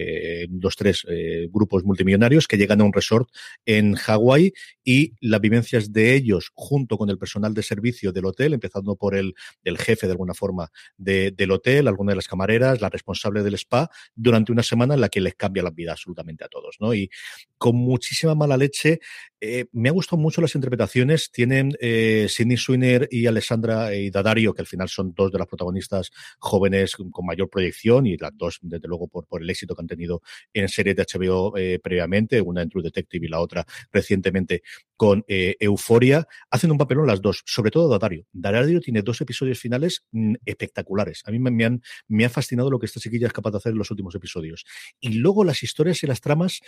dos, 0.51 0.77
tres 0.77 1.07
grupos 1.51 1.83
multimillonarios 1.85 2.47
que 2.47 2.59
llegan 2.59 2.83
a 2.83 2.85
un 2.85 2.93
resort 2.93 3.29
en 3.65 3.95
Hawái 3.95 4.53
y 4.85 5.15
las 5.21 5.41
vivencias 5.41 5.93
de 5.93 6.15
ellos 6.15 6.51
junto 6.55 6.99
con 6.99 7.09
el 7.09 7.17
personal 7.17 7.55
de 7.55 7.63
servicio 7.63 8.13
del 8.13 8.27
hotel, 8.27 8.53
empezando 8.53 8.97
por 8.97 9.15
el, 9.15 9.35
el 9.65 9.79
jefe 9.79 10.07
de 10.07 10.13
alguna 10.13 10.35
forma 10.35 10.71
del 10.99 11.51
hotel, 11.51 11.89
alguna 12.03 12.13
de 12.13 12.17
las 12.17 12.29
camareras, 12.29 12.81
la 12.81 12.89
responsable 12.89 13.43
del 13.43 13.55
spa, 13.55 13.91
durante 14.15 14.53
una 14.53 14.63
semana 14.63 14.95
en 14.95 15.01
la 15.01 15.09
que 15.09 15.21
les 15.21 15.35
cambia 15.35 15.63
la 15.63 15.71
vida 15.71 15.93
absolutamente 15.93 16.45
a 16.45 16.49
todos, 16.49 16.77
¿no? 16.81 16.95
Y 16.95 17.11
con 17.59 17.77
muchísima 17.77 18.35
mala 18.35 18.57
leche, 18.57 19.01
eh, 19.41 19.67
me 19.73 19.89
ha 19.89 19.93
gustado 19.93 20.21
mucho 20.21 20.41
las 20.41 20.55
interpretaciones, 20.55 21.31
tienen 21.31 21.77
eh, 21.81 22.27
Sidney 22.29 22.57
Sweeney 22.57 23.07
y 23.11 23.27
Alessandra 23.27 23.95
y 23.95 24.11
Dadario, 24.11 24.55
que 24.55 24.63
al 24.63 24.67
final 24.67 24.89
son 24.89 25.15
dos 25.15 25.33
de 25.33 25.39
las 25.39 25.47
protagonistas 25.47 26.11
jóvenes 26.39 26.97
con 26.97 27.27
mayor 27.27 27.49
proyección 27.49 28.07
y 28.07 28.17
las 28.17 28.37
dos, 28.37 28.59
desde 28.63 28.89
luego, 28.89 29.09
por, 29.09 29.27
por 29.27 29.43
el 29.43 29.51
éxito 29.51 29.75
que 29.75 29.83
han 29.83 29.87
tenido 29.87 30.23
en 30.53 30.69
series 30.69 30.97
de 30.97 31.05
HBO 31.05 31.57
eh, 31.57 31.79
previamente, 31.83 32.41
una 32.41 32.63
en 32.63 32.69
True 32.69 32.83
Detective 32.83 33.27
y 33.27 33.29
la 33.29 33.41
otra 33.41 33.65
recientemente 33.93 34.63
con 34.97 35.25
eh, 35.27 35.57
Euforia, 35.59 36.27
hacen 36.51 36.71
un 36.71 36.79
papelón 36.79 37.07
las 37.07 37.21
dos, 37.21 37.43
sobre 37.45 37.71
todo 37.71 37.89
Dadario. 37.89 38.27
Dadario 38.33 38.81
tiene 38.81 39.03
dos 39.03 39.21
episodios 39.21 39.59
finales 39.59 40.05
mm, 40.13 40.35
espectaculares. 40.45 41.23
A 41.27 41.31
mí 41.31 41.39
me, 41.39 41.65
han, 41.65 41.82
me 42.09 42.25
ha 42.25 42.31
fascinado 42.31 42.71
lo 42.71 42.79
que 42.79 42.87
esta 42.87 43.01
chiquilla 43.01 43.27
es 43.27 43.33
capaz 43.33 43.53
de 43.53 43.59
hacer 43.59 43.73
en 43.73 43.79
los 43.79 43.91
últimos 43.91 44.15
episodios. 44.15 44.65
Y 45.01 45.15
luego 45.15 45.45
las 45.45 45.63
historias 45.63 46.03
y 46.03 46.07
las 46.07 46.21
tramas 46.21 46.61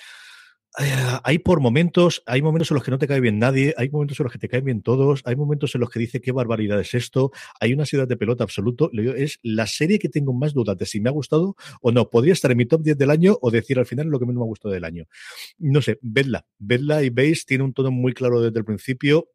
eh, 0.80 0.92
hay 1.22 1.38
por 1.38 1.60
momentos, 1.60 2.24
hay 2.26 2.42
momentos 2.42 2.72
en 2.72 2.74
los 2.74 2.82
que 2.82 2.90
no 2.90 2.98
te 2.98 3.06
cae 3.06 3.20
bien 3.20 3.38
nadie, 3.38 3.74
hay 3.76 3.90
momentos 3.90 4.18
en 4.18 4.24
los 4.24 4.32
que 4.32 4.40
te 4.40 4.48
caen 4.48 4.64
bien 4.64 4.82
todos, 4.82 5.22
hay 5.24 5.36
momentos 5.36 5.72
en 5.76 5.80
los 5.80 5.88
que 5.88 6.00
dice 6.00 6.20
qué 6.20 6.32
barbaridad 6.32 6.80
es 6.80 6.94
esto, 6.94 7.30
hay 7.60 7.72
una 7.72 7.86
ciudad 7.86 8.08
de 8.08 8.16
pelota 8.16 8.42
absoluto. 8.42 8.90
Es 8.92 9.38
la 9.42 9.68
serie 9.68 10.00
que 10.00 10.08
tengo 10.08 10.32
más 10.32 10.52
dudas 10.52 10.76
de 10.76 10.86
si 10.86 11.00
me 11.00 11.10
ha 11.10 11.12
gustado 11.12 11.54
o 11.80 11.92
no. 11.92 12.10
Podría 12.10 12.32
estar 12.32 12.50
en 12.50 12.56
mi 12.56 12.66
top 12.66 12.82
10 12.82 12.98
del 12.98 13.10
año 13.10 13.38
o 13.40 13.52
decir 13.52 13.78
al 13.78 13.86
final 13.86 14.08
lo 14.08 14.18
que 14.18 14.26
menos 14.26 14.40
me 14.40 14.44
ha 14.44 14.48
gustado 14.48 14.74
del 14.74 14.84
año. 14.84 15.04
No 15.58 15.80
sé, 15.80 15.98
vedla, 16.02 16.44
vedla 16.58 17.04
y 17.04 17.10
veis, 17.10 17.46
tiene 17.46 17.62
un 17.62 17.72
tono 17.72 17.92
muy 17.92 18.12
claro 18.12 18.40
desde 18.40 18.58
el 18.58 18.64
principio 18.64 19.28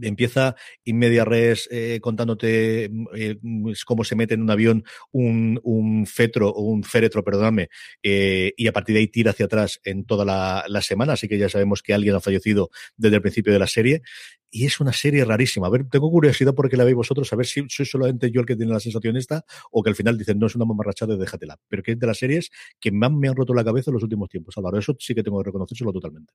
empieza 0.00 0.56
in 0.84 0.98
media 0.98 1.24
res 1.24 1.68
eh, 1.70 1.98
contándote 2.00 2.90
eh, 3.14 3.38
cómo 3.86 4.04
se 4.04 4.16
mete 4.16 4.34
en 4.34 4.42
un 4.42 4.50
avión 4.50 4.84
un, 5.12 6.06
fetro 6.06 6.50
o 6.50 6.62
un 6.62 6.82
féretro, 6.84 7.24
perdóname, 7.24 7.68
eh, 8.02 8.52
y 8.56 8.66
a 8.66 8.72
partir 8.72 8.94
de 8.94 9.00
ahí 9.00 9.08
tira 9.08 9.30
hacia 9.30 9.46
atrás 9.46 9.80
en 9.84 10.04
toda 10.04 10.24
la, 10.24 10.64
la, 10.68 10.82
semana, 10.82 11.14
así 11.14 11.28
que 11.28 11.38
ya 11.38 11.48
sabemos 11.48 11.82
que 11.82 11.94
alguien 11.94 12.14
ha 12.14 12.20
fallecido 12.20 12.70
desde 12.96 13.16
el 13.16 13.22
principio 13.22 13.52
de 13.52 13.58
la 13.58 13.66
serie. 13.66 14.02
Y 14.56 14.66
es 14.66 14.78
una 14.78 14.92
serie 14.92 15.24
rarísima. 15.24 15.66
A 15.66 15.70
ver, 15.70 15.88
tengo 15.90 16.08
curiosidad 16.12 16.54
porque 16.54 16.76
la 16.76 16.84
veis 16.84 16.94
vosotros, 16.94 17.32
a 17.32 17.36
ver 17.36 17.44
si 17.44 17.64
soy 17.68 17.86
solamente 17.86 18.30
yo 18.30 18.40
el 18.40 18.46
que 18.46 18.54
tiene 18.54 18.72
la 18.72 18.78
sensación 18.78 19.16
esta, 19.16 19.44
o 19.72 19.82
que 19.82 19.90
al 19.90 19.96
final 19.96 20.16
dicen, 20.16 20.38
no 20.38 20.46
es 20.46 20.54
una 20.54 20.64
mamarrachada, 20.64 21.16
déjatela. 21.16 21.58
Pero 21.66 21.82
que 21.82 21.92
es 21.92 21.98
de 21.98 22.06
las 22.06 22.18
series 22.18 22.50
que 22.78 22.92
más 22.92 23.10
me 23.10 23.28
han 23.28 23.34
roto 23.34 23.52
la 23.52 23.64
cabeza 23.64 23.90
en 23.90 23.94
los 23.94 24.04
últimos 24.04 24.28
tiempos, 24.28 24.56
Álvaro. 24.56 24.78
Eso 24.78 24.94
sí 24.96 25.12
que 25.12 25.24
tengo 25.24 25.42
que 25.42 25.46
reconocérselo 25.46 25.92
totalmente. 25.92 26.32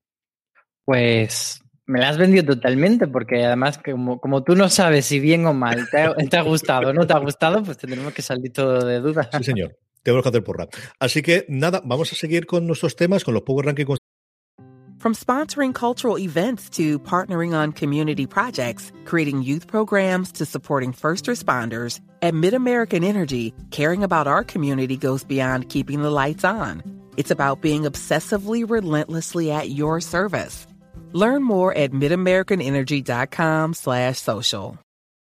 Pues 0.83 1.61
me 1.89 1.99
la 1.99 2.09
has 2.09 2.17
vendido 2.17 2.45
totalmente, 2.55 3.07
porque 3.07 3.43
además, 3.43 3.79
como, 3.83 4.21
como 4.21 4.43
tú 4.43 4.55
no 4.55 4.69
sabes 4.69 5.05
si 5.05 5.19
bien 5.19 5.47
o 5.47 5.53
mal 5.53 5.89
te 5.89 5.99
ha, 5.99 6.13
te 6.13 6.37
ha 6.37 6.43
gustado 6.43 6.89
o 6.89 6.93
no 6.93 7.07
te 7.07 7.13
ha 7.13 7.17
gustado, 7.17 7.63
pues 7.63 7.77
tendremos 7.77 8.13
que 8.13 8.21
salir 8.21 8.53
todo 8.53 8.85
de 8.85 8.99
dudas. 8.99 9.27
Sí, 9.35 9.43
señor. 9.43 9.75
Tenemos 10.03 10.23
que 10.23 10.29
hacer 10.29 10.43
porra. 10.43 10.67
Así 10.99 11.23
que 11.23 11.45
nada, 11.49 11.81
vamos 11.83 12.13
a 12.13 12.15
seguir 12.15 12.45
con 12.45 12.67
nuestros 12.67 12.95
temas, 12.95 13.23
con 13.23 13.33
los 13.33 13.41
Power 13.41 13.65
Rankings. 13.65 13.97
From 14.99 15.15
sponsoring 15.15 15.73
cultural 15.73 16.19
events 16.19 16.69
to 16.71 16.99
partnering 16.99 17.53
on 17.53 17.71
community 17.71 18.27
projects, 18.27 18.91
creating 19.05 19.41
youth 19.41 19.65
programs 19.65 20.31
to 20.33 20.45
supporting 20.45 20.93
first 20.93 21.25
responders, 21.25 22.01
at 22.21 22.33
MidAmerican 22.33 23.03
Energy, 23.03 23.53
caring 23.71 24.03
about 24.03 24.27
our 24.27 24.43
community 24.43 24.97
goes 24.97 25.23
beyond 25.23 25.69
keeping 25.69 26.01
the 26.01 26.11
lights 26.11 26.43
on. 26.43 26.83
It's 27.17 27.31
about 27.31 27.61
being 27.61 27.83
obsessively 27.83 28.69
relentlessly 28.69 29.51
at 29.51 29.69
your 29.69 30.01
service. 30.01 30.67
Learn 31.13 31.41
more 31.41 31.73
at 31.75 31.91
midamericanenergy.com 31.91 33.73
slash 33.73 34.19
social. 34.19 34.77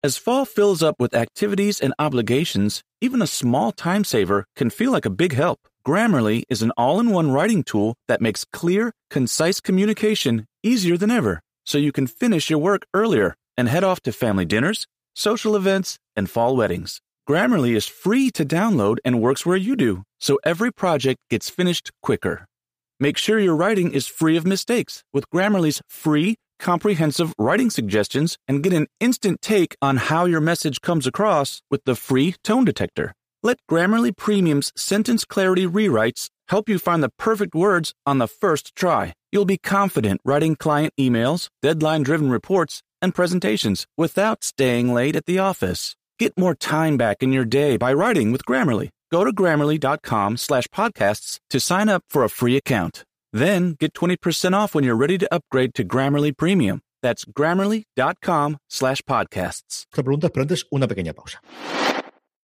As 0.04 0.18
fall 0.18 0.46
fills 0.46 0.82
up 0.82 0.96
with 1.00 1.14
activities 1.14 1.80
and 1.80 1.94
obligations, 2.00 2.82
even 3.02 3.22
a 3.22 3.28
small 3.28 3.72
time 3.72 4.04
saver 4.04 4.46
can 4.56 4.70
feel 4.70 4.92
like 4.92 5.06
a 5.06 5.12
big 5.12 5.34
help. 5.34 5.60
Grammarly 5.86 6.44
is 6.50 6.62
an 6.62 6.72
all-in-one 6.78 7.32
writing 7.32 7.64
tool 7.64 7.96
that 8.08 8.22
makes 8.22 8.46
clear, 8.46 8.92
concise 9.10 9.60
communication 9.60 10.46
easier 10.64 10.98
than 10.98 11.12
ever, 11.12 11.42
so 11.66 11.78
you 11.78 11.92
can 11.92 12.08
finish 12.08 12.50
your 12.50 12.60
work 12.60 12.86
earlier 12.94 13.36
and 13.56 13.70
head 13.70 13.84
off 13.84 14.02
to 14.02 14.12
family 14.12 14.46
dinners, 14.46 14.88
social 15.14 15.56
events, 15.56 15.98
and 16.16 16.30
fall 16.30 16.56
weddings. 16.56 17.02
Grammarly 17.28 17.76
is 17.76 17.88
free 17.88 18.32
to 18.32 18.46
download 18.46 18.98
and 19.04 19.22
works 19.22 19.46
where 19.46 19.58
you 19.58 19.76
do, 19.76 20.04
so 20.20 20.40
every 20.44 20.72
project 20.72 21.20
gets 21.30 21.50
finished 21.50 21.92
quicker. 22.02 22.46
Make 23.00 23.18
sure 23.18 23.38
your 23.38 23.56
writing 23.56 23.92
is 23.92 24.08
free 24.08 24.38
of 24.38 24.46
mistakes 24.48 25.04
with 25.14 25.30
Grammarly's 25.30 25.82
free, 25.88 26.36
comprehensive 26.58 27.32
writing 27.38 27.70
suggestions 27.70 28.40
and 28.48 28.64
get 28.64 28.74
an 28.74 28.88
instant 29.00 29.40
take 29.40 29.76
on 29.84 29.98
how 29.98 30.26
your 30.26 30.42
message 30.42 30.82
comes 30.82 31.06
across 31.06 31.62
with 31.70 31.84
the 31.86 31.94
free 31.94 32.34
tone 32.44 32.66
detector. 32.66 33.14
Let 33.44 33.60
Grammarly 33.70 34.18
Premium's 34.18 34.72
sentence 34.76 35.26
clarity 35.26 35.68
rewrites 35.68 36.30
help 36.48 36.68
you 36.68 36.80
find 36.80 37.04
the 37.04 37.14
perfect 37.20 37.54
words 37.54 37.94
on 38.08 38.18
the 38.18 38.28
first 38.28 38.76
try. 38.76 39.14
You'll 39.32 39.46
be 39.46 39.60
confident 39.60 40.20
writing 40.26 40.56
client 40.56 40.92
emails, 41.00 41.50
deadline 41.62 42.02
driven 42.02 42.32
reports, 42.32 42.82
and 43.00 43.14
presentations 43.14 43.86
without 43.96 44.44
staying 44.44 44.92
late 44.92 45.16
at 45.16 45.28
the 45.28 45.38
office. 45.38 45.96
Get 46.18 46.36
more 46.36 46.56
time 46.56 46.98
back 46.98 47.22
in 47.22 47.32
your 47.32 47.46
day 47.46 47.78
by 47.78 47.94
writing 47.94 48.32
with 48.32 48.44
Grammarly. 48.44 48.90
Go 49.12 49.24
to 49.24 49.32
grammarly.com 49.32 50.38
slash 50.38 50.68
podcasts 50.68 51.40
to 51.50 51.60
sign 51.60 51.90
up 51.90 52.04
for 52.10 52.24
a 52.24 52.30
free 52.30 52.58
account. 52.58 53.04
Then 53.34 53.74
get 53.80 53.94
20% 53.94 54.54
off 54.54 54.74
when 54.76 54.84
you're 54.84 54.96
ready 54.96 55.18
to 55.18 55.34
upgrade 55.34 55.74
to 55.76 55.84
Grammarly 55.84 56.36
Premium. 56.36 56.82
That's 57.02 57.26
grammarly.com 57.26 58.58
slash 58.70 59.02
podcasts. 59.04 59.86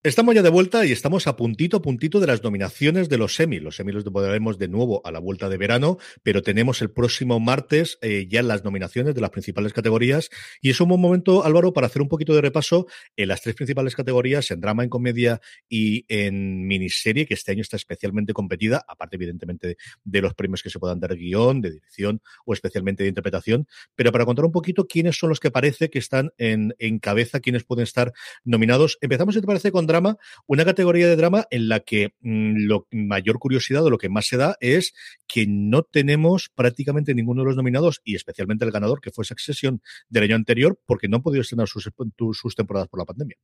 Estamos 0.06 0.36
ya 0.36 0.42
de 0.42 0.50
vuelta 0.50 0.86
y 0.86 0.92
estamos 0.92 1.28
a 1.28 1.38
puntito 1.38 1.78
a 1.78 1.82
puntito 1.82 2.20
de 2.20 2.28
las 2.28 2.44
nominaciones 2.44 3.08
de 3.08 3.18
los 3.18 3.40
Emmy. 3.40 3.62
Los 3.62 3.80
Emmy 3.80 3.94
los 3.94 4.04
podremos 4.04 4.58
de 4.58 4.68
nuevo 4.68 5.02
a 5.06 5.12
la 5.14 5.20
vuelta 5.20 5.48
de 5.48 5.56
verano, 5.56 5.98
pero 6.24 6.42
tenemos 6.42 6.82
el 6.82 6.92
próximo 6.92 7.40
martes 7.40 8.00
eh, 8.02 8.28
ya 8.30 8.44
las 8.44 8.66
nominaciones 8.66 9.16
de 9.16 9.22
las 9.22 9.30
principales 9.30 9.72
categorías 9.72 10.30
y 10.60 10.72
es 10.72 10.82
un 10.82 10.90
buen 10.90 11.00
momento, 11.00 11.46
Álvaro, 11.46 11.72
para 11.72 11.88
hacer 11.88 12.02
un 12.02 12.10
poquito 12.10 12.36
de 12.36 12.42
repaso 12.42 12.86
en 13.16 13.30
las 13.30 13.42
tres 13.42 13.56
principales 13.56 13.96
categorías, 13.96 14.52
en 14.52 14.60
drama, 14.60 14.84
en 14.84 14.90
comedia 14.90 15.40
y 15.70 16.04
en 16.10 16.68
miniserie, 16.68 17.26
que 17.26 17.36
este 17.36 17.54
año 17.54 17.62
está 17.62 17.78
especialmente 17.78 18.34
competida, 18.34 18.84
aparte 18.86 19.16
evidentemente 19.16 19.78
de, 20.04 20.22
los 20.22 20.34
premios 20.34 20.62
que 20.64 20.70
se 20.70 20.80
puedan 20.80 21.00
dar 21.00 21.16
guion, 21.16 21.62
de 21.62 21.72
dirección 21.72 22.22
o 22.46 22.52
especialmente 22.52 23.04
de 23.04 23.08
interpretación, 23.08 23.70
pero 23.96 24.12
para 24.12 24.26
contar 24.26 24.44
un 24.44 24.52
poquito 24.52 24.86
quiénes 24.86 25.18
son 25.18 25.30
los 25.30 25.40
que 25.40 25.50
parece 25.50 25.90
que 25.90 26.00
están 26.00 26.34
en, 26.38 26.76
en 26.78 27.00
cabeza, 27.00 27.40
quiénes 27.40 27.64
pueden 27.64 27.84
estar 27.84 28.12
nominados. 28.44 28.98
Empezamos, 29.00 29.36
si 29.36 29.40
te 29.40 29.48
parece, 29.48 29.72
con 29.72 29.93
drama, 29.94 30.18
una 30.48 30.66
categoría 30.66 31.08
de 31.08 31.16
drama 31.16 31.46
en 31.52 31.70
la 31.70 31.80
que 31.82 32.16
mmm, 32.22 32.66
lo 32.66 32.88
mayor 32.92 33.38
curiosidad 33.38 33.86
o 33.86 33.90
lo 33.90 34.00
que 34.00 34.10
más 34.10 34.26
se 34.26 34.38
da 34.38 34.58
es 34.60 34.94
que 35.28 35.46
no 35.48 35.84
tenemos 35.84 36.50
prácticamente 36.56 37.14
ninguno 37.14 37.44
de 37.44 37.48
los 37.48 37.56
nominados 37.56 38.02
y 38.04 38.16
especialmente 38.16 38.66
el 38.66 38.72
ganador, 38.72 39.02
que 39.02 39.12
fue 39.12 39.26
Succession 39.26 39.82
del 40.10 40.24
año 40.24 40.36
anterior, 40.36 40.80
porque 40.86 41.08
no 41.08 41.18
han 41.18 41.24
podido 41.24 41.42
estrenar 41.42 41.68
sus, 41.68 41.90
sus 42.34 42.56
temporadas 42.56 42.90
por 42.90 43.00
la 43.00 43.06
pandemia. 43.06 43.38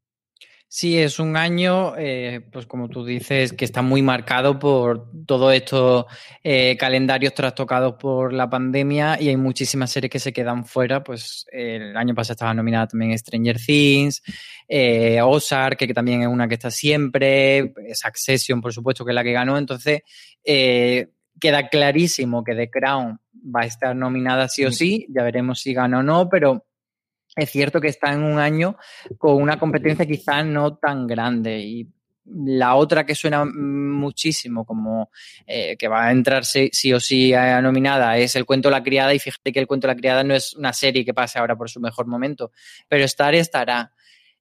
Sí, 0.71 0.99
es 0.99 1.17
un 1.17 1.35
año, 1.35 1.95
eh, 1.97 2.41
pues 2.51 2.67
como 2.67 2.89
tú 2.89 3.03
dices, 3.03 3.53
que 3.53 3.65
está 3.65 3.81
muy 3.81 4.03
marcado 4.03 4.59
por 4.59 5.09
todos 5.25 5.51
estos 5.51 6.05
eh, 6.43 6.77
calendarios 6.77 7.33
trastocados 7.33 7.95
por 7.95 8.33
la 8.33 8.47
pandemia 8.47 9.19
y 9.19 9.29
hay 9.29 9.35
muchísimas 9.35 9.89
series 9.89 10.11
que 10.11 10.19
se 10.19 10.31
quedan 10.31 10.65
fuera. 10.65 11.03
Pues 11.03 11.47
el 11.51 11.97
año 11.97 12.13
pasado 12.13 12.33
estaba 12.33 12.53
nominada 12.53 12.85
también 12.85 13.17
Stranger 13.17 13.57
Things, 13.59 14.21
eh, 14.67 15.19
Ozark, 15.23 15.75
que 15.79 15.91
también 15.91 16.21
es 16.21 16.27
una 16.27 16.47
que 16.47 16.53
está 16.53 16.69
siempre, 16.69 17.73
Succession, 17.95 18.61
por 18.61 18.71
supuesto, 18.71 19.03
que 19.03 19.09
es 19.09 19.15
la 19.15 19.23
que 19.23 19.31
ganó. 19.31 19.57
Entonces, 19.57 20.03
eh, 20.43 21.07
queda 21.39 21.67
clarísimo 21.67 22.43
que 22.43 22.53
The 22.53 22.69
Crown 22.69 23.19
va 23.33 23.61
a 23.61 23.65
estar 23.65 23.95
nominada 23.95 24.47
sí 24.47 24.65
o 24.65 24.71
sí. 24.71 25.07
Ya 25.09 25.23
veremos 25.23 25.61
si 25.61 25.73
gana 25.73 25.97
o 25.97 26.03
no, 26.03 26.29
pero 26.29 26.68
es 27.35 27.49
cierto 27.49 27.79
que 27.79 27.87
está 27.87 28.11
en 28.13 28.23
un 28.23 28.39
año 28.39 28.77
con 29.17 29.41
una 29.41 29.59
competencia 29.59 30.05
quizás 30.05 30.45
no 30.45 30.77
tan 30.77 31.07
grande 31.07 31.59
y 31.59 31.87
la 32.31 32.75
otra 32.75 33.05
que 33.05 33.15
suena 33.15 33.45
muchísimo 33.45 34.65
como 34.65 35.09
eh, 35.47 35.75
que 35.77 35.87
va 35.87 36.07
a 36.07 36.11
entrar 36.11 36.45
sí, 36.45 36.93
o 36.93 36.99
sí 36.99 37.33
a 37.33 37.61
nominada 37.61 38.17
es 38.17 38.35
El 38.35 38.45
cuento 38.45 38.69
la 38.69 38.83
criada 38.83 39.13
y 39.13 39.19
fíjate 39.19 39.51
que 39.51 39.59
El 39.59 39.67
cuento 39.67 39.87
la 39.87 39.95
criada 39.95 40.23
no 40.23 40.35
es 40.35 40.53
una 40.53 40.73
serie 40.73 41.03
que 41.03 41.13
pase 41.13 41.39
ahora 41.39 41.55
por 41.55 41.69
su 41.69 41.79
mejor 41.79 42.07
momento, 42.07 42.51
pero 42.87 43.03
estar 43.03 43.33
estará. 43.33 43.93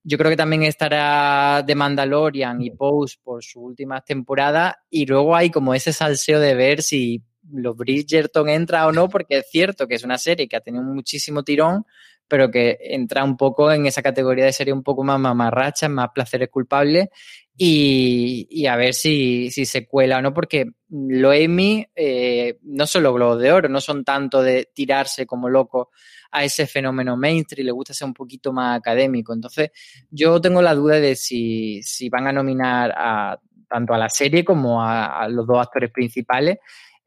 Yo 0.05 0.17
creo 0.17 0.31
que 0.31 0.37
también 0.37 0.63
estará 0.63 1.63
The 1.67 1.75
Mandalorian 1.75 2.63
y 2.63 2.71
Pose 2.71 3.17
por 3.23 3.43
su 3.43 3.61
última 3.61 4.01
temporada 4.01 4.85
y 4.91 5.07
luego 5.07 5.35
hay 5.35 5.51
como 5.51 5.75
ese 5.75 5.93
salseo 5.93 6.41
de 6.41 6.55
ver 6.55 6.83
si 6.83 7.23
los 7.51 7.77
Bridgerton 7.77 8.49
entra 8.49 8.87
o 8.87 8.93
no, 8.93 9.09
porque 9.09 9.39
es 9.39 9.47
cierto 9.51 9.87
que 9.87 9.95
es 9.95 10.05
una 10.05 10.19
serie 10.19 10.49
que 10.49 10.57
ha 10.57 10.61
tenido 10.61 10.85
muchísimo 10.85 11.43
tirón, 11.43 11.85
pero 12.29 12.51
que 12.51 12.79
entra 12.81 13.25
un 13.25 13.37
poco 13.37 13.73
en 13.73 13.87
esa 13.87 14.03
categoría 14.03 14.45
de 14.45 14.53
serie 14.53 14.73
un 14.73 14.83
poco 14.83 15.03
más 15.03 15.19
mamarracha, 15.19 15.89
más 15.89 16.11
placeres 16.15 16.51
culpables, 16.51 17.09
y, 17.57 18.47
y 18.51 18.67
a 18.67 18.77
ver 18.77 18.95
si, 18.95 19.51
si, 19.51 19.65
se 19.65 19.87
cuela 19.89 20.19
o 20.19 20.23
no, 20.23 20.33
porque 20.33 20.67
lo 20.91 21.33
Emmy, 21.33 21.85
eh, 21.97 22.59
no 22.63 22.87
son 22.87 23.03
los 23.03 23.15
globos 23.15 23.41
de 23.41 23.51
oro, 23.51 23.69
no 23.69 23.81
son 23.81 24.05
tanto 24.05 24.43
de 24.43 24.71
tirarse 24.73 25.27
como 25.27 25.49
loco 25.49 25.91
a 26.31 26.45
ese 26.45 26.69
fenómeno 26.69 27.17
mainstream, 27.17 27.67
le 27.67 27.73
gusta 27.73 27.95
ser 27.95 28.07
un 28.07 28.15
poquito 28.15 28.53
más 28.53 28.79
académico. 28.79 29.33
Entonces, 29.33 29.71
yo 30.11 30.41
tengo 30.41 30.63
la 30.63 30.75
duda 30.75 31.01
de 31.01 31.17
si, 31.17 31.83
si 31.83 32.09
van 32.09 32.29
a 32.29 32.33
nominar 32.33 32.95
a 32.97 33.41
tanto 33.69 33.93
a 33.93 33.99
la 33.99 34.09
serie 34.09 34.45
como 34.45 34.83
a 34.83 35.29
los 35.29 35.47
dos 35.47 35.59
actores 35.59 35.91
principales 35.91 36.59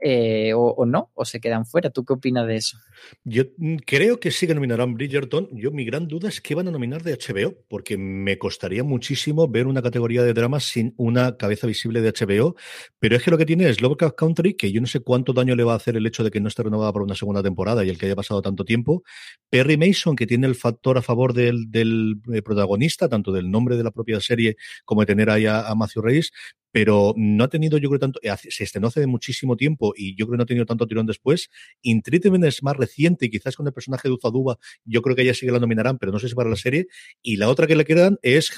eh, 0.04 0.52
o, 0.56 0.84
no, 0.86 1.12
o 1.14 1.26
se 1.26 1.40
quedan 1.40 1.66
fuera. 1.66 1.92
¿Tú 1.92 2.04
qué 2.04 2.14
opinas 2.14 2.48
de 2.48 2.56
eso? 2.56 2.78
Yo 3.24 3.44
creo 3.86 4.20
que 4.20 4.32
sí 4.32 4.48
que 4.48 4.56
nominarán 4.56 4.96
Bridgerton. 4.96 5.48
Yo 5.52 5.72
mi 5.72 5.86
gran 5.86 6.08
duda 6.08 6.28
es 6.30 6.42
qué 6.42 6.56
van 6.56 6.68
a 6.68 6.72
nominar 6.72 7.04
de 7.04 7.14
HBO, 7.14 7.56
porque 7.68 7.98
me 7.98 8.40
costaría 8.40 8.84
muchísimo 8.84 9.48
ver 9.48 9.68
una 9.68 9.84
categoría 9.84 10.24
de 10.24 10.34
drama 10.34 10.60
sin 10.60 10.96
una 10.98 11.38
cabeza 11.38 11.68
visible 11.68 12.02
de 12.02 12.12
HBO, 12.12 12.56
pero 12.98 13.16
es 13.16 13.22
que 13.22 13.30
lo 13.30 13.38
que 13.38 13.46
tiene 13.46 13.70
es 13.70 13.80
Lovecraft 13.80 14.16
Country, 14.16 14.56
que 14.56 14.72
yo 14.72 14.82
no 14.82 14.88
sé 14.88 15.02
cuánto 15.02 15.34
daño 15.34 15.56
le 15.56 15.64
va 15.64 15.74
a 15.74 15.76
hacer 15.76 15.96
el 15.96 16.08
hecho 16.08 16.24
de 16.24 16.32
que 16.32 16.42
no 16.42 16.48
esté 16.48 16.64
renovada 16.64 16.92
por 16.92 17.04
una 17.04 17.16
segunda 17.16 17.44
temporada 17.44 17.86
y 17.86 17.90
el 17.90 18.00
que 18.00 18.08
haya 18.08 18.16
pasado 18.16 18.42
tanto 18.42 18.66
tiempo. 18.66 19.04
Perry 19.52 19.78
Mason, 19.78 20.16
que 20.16 20.26
tiene 20.26 20.48
el 20.48 20.56
factor 20.56 20.98
a 20.98 21.04
favor 21.04 21.34
del, 21.34 21.70
del 21.70 22.20
protagonista, 22.44 23.08
tanto 23.08 23.32
del 23.32 23.52
nombre 23.52 23.78
de 23.78 23.84
la 23.84 23.92
propia 23.92 24.20
serie 24.20 24.56
como 24.84 25.02
de 25.02 25.06
tener 25.06 25.30
ahí 25.30 25.46
a, 25.46 25.68
a 25.68 25.76
Matthew 25.76 26.02
Reyes, 26.02 26.32
pero 26.72 27.14
no 27.18 27.44
ha 27.44 27.50
tenido, 27.50 27.78
yo 27.78 27.90
creo, 27.90 28.00
tanto, 28.00 28.20
se 28.38 28.64
estrenó 28.64 28.88
hace 28.88 29.06
muchísimo 29.08 29.58
tiempo 29.58 29.94
y 29.96 30.16
yo 30.16 30.26
creo 30.26 30.34
que 30.34 30.38
no 30.38 30.44
ha 30.44 30.48
tenido 30.48 30.66
tanto 30.66 30.88
tirón 30.88 31.06
después. 31.06 31.50
In 31.82 32.02
es 32.44 32.64
más 32.64 32.78
reciente 32.78 33.26
y 33.26 33.30
quizás 33.30 33.56
con 33.56 33.68
el 33.68 33.74
personaje 33.74 34.08
de 34.08 34.14
Uzaduba, 34.14 34.58
yo 34.86 35.02
creo 35.02 35.16
que 35.16 35.24
ella 35.24 35.34
sí 35.34 35.46
que 35.46 35.52
la 35.52 35.60
nominarán, 35.60 35.98
pero 35.98 36.12
no 36.12 36.20
sé 36.20 36.30
si 36.30 36.36
para 36.36 36.50
la 36.50 36.56
serie. 36.56 36.88
Y 37.22 37.38
la 37.38 37.50
otra 37.50 37.68
que 37.68 37.76
le 37.76 37.86
quedan 37.86 38.18
es 38.22 38.52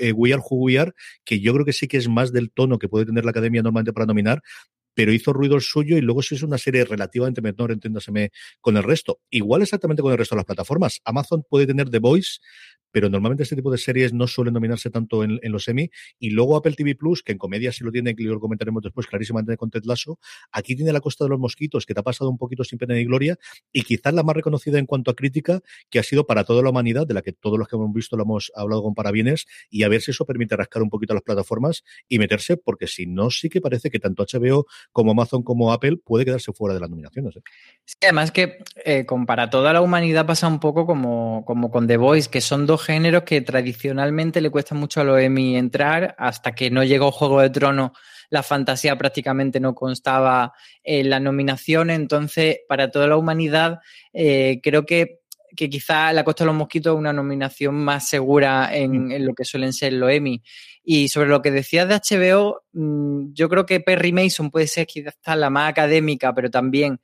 eh, 0.00 0.12
We 0.12 0.32
Are 0.32 0.42
Who 0.48 0.56
We 0.56 0.78
Are, 0.78 0.92
que 1.24 1.40
yo 1.40 1.52
creo 1.54 1.64
que 1.64 1.72
sí 1.72 1.88
que 1.88 1.96
es 1.96 2.08
más 2.08 2.32
del 2.32 2.50
tono 2.50 2.78
que 2.78 2.88
puede 2.88 3.06
tener 3.06 3.24
la 3.24 3.30
academia 3.30 3.62
normalmente 3.62 3.92
para 3.92 4.06
nominar, 4.06 4.42
pero 4.94 5.12
hizo 5.12 5.32
ruido 5.32 5.56
el 5.56 5.60
suyo 5.60 5.98
y 5.98 6.00
luego 6.00 6.22
si 6.22 6.36
es 6.36 6.42
una 6.42 6.58
serie 6.58 6.84
relativamente 6.84 7.42
menor, 7.42 7.72
entiéndaseme, 7.72 8.30
con 8.60 8.76
el 8.76 8.84
resto. 8.84 9.20
Igual 9.30 9.62
exactamente 9.62 10.02
con 10.02 10.12
el 10.12 10.18
resto 10.18 10.34
de 10.34 10.38
las 10.38 10.46
plataformas. 10.46 11.00
Amazon 11.04 11.42
puede 11.48 11.66
tener 11.66 11.90
The 11.90 11.98
Voice, 11.98 12.38
pero 12.94 13.10
normalmente 13.10 13.42
este 13.42 13.56
tipo 13.56 13.72
de 13.72 13.78
series 13.78 14.12
no 14.12 14.28
suelen 14.28 14.54
nominarse 14.54 14.88
tanto 14.88 15.24
en, 15.24 15.40
los 15.42 15.66
Emmy. 15.66 15.90
Y 16.20 16.30
luego 16.30 16.56
Apple 16.56 16.74
TV 16.76 16.94
Plus, 16.94 17.24
que 17.24 17.32
en 17.32 17.38
comedia 17.38 17.72
sí 17.72 17.82
lo 17.82 17.90
tiene, 17.90 18.14
que 18.14 18.22
lo 18.22 18.38
comentaremos 18.38 18.84
después 18.84 19.08
clarísimamente 19.08 19.56
con 19.56 19.68
Ted 19.68 19.82
Lasso, 19.84 20.20
aquí 20.52 20.76
tiene 20.76 20.92
La 20.92 21.00
Costa 21.00 21.24
de 21.24 21.30
los 21.30 21.40
Mosquitos, 21.40 21.86
que 21.86 21.94
te 21.94 21.98
ha 21.98 22.04
pasado 22.04 22.30
un 22.30 22.38
poquito 22.38 22.62
sin 22.62 22.78
pena 22.78 22.94
ni 22.94 23.04
gloria, 23.04 23.36
y 23.72 23.82
quizás 23.82 24.14
la 24.14 24.22
más 24.22 24.36
reconocida 24.36 24.78
en 24.78 24.86
cuanto 24.86 25.10
a 25.10 25.16
crítica, 25.16 25.60
que 25.90 25.98
ha 25.98 26.04
sido 26.04 26.24
para 26.24 26.44
toda 26.44 26.62
la 26.62 26.70
humanidad, 26.70 27.04
de 27.04 27.14
la 27.14 27.22
que 27.22 27.32
todos 27.32 27.58
los 27.58 27.66
que 27.66 27.74
hemos 27.74 27.92
visto 27.92 28.16
lo 28.16 28.22
hemos 28.22 28.52
hablado 28.54 28.84
con 28.84 28.94
parabienes, 28.94 29.46
y 29.70 29.82
a 29.82 29.88
ver 29.88 30.00
si 30.00 30.12
eso 30.12 30.24
permite 30.24 30.54
rascar 30.54 30.80
un 30.80 30.88
poquito 30.88 31.14
a 31.14 31.16
las 31.16 31.24
plataformas 31.24 31.82
y 32.08 32.20
meterse, 32.20 32.56
porque 32.56 32.86
si 32.86 33.06
no, 33.06 33.28
sí 33.30 33.48
que 33.48 33.60
parece 33.60 33.90
que 33.90 33.98
tanto 33.98 34.24
HBO 34.24 34.66
como 34.92 35.10
Amazon 35.10 35.42
como 35.42 35.72
Apple 35.72 35.96
puede 35.96 36.24
quedarse 36.24 36.52
fuera 36.52 36.74
de 36.74 36.80
las 36.80 36.90
nominaciones. 36.90 37.34
¿eh? 37.34 37.42
Además 38.02 38.30
que 38.30 38.58
eh, 38.84 39.04
para 39.26 39.50
toda 39.50 39.72
la 39.72 39.80
humanidad 39.80 40.26
pasa 40.26 40.46
un 40.46 40.60
poco 40.60 40.86
como, 40.86 41.44
como 41.44 41.72
con 41.72 41.88
The 41.88 41.96
Voice, 41.96 42.30
que 42.30 42.40
son 42.40 42.66
dos 42.66 42.83
géneros 42.84 43.24
que 43.24 43.40
tradicionalmente 43.40 44.40
le 44.40 44.50
cuesta 44.50 44.74
mucho 44.74 45.00
a 45.00 45.04
los 45.04 45.20
Emmy 45.20 45.56
entrar, 45.56 46.14
hasta 46.18 46.52
que 46.52 46.70
no 46.70 46.84
llegó 46.84 47.10
Juego 47.10 47.40
de 47.40 47.50
Tronos, 47.50 47.92
la 48.30 48.42
fantasía 48.42 48.96
prácticamente 48.96 49.60
no 49.60 49.74
constaba 49.74 50.52
en 50.82 51.10
la 51.10 51.20
nominación, 51.20 51.90
entonces 51.90 52.58
para 52.68 52.90
toda 52.90 53.06
la 53.06 53.16
humanidad 53.16 53.80
eh, 54.12 54.60
creo 54.62 54.86
que 54.86 55.20
que 55.54 55.70
quizá 55.70 56.12
La 56.12 56.24
Costa 56.24 56.44
de 56.44 56.46
los 56.46 56.56
Mosquitos 56.56 56.94
es 56.94 56.98
una 56.98 57.12
nominación 57.12 57.74
más 57.74 58.08
segura 58.08 58.74
en, 58.74 59.08
mm. 59.08 59.12
lo 59.24 59.34
que 59.34 59.44
suelen 59.44 59.72
ser 59.72 59.92
los 59.92 60.10
Emmy. 60.10 60.42
Y 60.82 61.08
sobre 61.08 61.28
lo 61.28 61.42
que 61.42 61.50
decías 61.50 61.88
de 61.88 61.94
HBO, 61.94 62.62
mm, 62.72 63.32
yo 63.32 63.48
creo 63.48 63.66
que 63.66 63.80
Perry 63.80 64.12
Mason 64.12 64.50
puede 64.50 64.66
ser 64.66 64.86
quizás 64.86 65.14
la 65.36 65.50
más 65.50 65.70
académica, 65.70 66.34
pero 66.34 66.50
también 66.50 67.00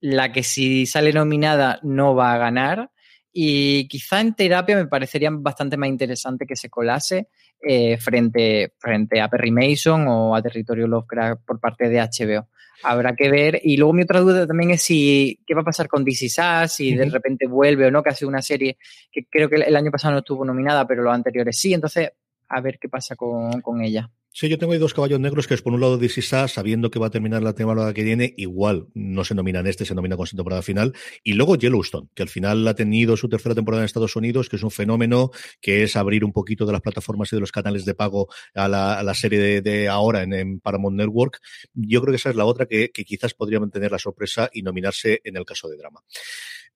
la 0.00 0.32
que 0.32 0.42
si 0.42 0.86
sale 0.86 1.12
nominada 1.12 1.80
no 1.82 2.14
va 2.14 2.32
a 2.32 2.38
ganar. 2.38 2.90
Y 3.32 3.86
quizá 3.88 4.20
en 4.20 4.34
terapia 4.34 4.76
me 4.76 4.86
parecería 4.86 5.30
bastante 5.32 5.76
más 5.76 5.88
interesante 5.88 6.46
que 6.46 6.56
se 6.56 6.70
colase 6.70 7.28
eh, 7.60 7.98
frente, 7.98 8.72
frente 8.78 9.20
a 9.20 9.28
Perry 9.28 9.50
Mason 9.50 10.06
o 10.08 10.34
a 10.34 10.42
Territorio 10.42 10.86
Lovecraft 10.86 11.42
por 11.44 11.60
parte 11.60 11.88
de 11.88 12.00
HBO. 12.00 12.48
Habrá 12.82 13.16
que 13.16 13.30
ver. 13.30 13.60
Y 13.62 13.76
luego 13.76 13.92
mi 13.92 14.02
otra 14.02 14.20
duda 14.20 14.46
también 14.46 14.70
es 14.70 14.82
si 14.82 15.40
qué 15.46 15.54
va 15.54 15.62
a 15.62 15.64
pasar 15.64 15.88
con 15.88 16.04
DC 16.04 16.28
Sass, 16.28 16.76
si 16.76 16.94
de 16.94 17.06
repente 17.06 17.46
vuelve 17.46 17.86
o 17.86 17.90
no, 17.90 18.02
que 18.02 18.10
ha 18.10 18.14
sido 18.14 18.28
una 18.28 18.42
serie 18.42 18.78
que 19.10 19.26
creo 19.28 19.48
que 19.48 19.56
el 19.56 19.76
año 19.76 19.90
pasado 19.90 20.12
no 20.12 20.18
estuvo 20.18 20.44
nominada, 20.44 20.86
pero 20.86 21.02
los 21.02 21.12
anteriores 21.12 21.58
sí. 21.58 21.74
Entonces, 21.74 22.12
a 22.48 22.60
ver 22.60 22.78
qué 22.78 22.88
pasa 22.88 23.16
con, 23.16 23.60
con 23.60 23.82
ella. 23.82 24.10
Sí, 24.30 24.48
yo 24.48 24.56
tengo 24.56 24.72
ahí 24.72 24.78
dos 24.78 24.94
caballos 24.94 25.18
negros 25.18 25.48
que 25.48 25.54
es 25.54 25.62
por 25.62 25.72
un 25.72 25.80
lado 25.80 25.98
DC 25.98 26.22
sabiendo 26.22 26.92
que 26.92 27.00
va 27.00 27.08
a 27.08 27.10
terminar 27.10 27.42
la 27.42 27.54
temporada 27.54 27.92
que 27.92 28.04
viene, 28.04 28.34
igual 28.36 28.86
no 28.94 29.24
se 29.24 29.34
nomina 29.34 29.58
en 29.58 29.66
este, 29.66 29.84
se 29.84 29.96
nomina 29.96 30.16
con 30.16 30.28
su 30.28 30.36
temporada 30.36 30.62
final. 30.62 30.94
Y 31.24 31.32
luego 31.32 31.56
Yellowstone, 31.56 32.08
que 32.14 32.22
al 32.22 32.28
final 32.28 32.68
ha 32.68 32.74
tenido 32.74 33.16
su 33.16 33.28
tercera 33.28 33.56
temporada 33.56 33.82
en 33.82 33.86
Estados 33.86 34.14
Unidos, 34.14 34.48
que 34.48 34.54
es 34.54 34.62
un 34.62 34.70
fenómeno, 34.70 35.32
que 35.60 35.82
es 35.82 35.96
abrir 35.96 36.24
un 36.24 36.32
poquito 36.32 36.66
de 36.66 36.72
las 36.72 36.82
plataformas 36.82 37.32
y 37.32 37.36
de 37.36 37.40
los 37.40 37.50
canales 37.50 37.84
de 37.84 37.94
pago 37.94 38.28
a 38.54 38.68
la, 38.68 39.14
serie 39.14 39.60
de, 39.60 39.88
ahora 39.88 40.22
en, 40.22 40.60
Paramount 40.60 40.96
Network. 40.96 41.40
Yo 41.74 42.00
creo 42.00 42.12
que 42.12 42.18
esa 42.18 42.30
es 42.30 42.36
la 42.36 42.44
otra 42.44 42.66
que 42.66 42.90
quizás 42.92 43.34
podría 43.34 43.58
mantener 43.58 43.90
la 43.90 43.98
sorpresa 43.98 44.50
y 44.52 44.62
nominarse 44.62 45.20
en 45.24 45.36
el 45.36 45.44
caso 45.44 45.68
de 45.68 45.78
drama. 45.78 46.00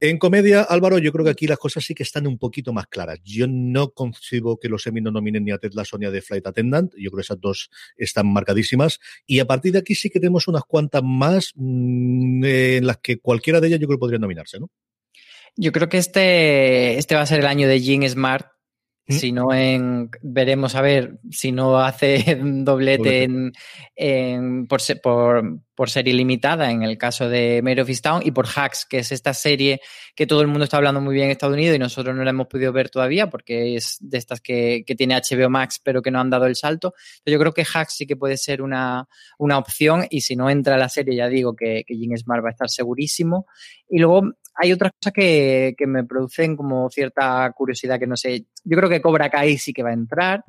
En 0.04 0.18
comedia, 0.18 0.62
Álvaro, 0.62 0.98
yo 0.98 1.12
creo 1.12 1.24
que 1.24 1.30
aquí 1.30 1.46
las 1.46 1.58
cosas 1.58 1.84
sí 1.84 1.94
que 1.94 2.02
están 2.02 2.26
un 2.26 2.36
poquito 2.36 2.72
más 2.72 2.88
claras. 2.88 3.20
Yo 3.22 3.46
no 3.46 3.92
consigo 3.92 4.58
que 4.58 4.68
los 4.68 4.84
Emmy 4.88 5.00
no 5.00 5.12
nominen 5.12 5.44
ni 5.44 5.52
a 5.52 5.58
Ted 5.58 5.74
Lasso 5.74 5.96
ni 5.96 6.06
a 6.06 6.10
The 6.10 6.20
Flight 6.20 6.44
Attendant. 6.44 6.92
Yo 6.98 7.12
creo 7.12 7.18
que 7.18 7.20
esas 7.20 7.40
dos 7.40 7.70
están 7.96 8.26
marcadísimas. 8.26 8.98
Y 9.26 9.38
a 9.38 9.46
partir 9.46 9.74
de 9.74 9.78
aquí 9.78 9.94
sí 9.94 10.10
que 10.10 10.18
tenemos 10.18 10.48
unas 10.48 10.64
cuantas 10.64 11.04
más 11.04 11.52
mm, 11.54 12.44
en 12.44 12.84
las 12.84 12.98
que 12.98 13.20
cualquiera 13.20 13.60
de 13.60 13.68
ellas 13.68 13.78
yo 13.78 13.86
creo 13.86 13.98
que 13.98 14.00
podría 14.00 14.18
nominarse, 14.18 14.58
¿no? 14.58 14.70
Yo 15.54 15.70
creo 15.70 15.88
que 15.88 15.98
este, 15.98 16.98
este 16.98 17.14
va 17.14 17.20
a 17.20 17.26
ser 17.26 17.38
el 17.38 17.46
año 17.46 17.68
de 17.68 17.80
Jean 17.80 18.02
Smart, 18.08 18.48
¿Mm? 19.06 19.14
Si 19.14 19.32
no, 19.32 19.52
en, 19.52 20.10
veremos 20.22 20.76
a 20.76 20.80
ver 20.80 21.18
si 21.30 21.50
no 21.50 21.78
hace 21.78 22.38
doblete, 22.40 23.24
En, 23.96 24.66
por, 24.68 24.80
por, 25.02 25.60
por, 25.74 25.90
serie 25.90 26.14
limitada 26.14 26.70
en 26.70 26.82
el 26.82 26.96
caso 26.98 27.28
de 27.28 27.60
Mary 27.64 27.80
of 27.80 28.00
Town 28.00 28.22
y 28.24 28.30
por 28.30 28.46
Hacks, 28.46 28.86
que 28.88 28.98
es 28.98 29.10
esta 29.10 29.34
serie 29.34 29.80
que 30.14 30.26
todo 30.26 30.40
el 30.40 30.46
mundo 30.46 30.64
está 30.64 30.76
hablando 30.76 31.00
muy 31.00 31.14
bien 31.14 31.26
en 31.26 31.32
Estados 31.32 31.54
Unidos 31.54 31.74
y 31.74 31.80
nosotros 31.80 32.14
no 32.14 32.22
la 32.22 32.30
hemos 32.30 32.46
podido 32.46 32.72
ver 32.72 32.90
todavía 32.90 33.28
porque 33.28 33.74
es 33.74 33.98
de 34.00 34.18
estas 34.18 34.40
que, 34.40 34.84
que 34.86 34.94
tiene 34.94 35.16
HBO 35.16 35.50
Max 35.50 35.80
pero 35.82 36.00
que 36.00 36.12
no 36.12 36.20
han 36.20 36.30
dado 36.30 36.46
el 36.46 36.54
salto. 36.54 36.94
yo 37.26 37.38
creo 37.40 37.52
que 37.52 37.64
Hacks 37.64 37.94
sí 37.96 38.06
que 38.06 38.16
puede 38.16 38.36
ser 38.36 38.62
una, 38.62 39.08
una 39.36 39.58
opción 39.58 40.06
y 40.10 40.20
si 40.20 40.36
no 40.36 40.48
entra 40.48 40.78
la 40.78 40.88
serie 40.88 41.16
ya 41.16 41.28
digo 41.28 41.56
que, 41.56 41.82
que 41.86 41.96
Jim 41.96 42.16
Smart 42.16 42.44
va 42.44 42.50
a 42.50 42.52
estar 42.52 42.70
segurísimo. 42.70 43.46
Y 43.88 43.98
luego 43.98 44.22
hay 44.54 44.72
otras 44.72 44.92
cosas 44.92 45.12
que, 45.12 45.74
que, 45.76 45.86
me 45.86 46.04
producen 46.04 46.56
como 46.56 46.90
cierta 46.90 47.50
curiosidad 47.52 47.98
que 47.98 48.06
no 48.06 48.16
sé. 48.16 48.46
Yo 48.64 48.76
creo 48.76 48.88
que 48.88 49.00
Cobra 49.00 49.30
Kai 49.30 49.58
sí 49.58 49.72
que 49.72 49.82
va 49.82 49.90
a 49.90 49.94
entrar, 49.94 50.44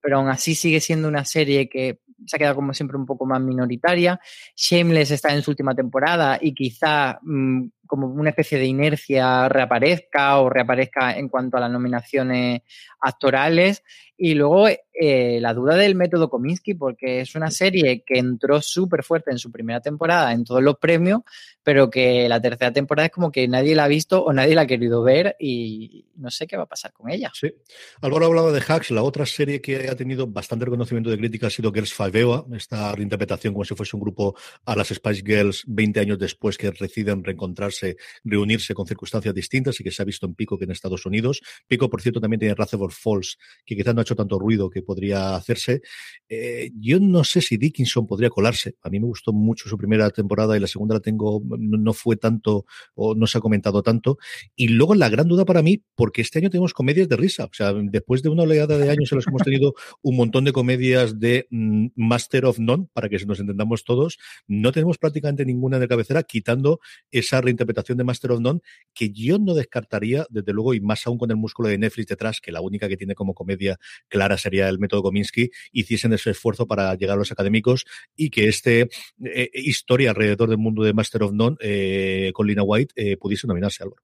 pero 0.00 0.18
aún 0.18 0.28
así 0.28 0.54
sigue 0.54 0.80
siendo 0.80 1.08
una 1.08 1.24
serie 1.24 1.68
que 1.68 2.00
se 2.26 2.36
ha 2.36 2.38
quedado 2.38 2.56
como 2.56 2.74
siempre 2.74 2.96
un 2.96 3.06
poco 3.06 3.26
más 3.26 3.40
minoritaria. 3.40 4.20
Shameless 4.56 5.12
está 5.12 5.34
en 5.34 5.42
su 5.42 5.50
última 5.50 5.74
temporada 5.74 6.38
y 6.40 6.54
quizá 6.54 7.18
mm, 7.22 7.66
como 7.88 8.06
una 8.06 8.30
especie 8.30 8.58
de 8.58 8.66
inercia 8.66 9.48
reaparezca 9.48 10.38
o 10.38 10.48
reaparezca 10.48 11.16
en 11.16 11.28
cuanto 11.28 11.56
a 11.56 11.60
las 11.60 11.70
nominaciones 11.70 12.62
actorales. 13.00 13.82
Y 14.16 14.34
luego 14.34 14.68
eh, 15.00 15.38
la 15.40 15.54
duda 15.54 15.76
del 15.76 15.94
método 15.94 16.28
Kominsky, 16.28 16.74
porque 16.74 17.20
es 17.20 17.36
una 17.36 17.52
serie 17.52 18.02
que 18.04 18.18
entró 18.18 18.60
súper 18.60 19.04
fuerte 19.04 19.30
en 19.30 19.38
su 19.38 19.52
primera 19.52 19.80
temporada 19.80 20.32
en 20.32 20.42
todos 20.42 20.60
los 20.60 20.76
premios, 20.76 21.20
pero 21.62 21.88
que 21.88 22.28
la 22.28 22.40
tercera 22.40 22.72
temporada 22.72 23.06
es 23.06 23.12
como 23.12 23.30
que 23.30 23.46
nadie 23.46 23.76
la 23.76 23.84
ha 23.84 23.88
visto 23.88 24.24
o 24.24 24.32
nadie 24.32 24.56
la 24.56 24.62
ha 24.62 24.66
querido 24.66 25.04
ver 25.04 25.36
y 25.38 26.04
no 26.16 26.32
sé 26.32 26.48
qué 26.48 26.56
va 26.56 26.64
a 26.64 26.68
pasar 26.68 26.92
con 26.92 27.10
ella. 27.10 27.30
Sí. 27.32 27.54
Álvaro 28.00 28.26
hablaba 28.26 28.50
de 28.50 28.60
Hacks, 28.66 28.90
la 28.90 29.04
otra 29.04 29.24
serie 29.24 29.60
que 29.60 29.88
ha 29.88 29.94
tenido 29.94 30.26
bastante 30.26 30.64
reconocimiento 30.64 31.10
de 31.10 31.18
crítica 31.18 31.46
ha 31.46 31.50
sido 31.50 31.72
Girls 31.72 31.94
Five 31.94 32.18
Eva, 32.18 32.44
esta 32.56 32.92
reinterpretación 32.92 33.52
como 33.52 33.64
si 33.64 33.76
fuese 33.76 33.94
un 33.94 34.02
grupo 34.02 34.34
a 34.64 34.74
las 34.74 34.88
Spice 34.88 35.22
Girls 35.24 35.62
20 35.68 36.00
años 36.00 36.18
después 36.18 36.58
que 36.58 36.72
deciden 36.72 37.22
reencontrarse, 37.22 37.77
reunirse 38.24 38.74
con 38.74 38.86
circunstancias 38.86 39.34
distintas 39.34 39.78
y 39.80 39.84
que 39.84 39.90
se 39.90 40.02
ha 40.02 40.04
visto 40.04 40.26
en 40.26 40.34
Pico 40.34 40.58
que 40.58 40.64
en 40.64 40.70
Estados 40.70 41.06
Unidos. 41.06 41.40
Pico, 41.66 41.88
por 41.88 42.02
cierto, 42.02 42.20
también 42.20 42.40
tiene 42.40 42.54
Razor 42.54 42.92
Falls, 42.92 43.38
que 43.64 43.76
quizás 43.76 43.94
no 43.94 44.00
ha 44.00 44.02
hecho 44.02 44.16
tanto 44.16 44.38
ruido 44.38 44.70
que 44.70 44.82
podría 44.82 45.36
hacerse. 45.36 45.82
Eh, 46.28 46.70
yo 46.78 47.00
no 47.00 47.24
sé 47.24 47.40
si 47.40 47.56
Dickinson 47.56 48.06
podría 48.06 48.30
colarse. 48.30 48.76
A 48.82 48.90
mí 48.90 49.00
me 49.00 49.06
gustó 49.06 49.32
mucho 49.32 49.68
su 49.68 49.78
primera 49.78 50.10
temporada 50.10 50.56
y 50.56 50.60
la 50.60 50.66
segunda 50.66 50.94
la 50.94 51.00
tengo, 51.00 51.42
no, 51.58 51.92
fue 51.92 52.16
tanto 52.16 52.66
o 52.94 53.14
no 53.14 53.26
se 53.26 53.38
ha 53.38 53.40
comentado 53.40 53.82
tanto. 53.82 54.18
Y 54.56 54.68
luego 54.68 54.94
la 54.94 55.08
gran 55.08 55.28
duda 55.28 55.44
para 55.44 55.62
mí, 55.62 55.82
porque 55.94 56.22
este 56.22 56.38
año 56.38 56.50
tenemos 56.50 56.74
comedias 56.74 57.08
de 57.08 57.16
risa. 57.16 57.44
O 57.44 57.50
sea, 57.52 57.72
después 57.72 58.22
de 58.22 58.28
una 58.28 58.42
oleada 58.42 58.78
de 58.78 58.90
años 58.90 59.12
en 59.12 59.16
los 59.16 59.24
que 59.24 59.30
hemos 59.30 59.42
tenido 59.42 59.74
un 60.02 60.16
montón 60.16 60.44
de 60.44 60.52
comedias 60.52 61.18
de 61.18 61.46
mm, 61.50 61.88
Master 61.96 62.46
of 62.46 62.58
None, 62.58 62.86
para 62.92 63.08
que 63.08 63.18
nos 63.26 63.40
entendamos 63.40 63.84
todos, 63.84 64.18
no 64.46 64.72
tenemos 64.72 64.98
prácticamente 64.98 65.44
ninguna 65.44 65.78
de 65.78 65.88
cabecera, 65.88 66.22
quitando 66.22 66.80
esa 67.10 67.40
reinterpretación 67.40 67.67
de 67.72 68.04
Master 68.04 68.32
of 68.32 68.40
None, 68.40 68.60
que 68.94 69.10
yo 69.10 69.38
no 69.38 69.54
descartaría, 69.54 70.26
desde 70.30 70.52
luego, 70.52 70.74
y 70.74 70.80
más 70.80 71.06
aún 71.06 71.18
con 71.18 71.30
el 71.30 71.36
músculo 71.36 71.68
de 71.68 71.78
Netflix 71.78 72.08
detrás, 72.08 72.40
que 72.40 72.52
la 72.52 72.60
única 72.60 72.88
que 72.88 72.96
tiene 72.96 73.14
como 73.14 73.34
comedia 73.34 73.78
clara 74.08 74.36
sería 74.36 74.68
el 74.68 74.78
método 74.78 75.02
Kominsky, 75.02 75.50
hiciesen 75.72 76.12
ese 76.12 76.30
esfuerzo 76.30 76.66
para 76.66 76.94
llegar 76.94 77.16
a 77.16 77.18
los 77.18 77.32
académicos 77.32 77.84
y 78.16 78.30
que 78.30 78.48
este 78.48 78.88
eh, 79.24 79.50
historia 79.54 80.10
alrededor 80.10 80.48
del 80.48 80.58
mundo 80.58 80.82
de 80.82 80.92
Master 80.92 81.22
of 81.22 81.32
None 81.32 81.56
eh, 81.60 82.30
con 82.34 82.46
Lina 82.46 82.62
White 82.62 82.94
eh, 82.96 83.16
pudiese 83.16 83.46
nominarse, 83.46 83.82
Álvaro. 83.82 84.02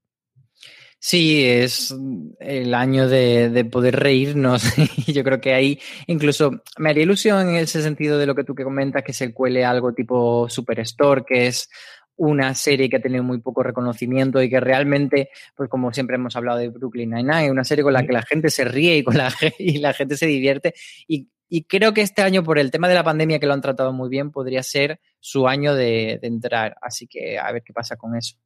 Sí, 1.07 1.45
es 1.45 1.95
el 2.41 2.73
año 2.73 3.07
de, 3.11 3.69
poder 3.71 3.97
reírnos. 3.97 4.63
Yo 5.07 5.23
creo 5.23 5.39
que 5.39 5.53
ahí 5.53 5.79
incluso 6.07 6.63
me 6.79 6.89
haría 6.89 7.03
ilusión 7.03 7.47
en 7.51 7.57
ese 7.57 7.83
sentido 7.83 8.19
de 8.19 8.25
lo 8.25 8.35
que 8.35 8.43
tú 8.43 8.55
que 8.55 8.65
comentas, 8.65 9.05
que 9.05 9.13
se 9.13 9.35
cuele 9.35 9.67
algo 9.67 9.93
tipo 9.93 10.49
Superstore, 10.49 11.25
que 11.29 11.49
es 11.49 11.69
una 12.17 12.55
serie 12.55 12.89
que 12.89 12.97
ha 12.97 13.03
tenido 13.03 13.23
muy 13.23 13.41
poco 13.41 13.63
reconocimiento 13.63 14.43
y 14.43 14.49
que 14.49 14.61
realmente, 14.61 15.31
pues 15.57 15.69
como 15.69 15.93
siempre 15.93 16.17
hemos 16.17 16.37
hablado 16.37 16.59
de 16.59 16.69
Brooklyn 16.69 17.11
Nine-Nine, 17.11 17.51
una 17.51 17.65
serie 17.65 17.85
con 17.85 17.93
la 17.93 18.07
que 18.07 18.13
la 18.13 18.23
gente 18.23 18.51
se 18.51 18.65
ríe 18.65 18.99
y 18.99 19.05
con 19.05 19.17
la, 19.17 19.33
y 19.59 19.79
la 19.79 19.93
gente 19.93 20.17
se 20.17 20.27
divierte. 20.27 20.75
Y, 21.07 21.29
creo 21.69 21.95
que 21.95 22.01
este 22.01 22.23
año, 22.23 22.43
por 22.43 22.59
el 22.59 22.73
tema 22.73 22.89
de 22.89 22.95
la 22.95 23.05
pandemia 23.05 23.39
que 23.39 23.47
lo 23.47 23.53
han 23.53 23.61
tratado 23.61 23.93
muy 23.93 24.09
bien, 24.09 24.33
podría 24.33 24.65
ser 24.65 24.99
su 25.21 25.47
año 25.47 25.75
de, 25.75 26.19
entrar. 26.23 26.77
Así 26.83 27.07
que 27.07 27.39
a 27.39 27.53
ver 27.53 27.63
qué 27.65 27.73
pasa 27.73 27.95
con 27.95 28.17
eso. 28.17 28.37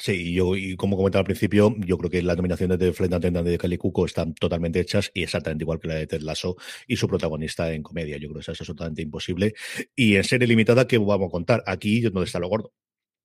Sí, 0.00 0.32
yo, 0.32 0.56
y 0.56 0.74
como 0.74 0.96
comentaba 0.96 1.20
al 1.20 1.26
principio, 1.26 1.76
yo 1.78 1.96
creo 1.96 2.10
que 2.10 2.22
las 2.22 2.36
nominaciones 2.36 2.78
de 2.80 2.92
Flint 2.92 3.14
Attendant 3.14 3.46
de 3.46 3.56
Kelly 3.56 3.78
Cuco 3.78 4.04
están 4.04 4.34
totalmente 4.34 4.80
hechas 4.80 5.12
y 5.14 5.22
exactamente 5.22 5.62
igual 5.62 5.78
que 5.78 5.86
la 5.86 5.94
de 5.94 6.08
Ted 6.08 6.22
Lasso 6.22 6.56
y 6.88 6.96
su 6.96 7.06
protagonista 7.06 7.72
en 7.72 7.84
comedia. 7.84 8.16
Yo 8.16 8.28
creo 8.28 8.34
que 8.34 8.40
eso 8.40 8.52
es 8.52 8.60
absolutamente 8.60 9.00
imposible. 9.00 9.54
Y 9.94 10.16
en 10.16 10.24
serie 10.24 10.48
limitada, 10.48 10.88
¿qué 10.88 10.98
vamos 10.98 11.28
a 11.28 11.30
contar? 11.30 11.62
Aquí 11.66 12.00
donde 12.00 12.24
está 12.24 12.40
lo 12.40 12.48
gordo 12.48 12.72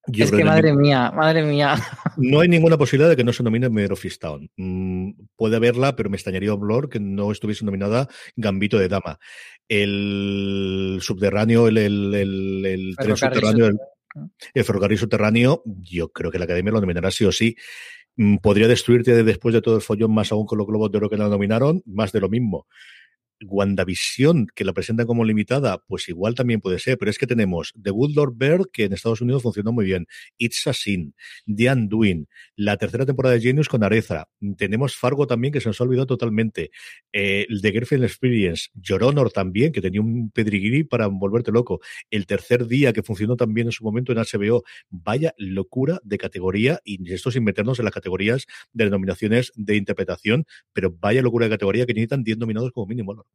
es 0.08 0.32
que 0.32 0.44
madre 0.44 0.74
mía, 0.74 1.12
madre 1.12 1.44
mía. 1.44 1.76
No 2.18 2.40
hay 2.40 2.50
ninguna 2.50 2.78
posibilidad 2.78 3.10
de 3.10 3.16
que 3.16 3.24
no 3.24 3.34
se 3.34 3.44
nomine 3.44 3.70
Mayor 3.70 3.94
of 3.94 4.04
Town. 4.20 4.50
Mm, 4.58 5.12
puede 5.36 5.56
haberla, 5.56 5.96
pero 5.96 6.10
me 6.10 6.18
extrañaría 6.18 6.54
Blor 6.54 6.90
que 6.90 7.00
no 7.00 7.32
estuviese 7.32 7.66
nominada 7.66 8.08
Gambito 8.36 8.78
de 8.78 8.88
Dama. 8.88 9.20
El 9.68 11.00
subterráneo, 11.02 11.68
el, 11.68 11.78
el, 11.78 12.14
el, 12.14 12.66
el 12.66 12.96
tren 12.98 13.16
subterráneo, 13.16 13.68
el, 13.68 13.80
el 14.54 14.64
ferrocarril 14.64 14.98
subterráneo, 14.98 15.64
yo 15.66 16.10
creo 16.10 16.32
que 16.32 16.40
la 16.40 16.46
Academia 16.46 16.74
lo 16.74 16.82
nominará 16.82 17.12
sí 17.12 17.26
o 17.26 17.32
sí. 17.32 17.56
Mm, 18.16 18.38
Podría 18.38 18.68
destruirte 18.68 19.24
después 19.24 19.54
de 19.54 19.62
todo 19.62 19.76
el 19.76 19.82
follón, 19.82 20.14
más 20.14 20.32
aún 20.32 20.46
con 20.46 20.58
los 20.58 20.68
globos 20.68 20.92
de 20.92 20.98
oro 20.98 21.10
que 21.10 21.18
la 21.18 21.30
nominaron, 21.30 21.82
más 21.86 22.12
de 22.12 22.20
lo 22.20 22.30
mismo. 22.30 22.68
WandaVision, 23.44 24.48
que 24.56 24.64
la 24.64 24.74
presentan 24.74 25.08
como 25.08 25.26
limitada, 25.26 25.84
pues 25.88 26.10
igual 26.10 26.36
también 26.36 26.62
puede 26.62 26.80
ser, 26.80 26.98
pero 26.98 27.12
es 27.12 27.18
que 27.18 27.28
tenemos 27.28 27.74
The 27.82 27.92
Good 27.92 28.16
Lord 28.16 28.34
Bird, 28.36 28.66
que 28.72 28.86
en 28.86 28.94
Estados 28.94 29.22
Unidos 29.22 29.44
funcionó 29.44 29.72
muy 29.72 29.86
bien, 29.86 30.08
It's 30.38 30.66
a 30.68 30.74
Sin, 30.74 31.16
The 31.46 31.72
Undoing, 31.72 32.28
la 32.56 32.78
tercera 32.78 33.06
temporada 33.06 33.36
de 33.36 33.42
Genius 33.42 33.70
con 33.70 33.84
Areza, 33.84 34.28
tenemos 34.58 34.96
Fargo 34.96 35.28
también, 35.28 35.54
que 35.54 35.62
se 35.62 35.70
nos 35.70 35.80
ha 35.80 35.84
olvidado 35.84 36.08
totalmente, 36.08 36.72
eh, 37.14 37.48
The 37.62 37.72
Girlfriend 37.72 38.06
Experience, 38.06 38.70
Your 38.74 39.02
también, 39.32 39.72
que 39.72 39.82
tenía 39.82 40.02
un 40.02 40.32
pedriguiri 40.32 40.84
para 40.84 41.08
volverte 41.08 41.52
loco, 41.52 41.82
el 42.10 42.26
tercer 42.26 42.68
día, 42.68 42.94
que 42.94 43.04
funcionó 43.04 43.36
también 43.36 43.68
en 43.68 43.72
su 43.72 43.84
momento 43.84 44.12
en 44.12 44.20
HBO, 44.20 44.64
vaya 44.90 45.34
locura 45.38 46.00
de 46.04 46.18
categoría, 46.18 46.80
y 46.84 47.12
esto 47.12 47.32
sin 47.32 47.44
meternos 47.44 47.80
en 47.80 47.86
las 47.86 47.94
categorías 47.94 48.46
de 48.74 48.86
denominaciones 48.86 49.52
de 49.56 49.76
interpretación, 49.76 50.46
pero 50.74 50.92
vaya 50.92 51.22
locura 51.22 51.46
de 51.46 51.52
categoría 51.52 51.86
que 51.86 51.94
necesitan 51.94 52.24
10 52.24 52.38
nominados 52.38 52.72
como 52.72 52.88
mínimo. 52.88 53.26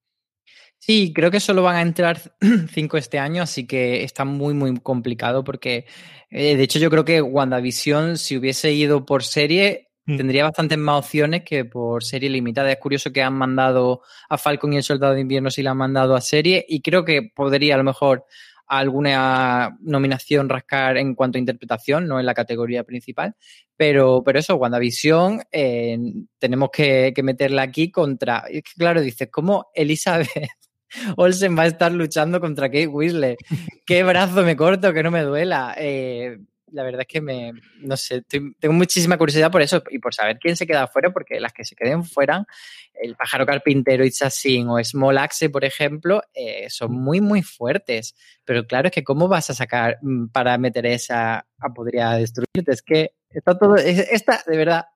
Sí, 0.78 1.12
creo 1.14 1.30
que 1.30 1.40
solo 1.40 1.62
van 1.62 1.76
a 1.76 1.82
entrar 1.82 2.20
cinco 2.72 2.96
este 2.96 3.18
año, 3.18 3.42
así 3.42 3.66
que 3.66 4.04
está 4.04 4.24
muy, 4.24 4.54
muy 4.54 4.78
complicado 4.80 5.42
porque, 5.42 5.86
eh, 6.30 6.56
de 6.56 6.62
hecho, 6.62 6.78
yo 6.78 6.90
creo 6.90 7.04
que 7.04 7.22
WandaVision, 7.22 8.18
si 8.18 8.36
hubiese 8.36 8.72
ido 8.72 9.04
por 9.04 9.24
serie, 9.24 9.86
Mm. 10.06 10.16
tendría 10.16 10.44
bastantes 10.44 10.78
más 10.78 11.04
opciones 11.04 11.42
que 11.44 11.64
por 11.64 12.04
serie 12.04 12.30
limitada. 12.30 12.70
Es 12.70 12.78
curioso 12.78 13.12
que 13.12 13.22
han 13.22 13.34
mandado 13.34 14.02
a 14.28 14.38
Falcon 14.38 14.72
y 14.72 14.76
el 14.76 14.82
Soldado 14.84 15.14
de 15.14 15.20
Invierno 15.20 15.50
si 15.50 15.62
la 15.62 15.72
han 15.72 15.76
mandado 15.76 16.14
a 16.14 16.20
serie 16.20 16.64
y 16.68 16.80
creo 16.80 17.04
que 17.04 17.30
podría 17.34 17.74
a 17.74 17.78
lo 17.78 17.84
mejor 17.84 18.24
alguna 18.66 19.76
nominación 19.80 20.48
rascar 20.48 20.96
en 20.96 21.14
cuanto 21.14 21.38
a 21.38 21.40
interpretación, 21.40 22.06
no 22.06 22.18
en 22.18 22.26
la 22.26 22.34
categoría 22.34 22.84
principal. 22.84 23.34
Pero, 23.76 24.22
pero 24.24 24.38
eso, 24.38 24.56
WandaVision, 24.56 25.42
eh, 25.52 25.98
tenemos 26.38 26.70
que, 26.72 27.12
meterla 27.22 27.62
aquí 27.62 27.90
contra. 27.90 28.44
Es 28.48 28.62
que, 28.62 28.72
claro, 28.76 29.00
dices, 29.00 29.28
¿cómo 29.30 29.66
Elizabeth 29.74 30.28
Olsen 31.16 31.56
va 31.56 31.62
a 31.62 31.66
estar 31.66 31.92
luchando 31.92 32.40
contra 32.40 32.68
Kate 32.68 32.86
Winslet? 32.86 33.38
¿Qué 33.84 34.02
brazo 34.02 34.42
me 34.42 34.56
corto 34.56 34.92
que 34.92 35.02
no 35.02 35.10
me 35.10 35.22
duela? 35.22 35.74
Eh, 35.78 36.38
la 36.72 36.82
verdad 36.82 37.02
es 37.02 37.06
que 37.06 37.20
me, 37.20 37.52
no 37.80 37.96
sé, 37.96 38.22
tengo 38.22 38.74
muchísima 38.74 39.16
curiosidad 39.18 39.50
por 39.50 39.62
eso 39.62 39.82
y 39.90 39.98
por 39.98 40.14
saber 40.14 40.38
quién 40.38 40.56
se 40.56 40.66
queda 40.66 40.86
fuera, 40.88 41.12
porque 41.12 41.40
las 41.40 41.52
que 41.52 41.64
se 41.64 41.76
queden 41.76 42.04
fuera, 42.04 42.44
el 42.94 43.14
pájaro 43.16 43.46
carpintero, 43.46 44.04
It's 44.04 44.22
a 44.22 44.30
Sin 44.30 44.68
o 44.68 44.82
Small 44.82 45.18
Axe, 45.18 45.48
por 45.50 45.64
ejemplo, 45.64 46.22
eh, 46.34 46.66
son 46.70 46.92
muy, 46.92 47.20
muy 47.20 47.42
fuertes. 47.42 48.14
Pero 48.44 48.66
claro, 48.66 48.88
es 48.88 48.92
que 48.92 49.04
¿cómo 49.04 49.28
vas 49.28 49.50
a 49.50 49.54
sacar 49.54 49.98
mm, 50.02 50.26
para 50.28 50.58
meter 50.58 50.86
esa 50.86 51.46
a 51.58 51.74
podría 51.74 52.12
destruirte? 52.12 52.72
Es 52.72 52.82
que 52.82 53.12
está 53.30 53.56
todo, 53.58 53.76
es- 53.76 54.08
esta, 54.10 54.42
de 54.46 54.56
verdad, 54.56 54.86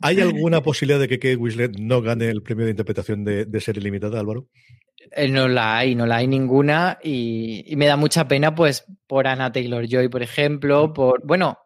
¿Hay 0.00 0.20
alguna 0.20 0.62
posibilidad 0.62 1.00
de 1.00 1.08
que 1.08 1.18
Kate 1.18 1.36
Winslet 1.36 1.76
no 1.78 2.00
gane 2.02 2.28
el 2.28 2.42
premio 2.42 2.64
de 2.64 2.70
interpretación 2.70 3.24
de, 3.24 3.44
de 3.46 3.60
serie 3.60 3.82
limitada, 3.82 4.20
Álvaro? 4.20 4.46
Eh, 5.12 5.28
No 5.28 5.48
la 5.48 5.78
hay, 5.78 5.94
no 5.94 6.06
la 6.06 6.16
hay 6.16 6.26
ninguna 6.26 6.98
y, 7.02 7.64
y 7.66 7.76
me 7.76 7.86
da 7.86 7.96
mucha 7.96 8.28
pena 8.28 8.54
pues 8.54 8.84
por 9.06 9.26
Anna 9.26 9.52
Taylor 9.52 9.86
Joy, 9.88 10.08
por 10.08 10.22
ejemplo, 10.22 10.92
por, 10.92 11.24
bueno, 11.26 11.58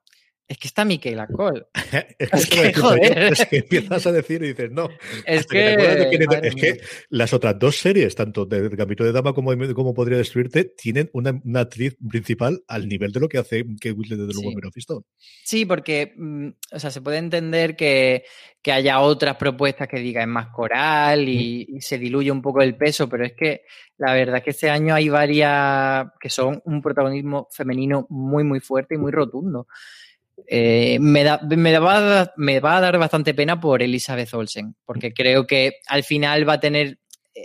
es 0.52 0.58
que 0.58 0.68
está 0.68 0.84
Michaela 0.84 1.26
Cole. 1.26 1.64
Es 2.18 2.32
Es 2.32 2.46
que, 2.48 2.72
joder. 2.72 3.32
es 3.32 3.46
que 3.46 3.56
empiezas 3.58 4.06
a 4.06 4.12
decir 4.12 4.42
y 4.42 4.48
dices, 4.48 4.70
no. 4.70 4.88
Es 5.26 5.46
que 5.46 5.58
de 5.76 6.08
que, 6.10 6.16
es- 6.24 6.42
es 6.42 6.54
que 6.54 6.80
las 7.10 7.32
otras 7.32 7.58
dos 7.58 7.76
series, 7.76 8.14
tanto 8.14 8.46
del 8.46 8.68
Gambito 8.70 9.04
de 9.04 9.12
Dama 9.12 9.32
como 9.34 9.54
de 9.54 9.74
Cómo 9.74 9.92
Podría 9.92 10.18
Destruirte, 10.18 10.64
tienen 10.64 11.10
una, 11.12 11.38
una 11.44 11.60
actriz 11.60 11.96
principal 12.08 12.62
al 12.68 12.88
nivel 12.88 13.12
de 13.12 13.20
lo 13.20 13.28
que 13.28 13.38
hace 13.38 13.64
Kate 13.64 13.92
Winslet 13.92 14.18
desde 14.20 14.32
luego 14.34 14.50
Sí. 14.72 14.80
Stone. 14.80 15.04
Sí, 15.44 15.64
porque, 15.66 16.14
mm, 16.16 16.48
o 16.72 16.78
sea, 16.78 16.90
se 16.90 17.00
puede 17.02 17.18
entender 17.18 17.76
que, 17.76 18.24
que 18.62 18.72
haya 18.72 19.00
otras 19.00 19.36
propuestas 19.36 19.88
que 19.88 19.98
digan 20.00 20.30
más 20.30 20.48
coral 20.48 21.28
y, 21.28 21.66
y 21.68 21.80
se 21.80 21.98
diluye 21.98 22.30
un 22.30 22.42
poco 22.42 22.62
el 22.62 22.76
peso, 22.76 23.08
pero 23.08 23.24
es 23.24 23.32
que 23.36 23.62
la 23.98 24.14
verdad 24.14 24.38
es 24.38 24.42
que 24.44 24.50
este 24.50 24.70
año 24.70 24.94
hay 24.94 25.08
varias 25.08 26.06
que 26.20 26.30
son 26.30 26.60
un 26.64 26.80
protagonismo 26.82 27.48
femenino 27.52 28.06
muy, 28.10 28.44
muy 28.44 28.60
fuerte 28.60 28.94
y 28.94 28.98
muy 28.98 29.12
rotundo. 29.12 29.66
Eh, 30.46 30.98
me, 31.00 31.24
da, 31.24 31.40
me, 31.42 31.78
va 31.78 31.96
a 31.96 32.00
dar, 32.00 32.32
me 32.36 32.60
va 32.60 32.76
a 32.76 32.80
dar 32.80 32.98
bastante 32.98 33.34
pena 33.34 33.60
por 33.60 33.82
Elizabeth 33.82 34.34
Olsen, 34.34 34.76
porque 34.84 35.12
creo 35.12 35.46
que 35.46 35.74
al 35.86 36.02
final 36.02 36.48
va 36.48 36.54
a 36.54 36.60
tener 36.60 36.98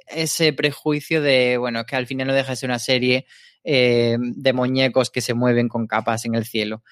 ese 0.08 0.54
prejuicio 0.54 1.22
de, 1.22 1.58
bueno, 1.58 1.80
es 1.80 1.86
que 1.86 1.95
al 1.95 2.08
final 2.08 2.28
no 2.28 2.34
deja 2.34 2.52
de 2.52 2.56
ser 2.56 2.70
una 2.70 2.80
serie 2.80 3.26
eh, 3.64 4.18
de 4.20 4.54
muñecos 4.54 5.10
que 5.10 5.22
se 5.22 5.34
mueven 5.34 5.70
con 5.70 5.88
capas 5.88 6.26
en 6.26 6.36
el 6.36 6.45
cielo. 6.45 6.84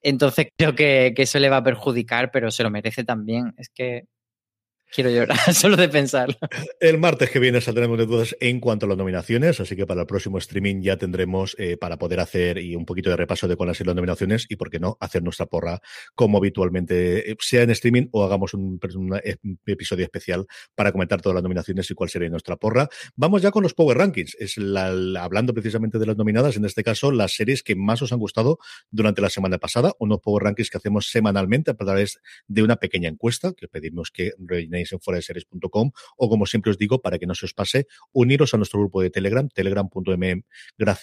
Entonces 0.00 0.48
creo 0.56 0.74
que, 0.74 1.12
que 1.14 1.22
eso 1.22 1.38
le 1.38 1.48
va 1.50 1.58
a 1.58 1.64
perjudicar, 1.64 2.30
pero 2.30 2.50
se 2.50 2.62
lo 2.62 2.70
merece 2.70 3.04
también. 3.04 3.54
Es 3.58 3.68
que 3.68 4.04
quiero 4.92 5.10
llorar 5.10 5.38
solo 5.54 5.76
de 5.76 5.88
pensarlo. 5.88 6.36
El 6.80 6.98
martes 6.98 7.30
que 7.30 7.38
viene 7.38 7.60
saldremos 7.60 7.98
de 7.98 8.06
dudas 8.06 8.36
en 8.40 8.60
cuanto 8.60 8.86
a 8.86 8.88
las 8.88 8.98
nominaciones, 8.98 9.60
así 9.60 9.76
que 9.76 9.86
para 9.86 10.02
el 10.02 10.06
próximo 10.06 10.38
streaming 10.38 10.82
ya 10.82 10.96
tendremos 10.96 11.54
eh, 11.58 11.76
para 11.76 11.98
poder 11.98 12.20
hacer 12.20 12.58
y 12.58 12.74
un 12.74 12.84
poquito 12.84 13.10
de 13.10 13.16
repaso 13.16 13.48
de 13.48 13.56
cuáles 13.56 13.72
han 13.72 13.78
sido 13.78 13.86
las 13.88 13.96
nominaciones 13.96 14.46
y, 14.48 14.56
por 14.56 14.70
qué 14.70 14.78
no, 14.78 14.96
hacer 15.00 15.22
nuestra 15.22 15.46
porra 15.46 15.80
como 16.14 16.38
habitualmente, 16.38 17.30
eh, 17.30 17.36
sea 17.40 17.62
en 17.62 17.70
streaming 17.70 18.08
o 18.12 18.24
hagamos 18.24 18.54
un, 18.54 18.78
un 18.94 19.20
episodio 19.66 20.04
especial 20.04 20.46
para 20.74 20.92
comentar 20.92 21.20
todas 21.20 21.34
las 21.34 21.42
nominaciones 21.42 21.90
y 21.90 21.94
cuál 21.94 22.10
sería 22.10 22.28
nuestra 22.28 22.56
porra. 22.56 22.88
Vamos 23.16 23.42
ya 23.42 23.50
con 23.50 23.62
los 23.62 23.74
Power 23.74 23.98
Rankings. 23.98 24.36
Es 24.38 24.56
la, 24.56 24.88
hablando 25.22 25.54
precisamente 25.54 25.98
de 25.98 26.06
las 26.06 26.16
nominadas, 26.16 26.56
en 26.56 26.64
este 26.64 26.82
caso, 26.82 27.10
las 27.10 27.34
series 27.34 27.62
que 27.62 27.76
más 27.76 28.02
os 28.02 28.12
han 28.12 28.18
gustado 28.18 28.58
durante 28.90 29.20
la 29.20 29.30
semana 29.30 29.58
pasada, 29.58 29.92
unos 29.98 30.20
Power 30.20 30.44
Rankings 30.44 30.70
que 30.70 30.78
hacemos 30.78 31.10
semanalmente 31.10 31.70
a 31.70 31.74
través 31.74 32.20
de 32.46 32.62
una 32.62 32.76
pequeña 32.76 33.08
encuesta 33.08 33.52
que 33.52 33.68
pedimos 33.68 34.10
que 34.10 34.32
rellenéis 34.38 34.77
en 34.80 35.00
fuera 35.00 35.16
de 35.16 35.22
series.com 35.22 35.90
o 36.16 36.28
como 36.28 36.46
siempre 36.46 36.70
os 36.70 36.78
digo, 36.78 37.00
para 37.00 37.18
que 37.18 37.26
no 37.26 37.34
se 37.34 37.46
os 37.46 37.54
pase, 37.54 37.86
uniros 38.12 38.54
a 38.54 38.56
nuestro 38.56 38.80
grupo 38.80 39.02
de 39.02 39.10
Telegram, 39.10 39.48
telegram.m 39.48 40.42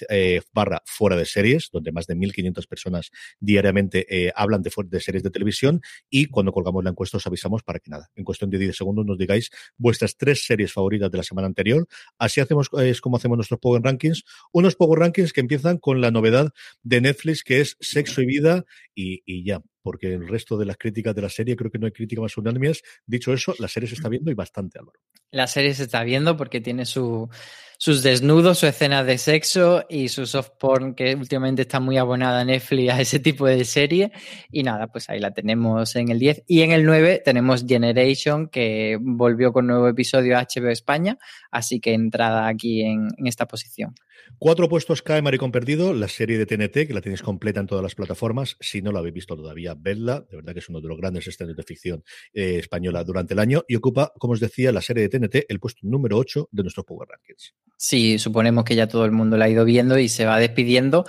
eh, 0.09 0.41
barra 0.53 0.82
fuera 0.86 1.15
de 1.15 1.26
series, 1.26 1.69
donde 1.71 1.91
más 1.91 2.07
de 2.07 2.15
1.500 2.15 2.67
personas 2.67 3.11
diariamente 3.39 4.05
eh, 4.09 4.32
hablan 4.36 4.61
de, 4.61 4.99
series 4.99 5.23
de 5.23 5.30
televisión 5.30 5.82
y 6.09 6.28
cuando 6.28 6.51
colgamos 6.51 6.84
la 6.84 6.91
encuesta 6.91 7.17
os 7.17 7.28
avisamos 7.28 7.63
para 7.63 7.80
que 7.80 7.89
nada, 7.89 8.09
en 8.15 8.23
cuestión 8.23 8.49
de 8.49 8.57
10 8.57 8.76
segundos 8.76 9.05
nos 9.05 9.17
digáis 9.17 9.49
vuestras 9.78 10.17
tres 10.17 10.45
series 10.45 10.73
favoritas 10.73 11.11
de 11.11 11.17
la 11.17 11.23
semana 11.23 11.47
anterior. 11.47 11.88
Así 12.17 12.41
hacemos, 12.41 12.69
es 12.80 13.01
como 13.01 13.17
hacemos 13.17 13.38
nuestros 13.38 13.59
Power 13.59 13.82
Rankings, 13.82 14.23
unos 14.51 14.76
Power 14.76 14.99
Rankings 14.99 15.34
que 15.34 15.41
empiezan 15.41 15.78
con 15.78 16.01
la 16.01 16.11
novedad 16.11 16.51
de 16.84 17.01
Netflix 17.01 17.43
que 17.43 17.61
es 17.61 17.78
Sexo 17.80 18.21
y 18.21 18.26
Vida 18.26 18.65
y 18.93 19.43
ya, 19.43 19.61
porque 19.86 20.12
el 20.12 20.28
resto 20.28 20.58
de 20.58 20.66
las 20.66 20.78
críticas 20.78 21.14
de 21.14 21.22
la 21.22 21.30
serie 21.30 21.56
creo 21.56 21.70
que 21.70 21.78
no 21.78 21.86
hay 21.86 21.92
críticas 21.92 22.24
más 22.24 22.38
unánimes. 22.38 22.82
Dicho 23.06 23.32
eso, 23.32 23.54
la 23.60 23.68
serie 23.68 23.88
se 23.88 23.94
está 23.94 24.10
viendo 24.10 24.32
y 24.32 24.34
bastante, 24.34 24.80
Álvaro. 24.80 25.00
La 25.30 25.46
serie 25.46 25.76
se 25.76 25.84
está 25.84 26.04
viendo 26.04 26.36
porque 26.36 26.60
tiene 26.60 26.86
su, 26.86 27.30
sus 27.78 28.02
desnudos, 28.02 28.58
su 28.58 28.66
escena 28.66 29.04
de 29.04 29.20
sexo 29.20 29.86
y 29.88 30.08
su 30.08 30.26
soft 30.26 30.54
porn 30.60 30.96
que 30.96 31.14
últimamente 31.14 31.62
está 31.62 31.80
muy 31.80 32.00
abonada 32.00 32.40
a 32.40 32.46
Netflix 32.46 32.94
a 32.94 33.00
ese 33.00 33.20
tipo 33.20 33.46
de 33.46 33.64
serie. 33.64 34.12
Y 34.52 34.64
nada, 34.64 34.88
pues 34.88 35.08
ahí 35.08 35.20
la 35.20 35.36
tenemos 35.36 35.96
en 35.96 36.10
el 36.10 36.18
10. 36.18 36.46
Y 36.48 36.62
en 36.64 36.72
el 36.72 36.84
9 36.84 37.22
tenemos 37.24 37.64
Generation 37.64 38.48
que 38.48 38.98
volvió 39.00 39.54
con 39.54 39.68
nuevo 39.68 39.88
episodio 39.88 40.36
a 40.36 40.48
HBO 40.52 40.70
España, 40.70 41.20
así 41.52 41.80
que 41.80 41.94
entrada 41.94 42.48
aquí 42.48 42.82
en, 42.82 43.10
en 43.18 43.28
esta 43.28 43.46
posición. 43.46 43.94
Cuatro 44.38 44.67
puestos 44.67 45.01
cae 45.01 45.21
Maricón 45.21 45.51
Perdido, 45.51 45.93
la 45.93 46.07
serie 46.07 46.38
de 46.38 46.45
TNT, 46.45 46.88
que 46.88 46.93
la 46.93 47.01
tenéis 47.01 47.21
completa 47.21 47.59
en 47.59 47.67
todas 47.67 47.84
las 47.84 47.95
plataformas. 47.95 48.57
Si 48.59 48.82
no 48.82 48.91
la 48.91 48.99
habéis 48.99 49.13
visto 49.15 49.36
todavía, 49.36 49.76
vedla. 49.78 50.26
De 50.30 50.38
verdad 50.38 50.53
que 50.53 50.59
es 50.59 50.69
uno 50.69 50.82
de 50.82 50.88
los 50.88 50.97
grandes 50.97 51.28
estrenos 51.28 51.55
de 51.55 51.63
ficción 51.63 52.03
eh, 52.34 52.57
española 52.59 53.03
durante 53.03 53.34
el 53.34 53.39
año. 53.39 53.63
Y 53.67 53.76
ocupa, 53.76 54.11
como 54.17 54.34
os 54.34 54.39
decía, 54.39 54.71
la 54.71 54.82
serie 54.82 55.07
de 55.07 55.09
TNT, 55.09 55.45
el 55.47 55.59
puesto 55.59 55.82
número 55.84 56.17
8 56.17 56.49
de 56.51 56.63
nuestros 56.63 56.86
Power 56.86 57.07
Rankings. 57.09 57.53
Sí, 57.78 58.19
suponemos 58.19 58.65
que 58.65 58.76
ya 58.76 58.88
todo 58.88 59.05
el 59.05 59.11
mundo 59.11 59.38
la 59.38 59.45
ha 59.45 59.49
ido 59.49 59.65
viendo 59.65 59.97
y 59.97 60.09
se 60.09 60.26
va 60.26 60.39
despidiendo. 60.39 61.05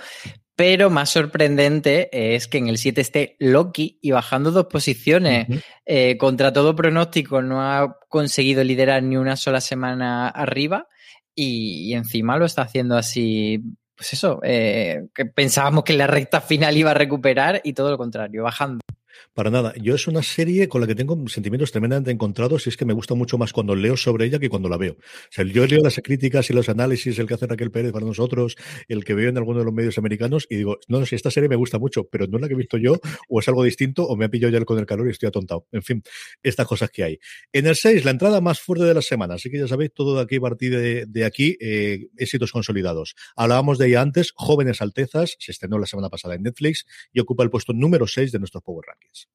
Pero 0.55 0.89
más 0.89 1.11
sorprendente 1.11 2.09
es 2.35 2.47
que 2.47 2.57
en 2.57 2.67
el 2.67 2.79
7 2.79 3.01
esté 3.01 3.35
Loki 3.39 3.99
y 4.01 4.11
bajando 4.11 4.51
dos 4.51 4.65
posiciones. 4.65 5.47
Uh 5.47 5.53
-huh. 5.53 5.63
eh, 5.85 6.17
contra 6.17 6.51
todo 6.51 6.75
pronóstico, 6.75 7.43
no 7.43 7.61
ha 7.61 7.99
conseguido 8.09 8.63
liderar 8.63 9.03
ni 9.03 9.17
una 9.17 9.35
sola 9.35 9.61
semana 9.61 10.29
arriba 10.29 10.87
y, 11.37 11.91
y 11.91 11.93
encima 11.93 12.35
lo 12.37 12.45
está 12.45 12.63
haciendo 12.63 12.97
así, 12.97 13.61
pues 13.95 14.11
eso, 14.13 14.39
eh, 14.43 15.07
que 15.13 15.25
pensábamos 15.25 15.83
que 15.83 15.93
la 15.93 16.07
recta 16.07 16.41
final 16.41 16.75
iba 16.75 16.91
a 16.91 16.95
recuperar 16.95 17.61
y 17.63 17.73
todo 17.73 17.91
lo 17.91 17.97
contrario, 17.97 18.43
bajando. 18.43 18.81
Para 19.37 19.51
nada. 19.51 19.71
Yo 19.79 19.93
es 19.93 20.07
una 20.07 20.23
serie 20.23 20.67
con 20.67 20.81
la 20.81 20.87
que 20.87 20.95
tengo 20.95 21.15
sentimientos 21.27 21.71
tremendamente 21.71 22.09
encontrados 22.09 22.65
y 22.65 22.69
es 22.69 22.75
que 22.75 22.85
me 22.85 22.93
gusta 22.93 23.13
mucho 23.13 23.37
más 23.37 23.53
cuando 23.53 23.75
leo 23.75 23.95
sobre 23.95 24.25
ella 24.25 24.39
que 24.39 24.49
cuando 24.49 24.67
la 24.67 24.77
veo. 24.77 24.93
O 24.93 25.29
sea, 25.29 25.45
yo 25.45 25.67
leo 25.67 25.79
las 25.83 26.01
críticas 26.03 26.49
y 26.49 26.53
los 26.53 26.69
análisis, 26.69 27.19
el 27.19 27.27
que 27.27 27.35
hace 27.35 27.45
Raquel 27.45 27.69
Pérez 27.69 27.91
para 27.91 28.03
nosotros, 28.03 28.55
el 28.87 29.05
que 29.05 29.13
veo 29.13 29.29
en 29.29 29.37
alguno 29.37 29.59
de 29.59 29.65
los 29.65 29.75
medios 29.75 29.99
americanos 29.99 30.47
y 30.49 30.55
digo, 30.55 30.79
no, 30.87 31.05
si 31.05 31.13
esta 31.13 31.29
serie 31.29 31.49
me 31.49 31.55
gusta 31.55 31.77
mucho, 31.77 32.05
pero 32.05 32.25
no 32.25 32.37
es 32.37 32.41
la 32.41 32.47
que 32.47 32.55
he 32.55 32.57
visto 32.57 32.77
yo, 32.77 32.99
o 33.29 33.39
es 33.39 33.47
algo 33.47 33.63
distinto, 33.63 34.07
o 34.07 34.15
me 34.15 34.25
ha 34.25 34.29
pillado 34.29 34.51
ya 34.51 34.65
con 34.65 34.79
el 34.79 34.87
calor 34.87 35.05
y 35.05 35.11
estoy 35.11 35.27
atontado. 35.27 35.67
En 35.71 35.83
fin, 35.83 36.01
estas 36.41 36.65
cosas 36.65 36.89
que 36.89 37.03
hay. 37.03 37.19
En 37.53 37.67
el 37.67 37.75
6, 37.75 38.05
la 38.05 38.11
entrada 38.11 38.41
más 38.41 38.59
fuerte 38.59 38.85
de 38.85 38.95
la 38.95 39.03
semana. 39.03 39.35
Así 39.35 39.51
que 39.51 39.59
ya 39.59 39.67
sabéis, 39.67 39.93
todo 39.93 40.15
de 40.15 40.23
aquí 40.23 40.37
a 40.37 40.41
partir 40.41 41.05
de, 41.05 41.25
aquí, 41.25 41.55
eh, 41.59 42.07
éxitos 42.17 42.51
consolidados. 42.51 43.13
Hablábamos 43.35 43.77
de 43.77 43.89
ella 43.89 44.01
antes, 44.01 44.31
Jóvenes 44.33 44.81
Altezas, 44.81 45.35
se 45.37 45.51
estrenó 45.51 45.77
la 45.77 45.85
semana 45.85 46.09
pasada 46.09 46.33
en 46.33 46.41
Netflix 46.41 46.87
y 47.13 47.19
ocupa 47.19 47.43
el 47.43 47.51
puesto 47.51 47.73
número 47.73 48.07
6 48.07 48.31
de 48.31 48.39
nuestros 48.39 48.63
Power 48.63 48.83
Rankings. 48.87 49.26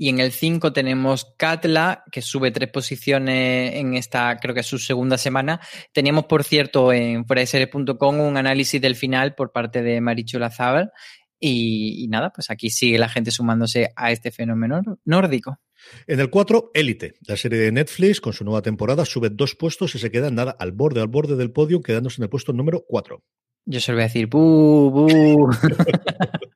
Y 0.00 0.10
en 0.10 0.20
el 0.20 0.30
5 0.30 0.72
tenemos 0.72 1.34
Katla, 1.36 2.04
que 2.12 2.22
sube 2.22 2.52
tres 2.52 2.70
posiciones 2.70 3.74
en 3.74 3.94
esta, 3.94 4.36
creo 4.36 4.54
que 4.54 4.60
es 4.60 4.66
su 4.66 4.78
segunda 4.78 5.18
semana. 5.18 5.60
Teníamos, 5.92 6.26
por 6.26 6.44
cierto, 6.44 6.92
en 6.92 7.26
fueradeseries.com 7.26 8.20
un 8.20 8.36
análisis 8.36 8.80
del 8.80 8.94
final 8.94 9.34
por 9.34 9.50
parte 9.50 9.82
de 9.82 10.00
Marichu 10.00 10.38
Lazábal. 10.38 10.92
Y, 11.40 12.04
y, 12.04 12.06
nada, 12.06 12.30
pues 12.30 12.48
aquí 12.48 12.70
sigue 12.70 12.96
la 12.96 13.08
gente 13.08 13.32
sumándose 13.32 13.90
a 13.96 14.12
este 14.12 14.30
fenómeno 14.30 14.82
nórdico. 15.04 15.58
En 16.06 16.20
el 16.20 16.30
4, 16.30 16.70
Élite, 16.74 17.14
la 17.26 17.36
serie 17.36 17.58
de 17.58 17.72
Netflix 17.72 18.20
con 18.20 18.32
su 18.32 18.44
nueva 18.44 18.62
temporada, 18.62 19.04
sube 19.04 19.30
dos 19.30 19.56
puestos 19.56 19.96
y 19.96 19.98
se 19.98 20.12
queda 20.12 20.30
nada 20.30 20.54
al 20.60 20.70
borde, 20.70 21.00
al 21.00 21.08
borde 21.08 21.34
del 21.34 21.50
podio, 21.50 21.80
quedándose 21.80 22.20
en 22.20 22.24
el 22.24 22.30
puesto 22.30 22.52
número 22.52 22.84
4. 22.86 23.20
Yo 23.66 23.80
se 23.80 23.90
lo 23.90 23.96
voy 23.96 24.02
a 24.04 24.06
decir, 24.06 24.28
¡bu, 24.28 24.90
bu! 24.90 25.50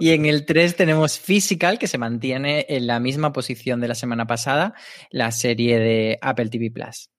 y 0.00 0.10
en 0.10 0.26
el 0.26 0.44
3 0.44 0.76
tenemos 0.76 1.18
Physical, 1.18 1.78
que 1.78 1.86
se 1.86 1.98
mantiene 1.98 2.66
en 2.68 2.86
la 2.86 3.00
misma 3.00 3.32
posición 3.32 3.80
de 3.80 3.88
la 3.88 3.94
semana 3.94 4.26
pasada, 4.26 4.74
la 5.10 5.30
serie 5.32 5.78
de 5.78 6.18
Apple 6.20 6.48
TV 6.48 6.70
Plus. 6.70 7.10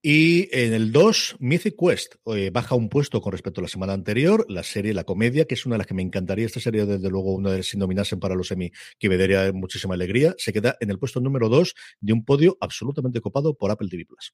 Y 0.00 0.48
en 0.56 0.74
el 0.74 0.92
2, 0.92 1.36
Mythic 1.40 1.74
Quest 1.76 2.14
eh, 2.26 2.50
baja 2.50 2.76
un 2.76 2.88
puesto 2.88 3.20
con 3.20 3.32
respecto 3.32 3.60
a 3.60 3.62
la 3.62 3.68
semana 3.68 3.94
anterior, 3.94 4.46
la 4.48 4.62
serie 4.62 4.94
La 4.94 5.02
Comedia, 5.02 5.44
que 5.44 5.54
es 5.54 5.66
una 5.66 5.74
de 5.74 5.78
las 5.78 5.86
que 5.88 5.94
me 5.94 6.02
encantaría. 6.02 6.46
Esta 6.46 6.60
serie, 6.60 6.86
desde 6.86 7.10
luego, 7.10 7.34
una 7.34 7.50
de 7.50 7.58
las 7.58 7.66
si 7.66 7.76
nominasen 7.76 8.20
para 8.20 8.36
los 8.36 8.52
Emmy, 8.52 8.70
que 9.00 9.08
me 9.08 9.16
daría 9.16 9.52
muchísima 9.52 9.94
alegría. 9.94 10.36
Se 10.38 10.52
queda 10.52 10.76
en 10.78 10.90
el 10.90 11.00
puesto 11.00 11.20
número 11.20 11.48
2 11.48 11.74
de 12.00 12.12
un 12.12 12.24
podio 12.24 12.56
absolutamente 12.60 13.20
copado 13.20 13.54
por 13.54 13.72
Apple 13.72 13.88
TV 13.88 14.06
Plus. 14.06 14.32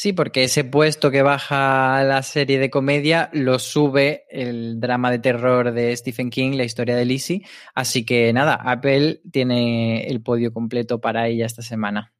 Sí, 0.00 0.12
porque 0.12 0.44
ese 0.44 0.62
puesto 0.62 1.10
que 1.10 1.22
baja 1.22 2.04
la 2.04 2.22
serie 2.22 2.60
de 2.60 2.70
comedia 2.70 3.30
lo 3.32 3.58
sube 3.58 4.26
el 4.30 4.78
drama 4.78 5.10
de 5.10 5.18
terror 5.18 5.72
de 5.72 5.96
Stephen 5.96 6.30
King, 6.30 6.52
la 6.52 6.62
historia 6.62 6.94
de 6.94 7.04
Lizzie. 7.04 7.42
Así 7.74 8.04
que 8.04 8.32
nada, 8.32 8.54
Apple 8.54 9.22
tiene 9.32 10.06
el 10.06 10.22
podio 10.22 10.52
completo 10.52 11.00
para 11.00 11.26
ella 11.26 11.46
esta 11.46 11.62
semana. 11.62 12.12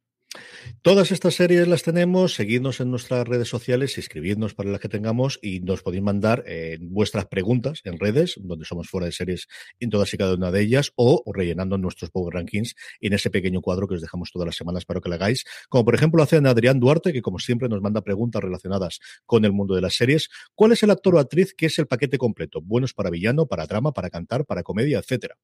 Todas 0.81 1.11
estas 1.11 1.35
series 1.35 1.67
las 1.67 1.83
tenemos, 1.83 2.35
seguidnos 2.35 2.79
en 2.79 2.91
nuestras 2.91 3.27
redes 3.27 3.49
sociales, 3.49 3.97
inscribidnos 3.97 4.53
para 4.53 4.69
las 4.69 4.79
que 4.79 4.87
tengamos 4.87 5.39
y 5.41 5.59
nos 5.59 5.81
podéis 5.81 6.03
mandar 6.03 6.43
eh, 6.45 6.77
vuestras 6.79 7.25
preguntas 7.25 7.81
en 7.83 7.99
redes, 7.99 8.35
donde 8.39 8.63
somos 8.63 8.87
fuera 8.87 9.05
de 9.05 9.11
series 9.11 9.47
en 9.79 9.89
todas 9.89 10.13
y 10.13 10.17
cada 10.17 10.35
una 10.35 10.51
de 10.51 10.61
ellas, 10.61 10.93
o 10.95 11.23
rellenando 11.33 11.77
nuestros 11.77 12.11
Power 12.11 12.35
Rankings 12.35 12.75
en 13.01 13.13
ese 13.13 13.29
pequeño 13.29 13.61
cuadro 13.61 13.87
que 13.87 13.95
os 13.95 14.01
dejamos 14.01 14.31
todas 14.31 14.45
las 14.45 14.55
semanas 14.55 14.85
para 14.85 15.01
que 15.01 15.09
lo 15.09 15.15
hagáis. 15.15 15.43
Como 15.67 15.83
por 15.83 15.95
ejemplo 15.95 16.21
hace 16.21 16.37
Adrián 16.37 16.79
Duarte, 16.79 17.11
que 17.11 17.21
como 17.21 17.39
siempre 17.39 17.67
nos 17.67 17.81
manda 17.81 18.01
preguntas 18.01 18.41
relacionadas 18.41 18.99
con 19.25 19.45
el 19.45 19.51
mundo 19.51 19.75
de 19.75 19.81
las 19.81 19.95
series. 19.95 20.29
¿Cuál 20.55 20.71
es 20.71 20.83
el 20.83 20.91
actor 20.91 21.15
o 21.15 21.19
actriz 21.19 21.53
que 21.55 21.65
es 21.65 21.79
el 21.79 21.87
paquete 21.87 22.17
completo? 22.17 22.61
Buenos 22.61 22.93
para 22.93 23.09
villano, 23.09 23.47
para 23.47 23.65
drama, 23.65 23.91
para 23.91 24.09
cantar, 24.09 24.45
para 24.45 24.63
comedia, 24.63 24.99
etcétera. 24.99 25.35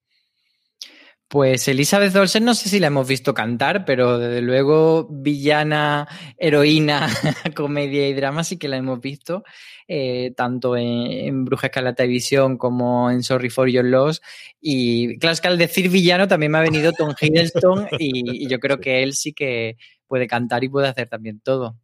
Pues 1.28 1.68
Elizabeth 1.68 2.16
Olsen 2.16 2.46
no 2.46 2.54
sé 2.54 2.70
si 2.70 2.80
la 2.80 2.88
hemos 2.88 3.08
visto 3.08 3.34
cantar, 3.34 3.84
pero 3.84 4.20
desde 4.20 4.42
luego 4.42 5.08
villana, 5.10 6.08
heroína, 6.38 7.10
comedia 7.56 8.08
y 8.08 8.14
drama 8.14 8.44
sí 8.44 8.58
que 8.58 8.68
la 8.68 8.78
hemos 8.78 9.02
visto, 9.02 9.44
eh, 9.88 10.34
tanto 10.38 10.78
en, 10.78 11.44
Bruja 11.44 11.68
Escarlata 11.68 12.04
Visión 12.04 12.58
como 12.58 13.10
en 13.10 13.24
Sorry 13.24 13.50
for 13.50 13.68
Your 13.68 13.86
Loss. 13.86 14.22
Y 14.62 15.18
claro, 15.18 15.34
es 15.34 15.42
que 15.42 15.48
al 15.48 15.58
decir 15.58 15.90
villano 15.90 16.28
también 16.28 16.52
me 16.52 16.60
ha 16.60 16.62
venido 16.62 16.92
Tom 16.94 17.16
Hiddleston 17.20 17.88
y 17.98 18.48
yo 18.48 18.60
creo 18.60 18.80
que 18.80 19.02
él 19.02 19.14
sí 19.14 19.34
que 19.34 19.78
puede 20.08 20.28
cantar 20.28 20.64
y 20.64 20.70
puede 20.70 20.90
hacer 20.90 21.10
también 21.10 21.40
todo. 21.40 21.76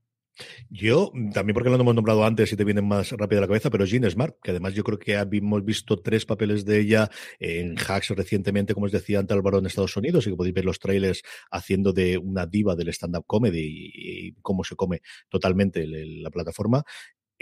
Yo, 0.70 1.12
también 1.34 1.54
porque 1.54 1.70
lo 1.70 1.76
hemos 1.76 1.96
nombrado 1.96 2.26
antes 2.26 2.52
y 2.52 2.56
te 2.56 2.64
vienen 2.64 2.88
más 2.88 3.12
rápido 3.12 3.40
a 3.40 3.42
la 3.42 3.48
cabeza, 3.48 3.70
pero 3.70 3.86
Jean 3.86 4.10
Smart, 4.10 4.36
que 4.42 4.52
además 4.52 4.74
yo 4.74 4.84
creo 4.84 4.98
que 4.98 5.14
hemos 5.14 5.64
visto 5.66 6.02
tres 6.02 6.26
papeles 6.26 6.66
de 6.66 6.80
ella 6.80 7.10
en 7.40 7.76
Hacks 7.78 8.10
recientemente, 8.10 8.74
como 8.74 8.86
os 8.86 8.92
decía 8.92 9.20
ante 9.20 9.34
Álvaro 9.34 9.60
en 9.60 9.66
Estados 9.66 9.96
Unidos, 9.98 10.26
y 10.26 10.32
que 10.32 10.36
podéis 10.36 10.56
ver 10.56 10.66
los 10.66 10.80
trailers 10.80 11.22
haciendo 11.52 11.94
de 11.94 12.18
una 12.18 12.46
diva 12.46 12.76
del 12.76 12.90
stand-up 12.90 13.26
comedy 13.28 13.92
y, 13.94 14.34
cómo 14.42 14.64
se 14.64 14.76
come 14.76 15.02
totalmente 15.30 15.86
la 15.88 16.30
plataforma. 16.30 16.84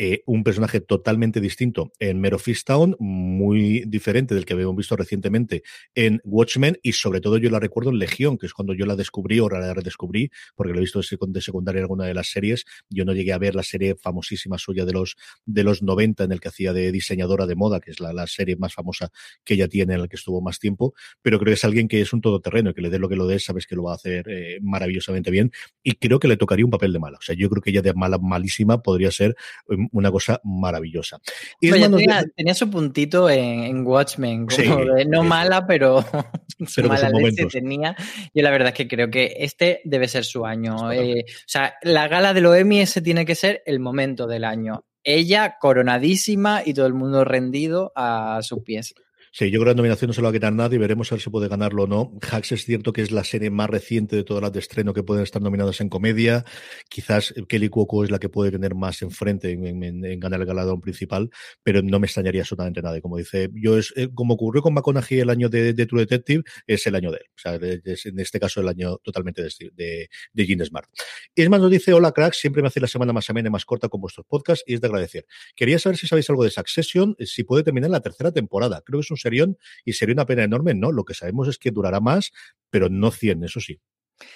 Eh, 0.01 0.23
un 0.27 0.45
personaje 0.45 0.79
totalmente 0.79 1.41
distinto 1.41 1.91
en 1.99 2.21
Mero 2.21 2.37
Town, 2.65 2.95
muy 2.99 3.83
diferente 3.85 4.33
del 4.33 4.45
que 4.45 4.53
habíamos 4.53 4.77
visto 4.77 4.95
recientemente 4.95 5.61
en 5.93 6.21
Watchmen, 6.23 6.79
y 6.81 6.93
sobre 6.93 7.19
todo 7.19 7.37
yo 7.37 7.49
la 7.49 7.59
recuerdo 7.59 7.89
en 7.89 7.99
Legión, 7.99 8.37
que 8.37 8.45
es 8.45 8.53
cuando 8.53 8.73
yo 8.73 8.85
la 8.85 8.95
descubrí 8.95 9.41
o 9.41 9.49
la 9.49 9.73
redescubrí, 9.73 10.31
porque 10.55 10.71
lo 10.71 10.79
he 10.79 10.83
visto 10.83 11.01
de 11.01 11.41
secundaria 11.41 11.79
en 11.79 11.83
alguna 11.83 12.05
de 12.05 12.13
las 12.13 12.29
series. 12.29 12.63
Yo 12.89 13.03
no 13.03 13.11
llegué 13.11 13.33
a 13.33 13.37
ver 13.39 13.55
la 13.55 13.63
serie 13.63 13.95
famosísima 13.95 14.57
suya 14.57 14.85
de 14.85 14.93
los, 14.93 15.17
de 15.45 15.65
los 15.65 15.83
90, 15.83 16.23
en 16.23 16.31
el 16.31 16.39
que 16.39 16.47
hacía 16.47 16.71
de 16.71 16.93
diseñadora 16.93 17.45
de 17.45 17.55
moda, 17.55 17.81
que 17.81 17.91
es 17.91 17.99
la, 17.99 18.25
serie 18.25 18.55
más 18.55 18.73
famosa 18.73 19.09
que 19.43 19.55
ella 19.55 19.67
tiene, 19.67 19.95
en 19.95 20.01
la 20.03 20.07
que 20.07 20.15
estuvo 20.15 20.39
más 20.39 20.59
tiempo, 20.59 20.93
pero 21.21 21.39
creo 21.39 21.51
que 21.51 21.55
es 21.55 21.65
alguien 21.65 21.89
que 21.89 21.99
es 21.99 22.13
un 22.13 22.21
todoterreno 22.21 22.73
que 22.73 22.81
le 22.81 22.89
dé 22.89 22.99
lo 22.99 23.09
que 23.09 23.17
lo 23.17 23.27
dé, 23.27 23.37
sabes 23.39 23.67
que 23.67 23.75
lo 23.75 23.83
va 23.83 23.91
a 23.91 23.95
hacer 23.95 24.29
eh, 24.29 24.59
maravillosamente 24.61 25.29
bien, 25.29 25.51
y 25.83 25.95
creo 25.95 26.19
que 26.19 26.29
le 26.29 26.37
tocaría 26.37 26.63
un 26.63 26.71
papel 26.71 26.93
de 26.93 26.99
mala. 26.99 27.17
O 27.17 27.21
sea, 27.21 27.35
yo 27.35 27.49
creo 27.49 27.61
que 27.61 27.71
ella 27.71 27.81
de 27.81 27.93
mala, 27.93 28.17
malísima 28.17 28.81
podría 28.81 29.11
ser 29.11 29.35
em, 29.67 29.88
una 29.91 30.11
cosa 30.11 30.39
maravillosa. 30.43 31.19
Y 31.59 31.71
tenía, 31.71 32.53
su 32.53 32.69
puntito 32.69 33.29
en, 33.29 33.85
Watchmen, 33.85 34.47
como 34.47 34.85
de 34.93 35.05
no 35.05 35.23
mala, 35.23 35.65
pero, 35.65 36.03
su 36.67 36.83
mala 36.83 37.09
leche 37.09 37.45
tenía. 37.45 37.95
Yo 38.33 38.43
la 38.43 38.51
verdad 38.51 38.69
es 38.69 38.73
que 38.73 38.87
creo 38.87 39.09
que 39.09 39.35
este 39.39 39.81
debe 39.83 40.07
ser 40.07 40.25
su 40.25 40.45
año. 40.45 40.91
Eh, 40.91 41.25
o 41.27 41.47
sea, 41.47 41.75
la 41.83 42.07
gala 42.07 42.33
de 42.33 42.41
los 42.41 42.55
Emmy 42.55 42.81
ese 42.81 43.01
tiene 43.01 43.25
que 43.25 43.35
ser 43.35 43.63
el 43.65 43.79
momento 43.79 44.27
del 44.27 44.43
año. 44.43 44.85
Ella 45.03 45.57
coronadísima 45.59 46.61
y 46.65 46.73
todo 46.73 46.85
el 46.85 46.93
mundo 46.93 47.23
rendido 47.23 47.91
a 47.95 48.39
sus 48.41 48.63
pies. 48.63 48.93
Sí, 49.31 49.51
yo 49.51 49.59
creo 49.59 49.65
que 49.65 49.69
la 49.69 49.75
nominación 49.75 50.09
no 50.09 50.13
se 50.13 50.21
lo 50.21 50.25
va 50.25 50.31
a 50.31 50.33
quitar 50.33 50.53
nadie, 50.53 50.79
veremos 50.79 51.11
a 51.11 51.15
ver 51.15 51.21
si 51.21 51.29
puede 51.29 51.47
ganarlo 51.47 51.83
o 51.83 51.87
no. 51.87 52.11
Hacks 52.31 52.51
es 52.51 52.65
cierto 52.65 52.93
que 52.93 53.01
es 53.01 53.11
la 53.11 53.23
serie 53.23 53.51
más 53.51 53.69
reciente 53.69 54.15
de 54.15 54.23
todas 54.23 54.41
las 54.41 54.51
de 54.51 54.59
estreno 54.59 54.93
que 54.93 55.03
pueden 55.03 55.23
estar 55.23 55.41
nominadas 55.41 55.81
en 55.81 55.89
comedia. 55.89 56.45
Quizás 56.89 57.33
Kelly 57.47 57.69
Cuoco 57.69 58.03
es 58.03 58.11
la 58.11 58.19
que 58.19 58.29
puede 58.29 58.51
tener 58.51 58.73
más 58.73 59.01
enfrente 59.01 59.51
en, 59.51 59.83
en, 59.83 60.19
ganar 60.19 60.41
el 60.41 60.47
galardón 60.47 60.81
principal, 60.81 61.29
pero 61.63 61.81
no 61.83 61.99
me 61.99 62.07
extrañaría 62.07 62.41
absolutamente 62.41 62.81
nada. 62.81 62.99
como 63.01 63.17
dice, 63.17 63.49
yo 63.53 63.77
es 63.77 63.93
eh, 63.95 64.09
como 64.13 64.33
ocurrió 64.33 64.61
con 64.61 64.73
McConaughey 64.73 65.19
el 65.19 65.29
año 65.29 65.49
de, 65.49 65.73
True 65.73 66.01
Detective, 66.01 66.43
es 66.65 66.87
el 66.87 66.95
año 66.95 67.11
de 67.11 67.17
él. 67.17 67.25
O 67.35 67.39
sea, 67.39 67.55
es, 67.55 68.05
en 68.07 68.19
este 68.19 68.39
caso 68.39 68.61
el 68.61 68.67
año 68.67 68.97
totalmente 68.97 69.43
de, 69.43 69.49
de, 69.73 70.09
de 70.33 70.45
Gene 70.45 70.65
Smart. 70.65 70.89
Y 71.35 71.43
es 71.43 71.49
más, 71.49 71.61
nos 71.61 71.71
dice, 71.71 71.93
hola 71.93 72.11
cracks, 72.11 72.37
siempre 72.37 72.61
me 72.61 72.67
hace 72.69 72.79
la 72.79 72.87
semana 72.87 73.13
más 73.13 73.29
amena 73.29 73.49
y 73.49 73.51
más 73.51 73.65
corta 73.65 73.89
con 73.89 74.01
vuestros 74.01 74.25
podcasts 74.25 74.63
y 74.65 74.73
es 74.73 74.81
de 74.81 74.87
agradecer. 74.87 75.25
Quería 75.55 75.77
saber 75.77 75.97
si 75.97 76.07
sabéis 76.07 76.29
algo 76.29 76.43
de 76.43 76.49
Succession, 76.49 77.15
si 77.19 77.43
puede 77.43 77.63
terminar 77.63 77.91
la 77.91 78.01
tercera 78.01 78.31
temporada. 78.31 78.81
Creo 78.83 78.99
que 78.99 79.03
es 79.03 79.11
un 79.11 79.17
serión 79.19 79.57
y 79.85 79.93
sería 79.93 80.13
una 80.13 80.25
pena 80.25 80.43
enorme. 80.43 80.73
No, 80.73 80.91
lo 80.91 81.05
que 81.05 81.13
sabemos 81.13 81.47
es 81.47 81.57
que 81.57 81.71
durará 81.71 81.99
más, 81.99 82.31
pero 82.69 82.89
no 82.89 83.11
100, 83.11 83.43
eso 83.43 83.59
sí. 83.59 83.79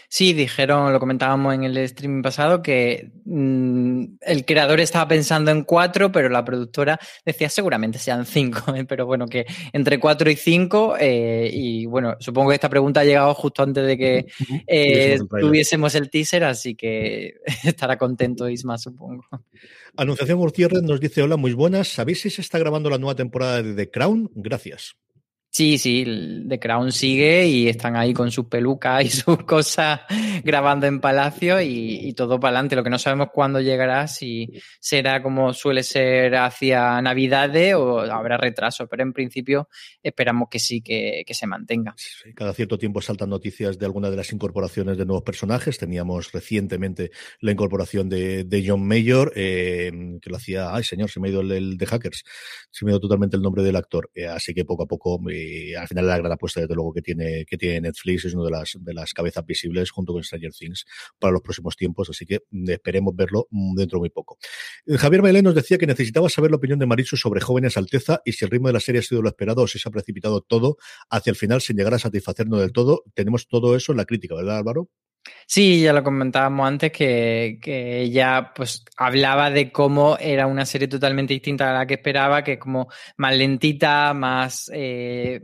Sí, 0.09 0.33
dijeron, 0.33 0.93
lo 0.93 0.99
comentábamos 0.99 1.55
en 1.55 1.63
el 1.63 1.77
streaming 1.77 2.21
pasado, 2.21 2.61
que 2.61 3.11
mm, 3.25 4.03
el 4.21 4.45
creador 4.45 4.79
estaba 4.79 5.07
pensando 5.07 5.49
en 5.49 5.63
cuatro, 5.63 6.11
pero 6.11 6.29
la 6.29 6.45
productora 6.45 6.99
decía 7.25 7.49
seguramente 7.49 7.97
sean 7.97 8.25
cinco, 8.25 8.61
¿eh? 8.75 8.85
pero 8.85 9.05
bueno, 9.05 9.27
que 9.27 9.45
entre 9.71 9.99
cuatro 9.99 10.29
y 10.29 10.35
cinco, 10.35 10.95
eh, 10.99 11.49
y 11.51 11.85
bueno, 11.87 12.15
supongo 12.19 12.49
que 12.49 12.55
esta 12.55 12.69
pregunta 12.69 12.99
ha 12.99 13.05
llegado 13.05 13.33
justo 13.33 13.63
antes 13.63 13.85
de 13.85 13.97
que 13.97 14.25
eh, 14.67 15.17
tuviésemos 15.39 15.95
el 15.95 16.09
teaser, 16.09 16.43
así 16.43 16.75
que 16.75 17.35
estará 17.63 17.97
contento 17.97 18.47
Isma, 18.47 18.77
supongo. 18.77 19.25
Anunciación 19.97 20.37
Gutiérrez 20.37 20.83
nos 20.83 20.99
dice, 20.99 21.23
hola, 21.23 21.37
muy 21.37 21.53
buenas, 21.53 21.87
¿sabéis 21.87 22.21
si 22.21 22.29
se 22.29 22.41
está 22.41 22.59
grabando 22.59 22.89
la 22.89 22.97
nueva 22.97 23.15
temporada 23.15 23.61
de 23.61 23.73
The 23.73 23.89
Crown? 23.89 24.29
Gracias. 24.35 24.95
Sí, 25.55 25.77
sí, 25.77 26.03
The 26.49 26.59
Crown 26.59 26.91
sigue 26.91 27.45
y 27.45 27.67
están 27.67 27.95
ahí 27.95 28.11
con 28.11 28.31
sus 28.31 28.47
pelucas 28.47 29.05
y 29.05 29.09
sus 29.11 29.43
cosas 29.43 29.99
grabando 30.43 30.87
en 30.87 30.99
Palacio 30.99 31.61
y, 31.61 32.11
todo 32.13 32.39
para 32.39 32.57
adelante. 32.57 32.75
Lo 32.75 32.83
que 32.83 32.89
no 32.89 32.97
sabemos 32.97 33.27
cuándo 33.31 33.61
llegará, 33.61 34.07
si 34.07 34.51
será 34.79 35.21
como 35.21 35.53
suele 35.53 35.83
ser 35.83 36.35
hacia 36.37 36.99
Navidades 37.03 37.75
o 37.75 37.99
habrá 37.99 38.37
retraso, 38.37 38.87
pero 38.87 39.03
en 39.03 39.13
principio 39.13 39.69
esperamos 40.01 40.47
que 40.49 40.57
sí, 40.57 40.81
que, 40.81 41.23
se 41.29 41.45
mantenga. 41.45 41.93
Cada 42.33 42.53
cierto 42.53 42.79
tiempo 42.79 42.99
saltan 42.99 43.29
noticias 43.29 43.77
de 43.77 43.85
alguna 43.85 44.09
de 44.09 44.17
las 44.17 44.33
incorporaciones 44.33 44.97
de 44.97 45.05
nuevos 45.05 45.23
personajes. 45.23 45.77
Teníamos 45.77 46.31
recientemente 46.31 47.11
la 47.41 47.51
incorporación 47.51 48.09
de, 48.09 48.65
John 48.65 48.87
Mayor, 48.87 49.31
eh, 49.35 49.91
que 50.19 50.29
lo 50.31 50.37
hacía, 50.37 50.73
ay 50.73 50.83
señor, 50.83 51.11
se 51.11 51.19
me 51.19 51.27
ha 51.27 51.31
ido 51.31 51.41
el, 51.41 51.77
de 51.77 51.85
Hackers, 51.85 52.23
se 52.71 52.85
me 52.85 52.91
ha 52.91 52.93
ido 52.93 53.01
totalmente 53.01 53.35
el 53.35 53.43
nombre 53.43 53.61
del 53.61 53.75
actor. 53.75 54.09
Eh, 54.15 54.25
así 54.25 54.55
que 54.55 54.65
poco 54.65 54.81
a 54.81 54.87
poco... 54.87 55.19
Eh, 55.29 55.42
al 55.77 55.87
final 55.87 56.07
la 56.07 56.17
gran 56.17 56.31
apuesta 56.31 56.61
desde 56.61 56.75
luego 56.75 56.93
que 56.93 57.01
tiene, 57.01 57.45
que 57.45 57.57
tiene 57.57 57.81
Netflix 57.81 58.25
es 58.25 58.33
una 58.33 58.45
de 58.45 58.51
las, 58.51 58.77
de 58.79 58.93
las 58.93 59.13
cabezas 59.13 59.45
visibles 59.45 59.91
junto 59.91 60.13
con 60.13 60.23
Stranger 60.23 60.51
Things 60.51 60.85
para 61.19 61.31
los 61.31 61.41
próximos 61.41 61.75
tiempos, 61.75 62.09
así 62.09 62.25
que 62.25 62.41
mm, 62.49 62.69
esperemos 62.69 63.15
verlo 63.15 63.47
mm, 63.49 63.75
dentro 63.75 63.97
de 63.97 64.01
muy 64.01 64.09
poco. 64.09 64.37
Eh, 64.85 64.97
Javier 64.97 65.21
Bailén 65.21 65.43
nos 65.43 65.55
decía 65.55 65.77
que 65.77 65.87
necesitaba 65.87 66.29
saber 66.29 66.51
la 66.51 66.57
opinión 66.57 66.79
de 66.79 66.85
Marichu 66.85 67.17
sobre 67.17 67.41
Jóvenes 67.41 67.77
Alteza 67.77 68.21
y 68.25 68.33
si 68.33 68.45
el 68.45 68.51
ritmo 68.51 68.67
de 68.67 68.73
la 68.73 68.79
serie 68.79 68.99
ha 68.99 69.03
sido 69.03 69.21
lo 69.21 69.29
esperado 69.29 69.61
o 69.61 69.67
si 69.67 69.79
se 69.79 69.89
ha 69.89 69.91
precipitado 69.91 70.41
todo 70.41 70.77
hacia 71.09 71.31
el 71.31 71.35
final 71.35 71.61
sin 71.61 71.77
llegar 71.77 71.93
a 71.93 71.99
satisfacernos 71.99 72.59
del 72.59 72.71
todo. 72.71 73.03
Tenemos 73.13 73.47
todo 73.47 73.75
eso 73.75 73.91
en 73.91 73.97
la 73.97 74.05
crítica, 74.05 74.35
¿verdad 74.35 74.57
Álvaro? 74.57 74.89
Sí, 75.45 75.81
ya 75.81 75.93
lo 75.93 76.03
comentábamos 76.03 76.67
antes 76.67 76.91
que, 76.91 77.59
ella 78.03 78.51
pues 78.55 78.83
hablaba 78.97 79.49
de 79.49 79.71
cómo 79.71 80.17
era 80.19 80.47
una 80.47 80.65
serie 80.65 80.87
totalmente 80.87 81.33
distinta 81.33 81.69
a 81.69 81.79
la 81.79 81.85
que 81.85 81.95
esperaba, 81.95 82.43
que 82.43 82.59
como 82.59 82.87
más 83.17 83.35
lentita, 83.37 84.13
más 84.13 84.69
eh, 84.73 85.41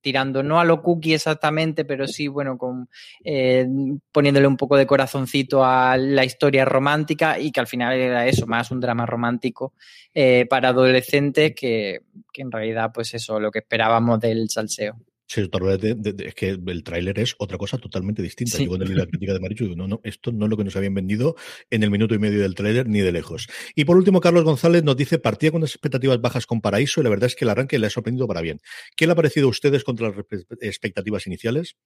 tirando 0.00 0.42
no 0.42 0.60
a 0.60 0.64
lo 0.64 0.82
cookie 0.82 1.14
exactamente, 1.14 1.84
pero 1.84 2.06
sí, 2.06 2.28
bueno, 2.28 2.56
con 2.58 2.88
eh, 3.24 3.66
poniéndole 4.12 4.46
un 4.46 4.56
poco 4.56 4.76
de 4.76 4.86
corazoncito 4.86 5.64
a 5.64 5.96
la 5.96 6.24
historia 6.24 6.64
romántica 6.64 7.38
y 7.38 7.50
que 7.50 7.60
al 7.60 7.66
final 7.66 7.94
era 7.94 8.26
eso, 8.26 8.46
más 8.46 8.70
un 8.70 8.80
drama 8.80 9.06
romántico 9.06 9.74
eh, 10.14 10.46
para 10.48 10.68
adolescentes 10.68 11.54
que, 11.54 12.02
que 12.32 12.42
en 12.42 12.52
realidad, 12.52 12.90
pues 12.92 13.14
eso, 13.14 13.40
lo 13.40 13.50
que 13.50 13.60
esperábamos 13.60 14.20
del 14.20 14.48
salseo. 14.50 14.96
Sí, 15.30 15.42
de, 15.42 15.94
de, 15.94 16.12
de, 16.12 16.26
es 16.26 16.34
que 16.34 16.48
el 16.48 16.82
tráiler 16.82 17.16
es 17.20 17.36
otra 17.38 17.56
cosa 17.56 17.78
totalmente 17.78 18.20
distinta. 18.20 18.56
Sí. 18.56 18.64
Yo 18.64 18.70
cuando 18.70 18.84
leí 18.84 18.96
la 18.96 19.06
crítica 19.06 19.32
de 19.32 19.38
Marichu 19.38 19.62
digo, 19.62 19.76
no, 19.76 19.86
no, 19.86 20.00
esto 20.02 20.32
no 20.32 20.46
es 20.46 20.50
lo 20.50 20.56
que 20.56 20.64
nos 20.64 20.74
habían 20.74 20.92
vendido 20.92 21.36
en 21.70 21.84
el 21.84 21.90
minuto 21.92 22.16
y 22.16 22.18
medio 22.18 22.40
del 22.40 22.56
tráiler 22.56 22.88
ni 22.88 22.98
de 22.98 23.12
lejos. 23.12 23.46
Y 23.76 23.84
por 23.84 23.96
último, 23.96 24.20
Carlos 24.20 24.42
González 24.42 24.82
nos 24.82 24.96
dice, 24.96 25.20
partía 25.20 25.52
con 25.52 25.60
las 25.60 25.70
expectativas 25.70 26.20
bajas 26.20 26.46
con 26.46 26.60
Paraíso 26.60 27.00
y 27.00 27.04
la 27.04 27.10
verdad 27.10 27.28
es 27.28 27.36
que 27.36 27.44
el 27.44 27.50
arranque 27.50 27.78
le 27.78 27.86
ha 27.86 27.90
sorprendido 27.90 28.26
para 28.26 28.40
bien. 28.40 28.58
¿Qué 28.96 29.06
le 29.06 29.12
ha 29.12 29.14
parecido 29.14 29.46
a 29.46 29.50
ustedes 29.50 29.84
contra 29.84 30.08
las 30.08 30.16
expectativas 30.62 31.24
iniciales? 31.28 31.76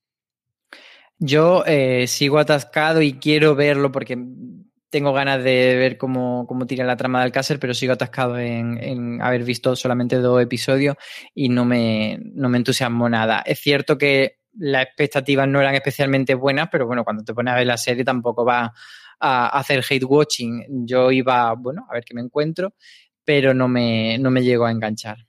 Yo 1.19 1.65
eh, 1.67 2.07
sigo 2.07 2.39
atascado 2.39 3.03
y 3.03 3.13
quiero 3.13 3.55
verlo 3.55 3.93
porque 3.93 4.17
tengo 4.95 5.13
ganas 5.13 5.43
de 5.43 5.75
ver 5.75 5.99
cómo, 5.99 6.47
cómo 6.47 6.67
tira 6.67 6.85
la 6.85 6.97
trama 6.97 7.19
del 7.19 7.27
Alcácer, 7.27 7.59
pero 7.59 7.75
sigo 7.75 7.95
atascado 7.95 8.39
en, 8.39 9.21
haber 9.21 9.43
visto 9.43 9.75
solamente 9.75 10.19
dos 10.19 10.41
episodios 10.41 10.95
y 11.35 11.49
no 11.49 11.65
me, 11.65 12.21
no 12.23 12.49
me 12.49 12.59
entusiasmó 12.59 13.09
nada. 13.09 13.43
Es 13.45 13.59
cierto 13.59 13.99
que 13.99 14.39
las 14.57 14.85
expectativas 14.85 15.49
no 15.49 15.61
eran 15.61 15.75
especialmente 15.75 16.37
buenas, 16.37 16.69
pero 16.71 16.87
bueno, 16.87 17.03
cuando 17.03 17.25
te 17.25 17.35
pones 17.35 17.55
a 17.55 17.57
ver 17.57 17.67
la 17.67 17.77
serie 17.77 18.05
tampoco 18.05 18.45
va 18.45 18.73
a 19.19 19.59
hacer 19.59 19.85
hate 19.91 20.05
watching. 20.05 20.87
Yo 20.87 21.11
iba, 21.11 21.53
bueno, 21.55 21.89
a 21.91 21.95
ver 21.95 22.05
qué 22.05 22.15
me 22.15 22.21
encuentro, 22.21 22.75
pero 23.25 23.53
no 23.53 23.67
me, 23.67 24.17
no 24.19 24.31
me 24.31 24.45
llegó 24.45 24.67
a 24.67 24.71
enganchar. 24.71 25.27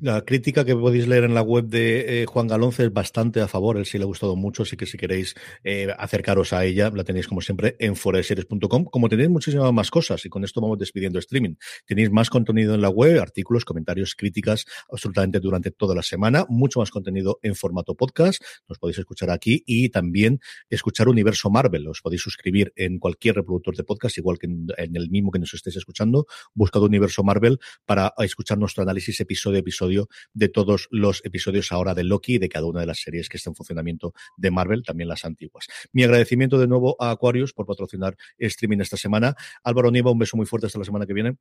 La 0.00 0.22
crítica 0.22 0.64
que 0.64 0.74
podéis 0.74 1.08
leer 1.08 1.24
en 1.24 1.34
la 1.34 1.42
web 1.42 1.66
de 1.66 2.22
eh, 2.22 2.26
Juan 2.26 2.46
Galonce 2.46 2.84
es 2.84 2.92
bastante 2.92 3.40
a 3.40 3.48
favor, 3.48 3.76
él 3.78 3.86
sí 3.86 3.98
le 3.98 4.04
ha 4.04 4.06
gustado 4.06 4.36
mucho, 4.36 4.62
así 4.62 4.76
que 4.76 4.86
si 4.86 4.98
queréis 4.98 5.34
eh, 5.64 5.88
acercaros 5.98 6.52
a 6.52 6.64
ella, 6.64 6.90
la 6.94 7.04
tenéis 7.04 7.26
como 7.26 7.40
siempre 7.40 7.76
en 7.78 7.96
foreseries.com, 7.96 8.84
como 8.84 9.08
tenéis 9.08 9.30
muchísimas 9.30 9.72
más 9.72 9.90
cosas 9.90 10.24
y 10.24 10.28
con 10.28 10.44
esto 10.44 10.60
vamos 10.60 10.78
despidiendo 10.78 11.18
streaming. 11.18 11.54
Tenéis 11.86 12.10
más 12.10 12.30
contenido 12.30 12.74
en 12.74 12.80
la 12.80 12.90
web, 12.90 13.20
artículos, 13.20 13.64
comentarios, 13.64 14.14
críticas, 14.14 14.66
absolutamente 14.90 15.40
durante 15.40 15.70
toda 15.70 15.94
la 15.94 16.02
semana, 16.02 16.44
mucho 16.48 16.80
más 16.80 16.90
contenido 16.90 17.38
en 17.42 17.54
formato 17.54 17.94
podcast, 17.94 18.42
nos 18.68 18.78
podéis 18.78 18.98
escuchar 18.98 19.30
aquí 19.30 19.62
y 19.66 19.88
también 19.88 20.40
escuchar 20.68 21.08
Universo 21.08 21.50
Marvel, 21.50 21.88
os 21.88 22.00
podéis 22.02 22.22
suscribir 22.22 22.72
en 22.76 22.98
cualquier 22.98 23.36
reproductor 23.36 23.76
de 23.76 23.84
podcast, 23.84 24.18
igual 24.18 24.38
que 24.38 24.46
en, 24.46 24.96
el 24.96 25.10
mismo 25.10 25.30
que 25.30 25.38
nos 25.38 25.54
estéis 25.54 25.76
escuchando, 25.76 26.26
buscad 26.54 26.82
Universo 26.82 27.22
Marvel 27.22 27.58
para 27.84 28.12
escuchar 28.18 28.58
nuestro 28.58 28.82
análisis 28.82 29.18
episodio 29.20 29.55
episodio 29.58 30.08
de 30.32 30.48
todos 30.48 30.88
los 30.90 31.24
episodios 31.24 31.72
ahora 31.72 31.94
de 31.94 32.04
Loki 32.04 32.34
y 32.34 32.38
de 32.38 32.48
cada 32.48 32.66
una 32.66 32.80
de 32.80 32.86
las 32.86 33.00
series 33.00 33.28
que 33.28 33.36
están 33.36 33.52
en 33.52 33.56
funcionamiento 33.56 34.12
de 34.36 34.50
Marvel, 34.50 34.82
también 34.82 35.08
las 35.08 35.24
antiguas. 35.24 35.66
Mi 35.92 36.04
agradecimiento 36.04 36.58
de 36.58 36.66
nuevo 36.66 36.96
a 36.98 37.10
Aquarius 37.10 37.52
por 37.52 37.66
patrocinar 37.66 38.16
streaming 38.38 38.78
esta 38.80 38.96
semana. 38.96 39.34
Álvaro 39.62 39.90
Nieva, 39.90 40.10
un 40.10 40.18
beso 40.18 40.36
muy 40.36 40.46
fuerte 40.46 40.66
hasta 40.66 40.78
la 40.78 40.84
semana 40.84 41.06
que 41.06 41.14
viene. 41.14 41.36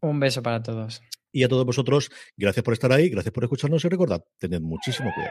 Un 0.00 0.20
beso 0.20 0.42
para 0.42 0.62
todos. 0.62 1.02
Y 1.32 1.44
a 1.44 1.48
todos 1.48 1.64
vosotros, 1.64 2.10
gracias 2.36 2.64
por 2.64 2.74
estar 2.74 2.92
ahí, 2.92 3.08
gracias 3.08 3.32
por 3.32 3.44
escucharnos 3.44 3.84
y 3.84 3.88
recordad, 3.88 4.24
tened 4.38 4.60
muchísimo 4.60 5.12
cuidado. 5.14 5.30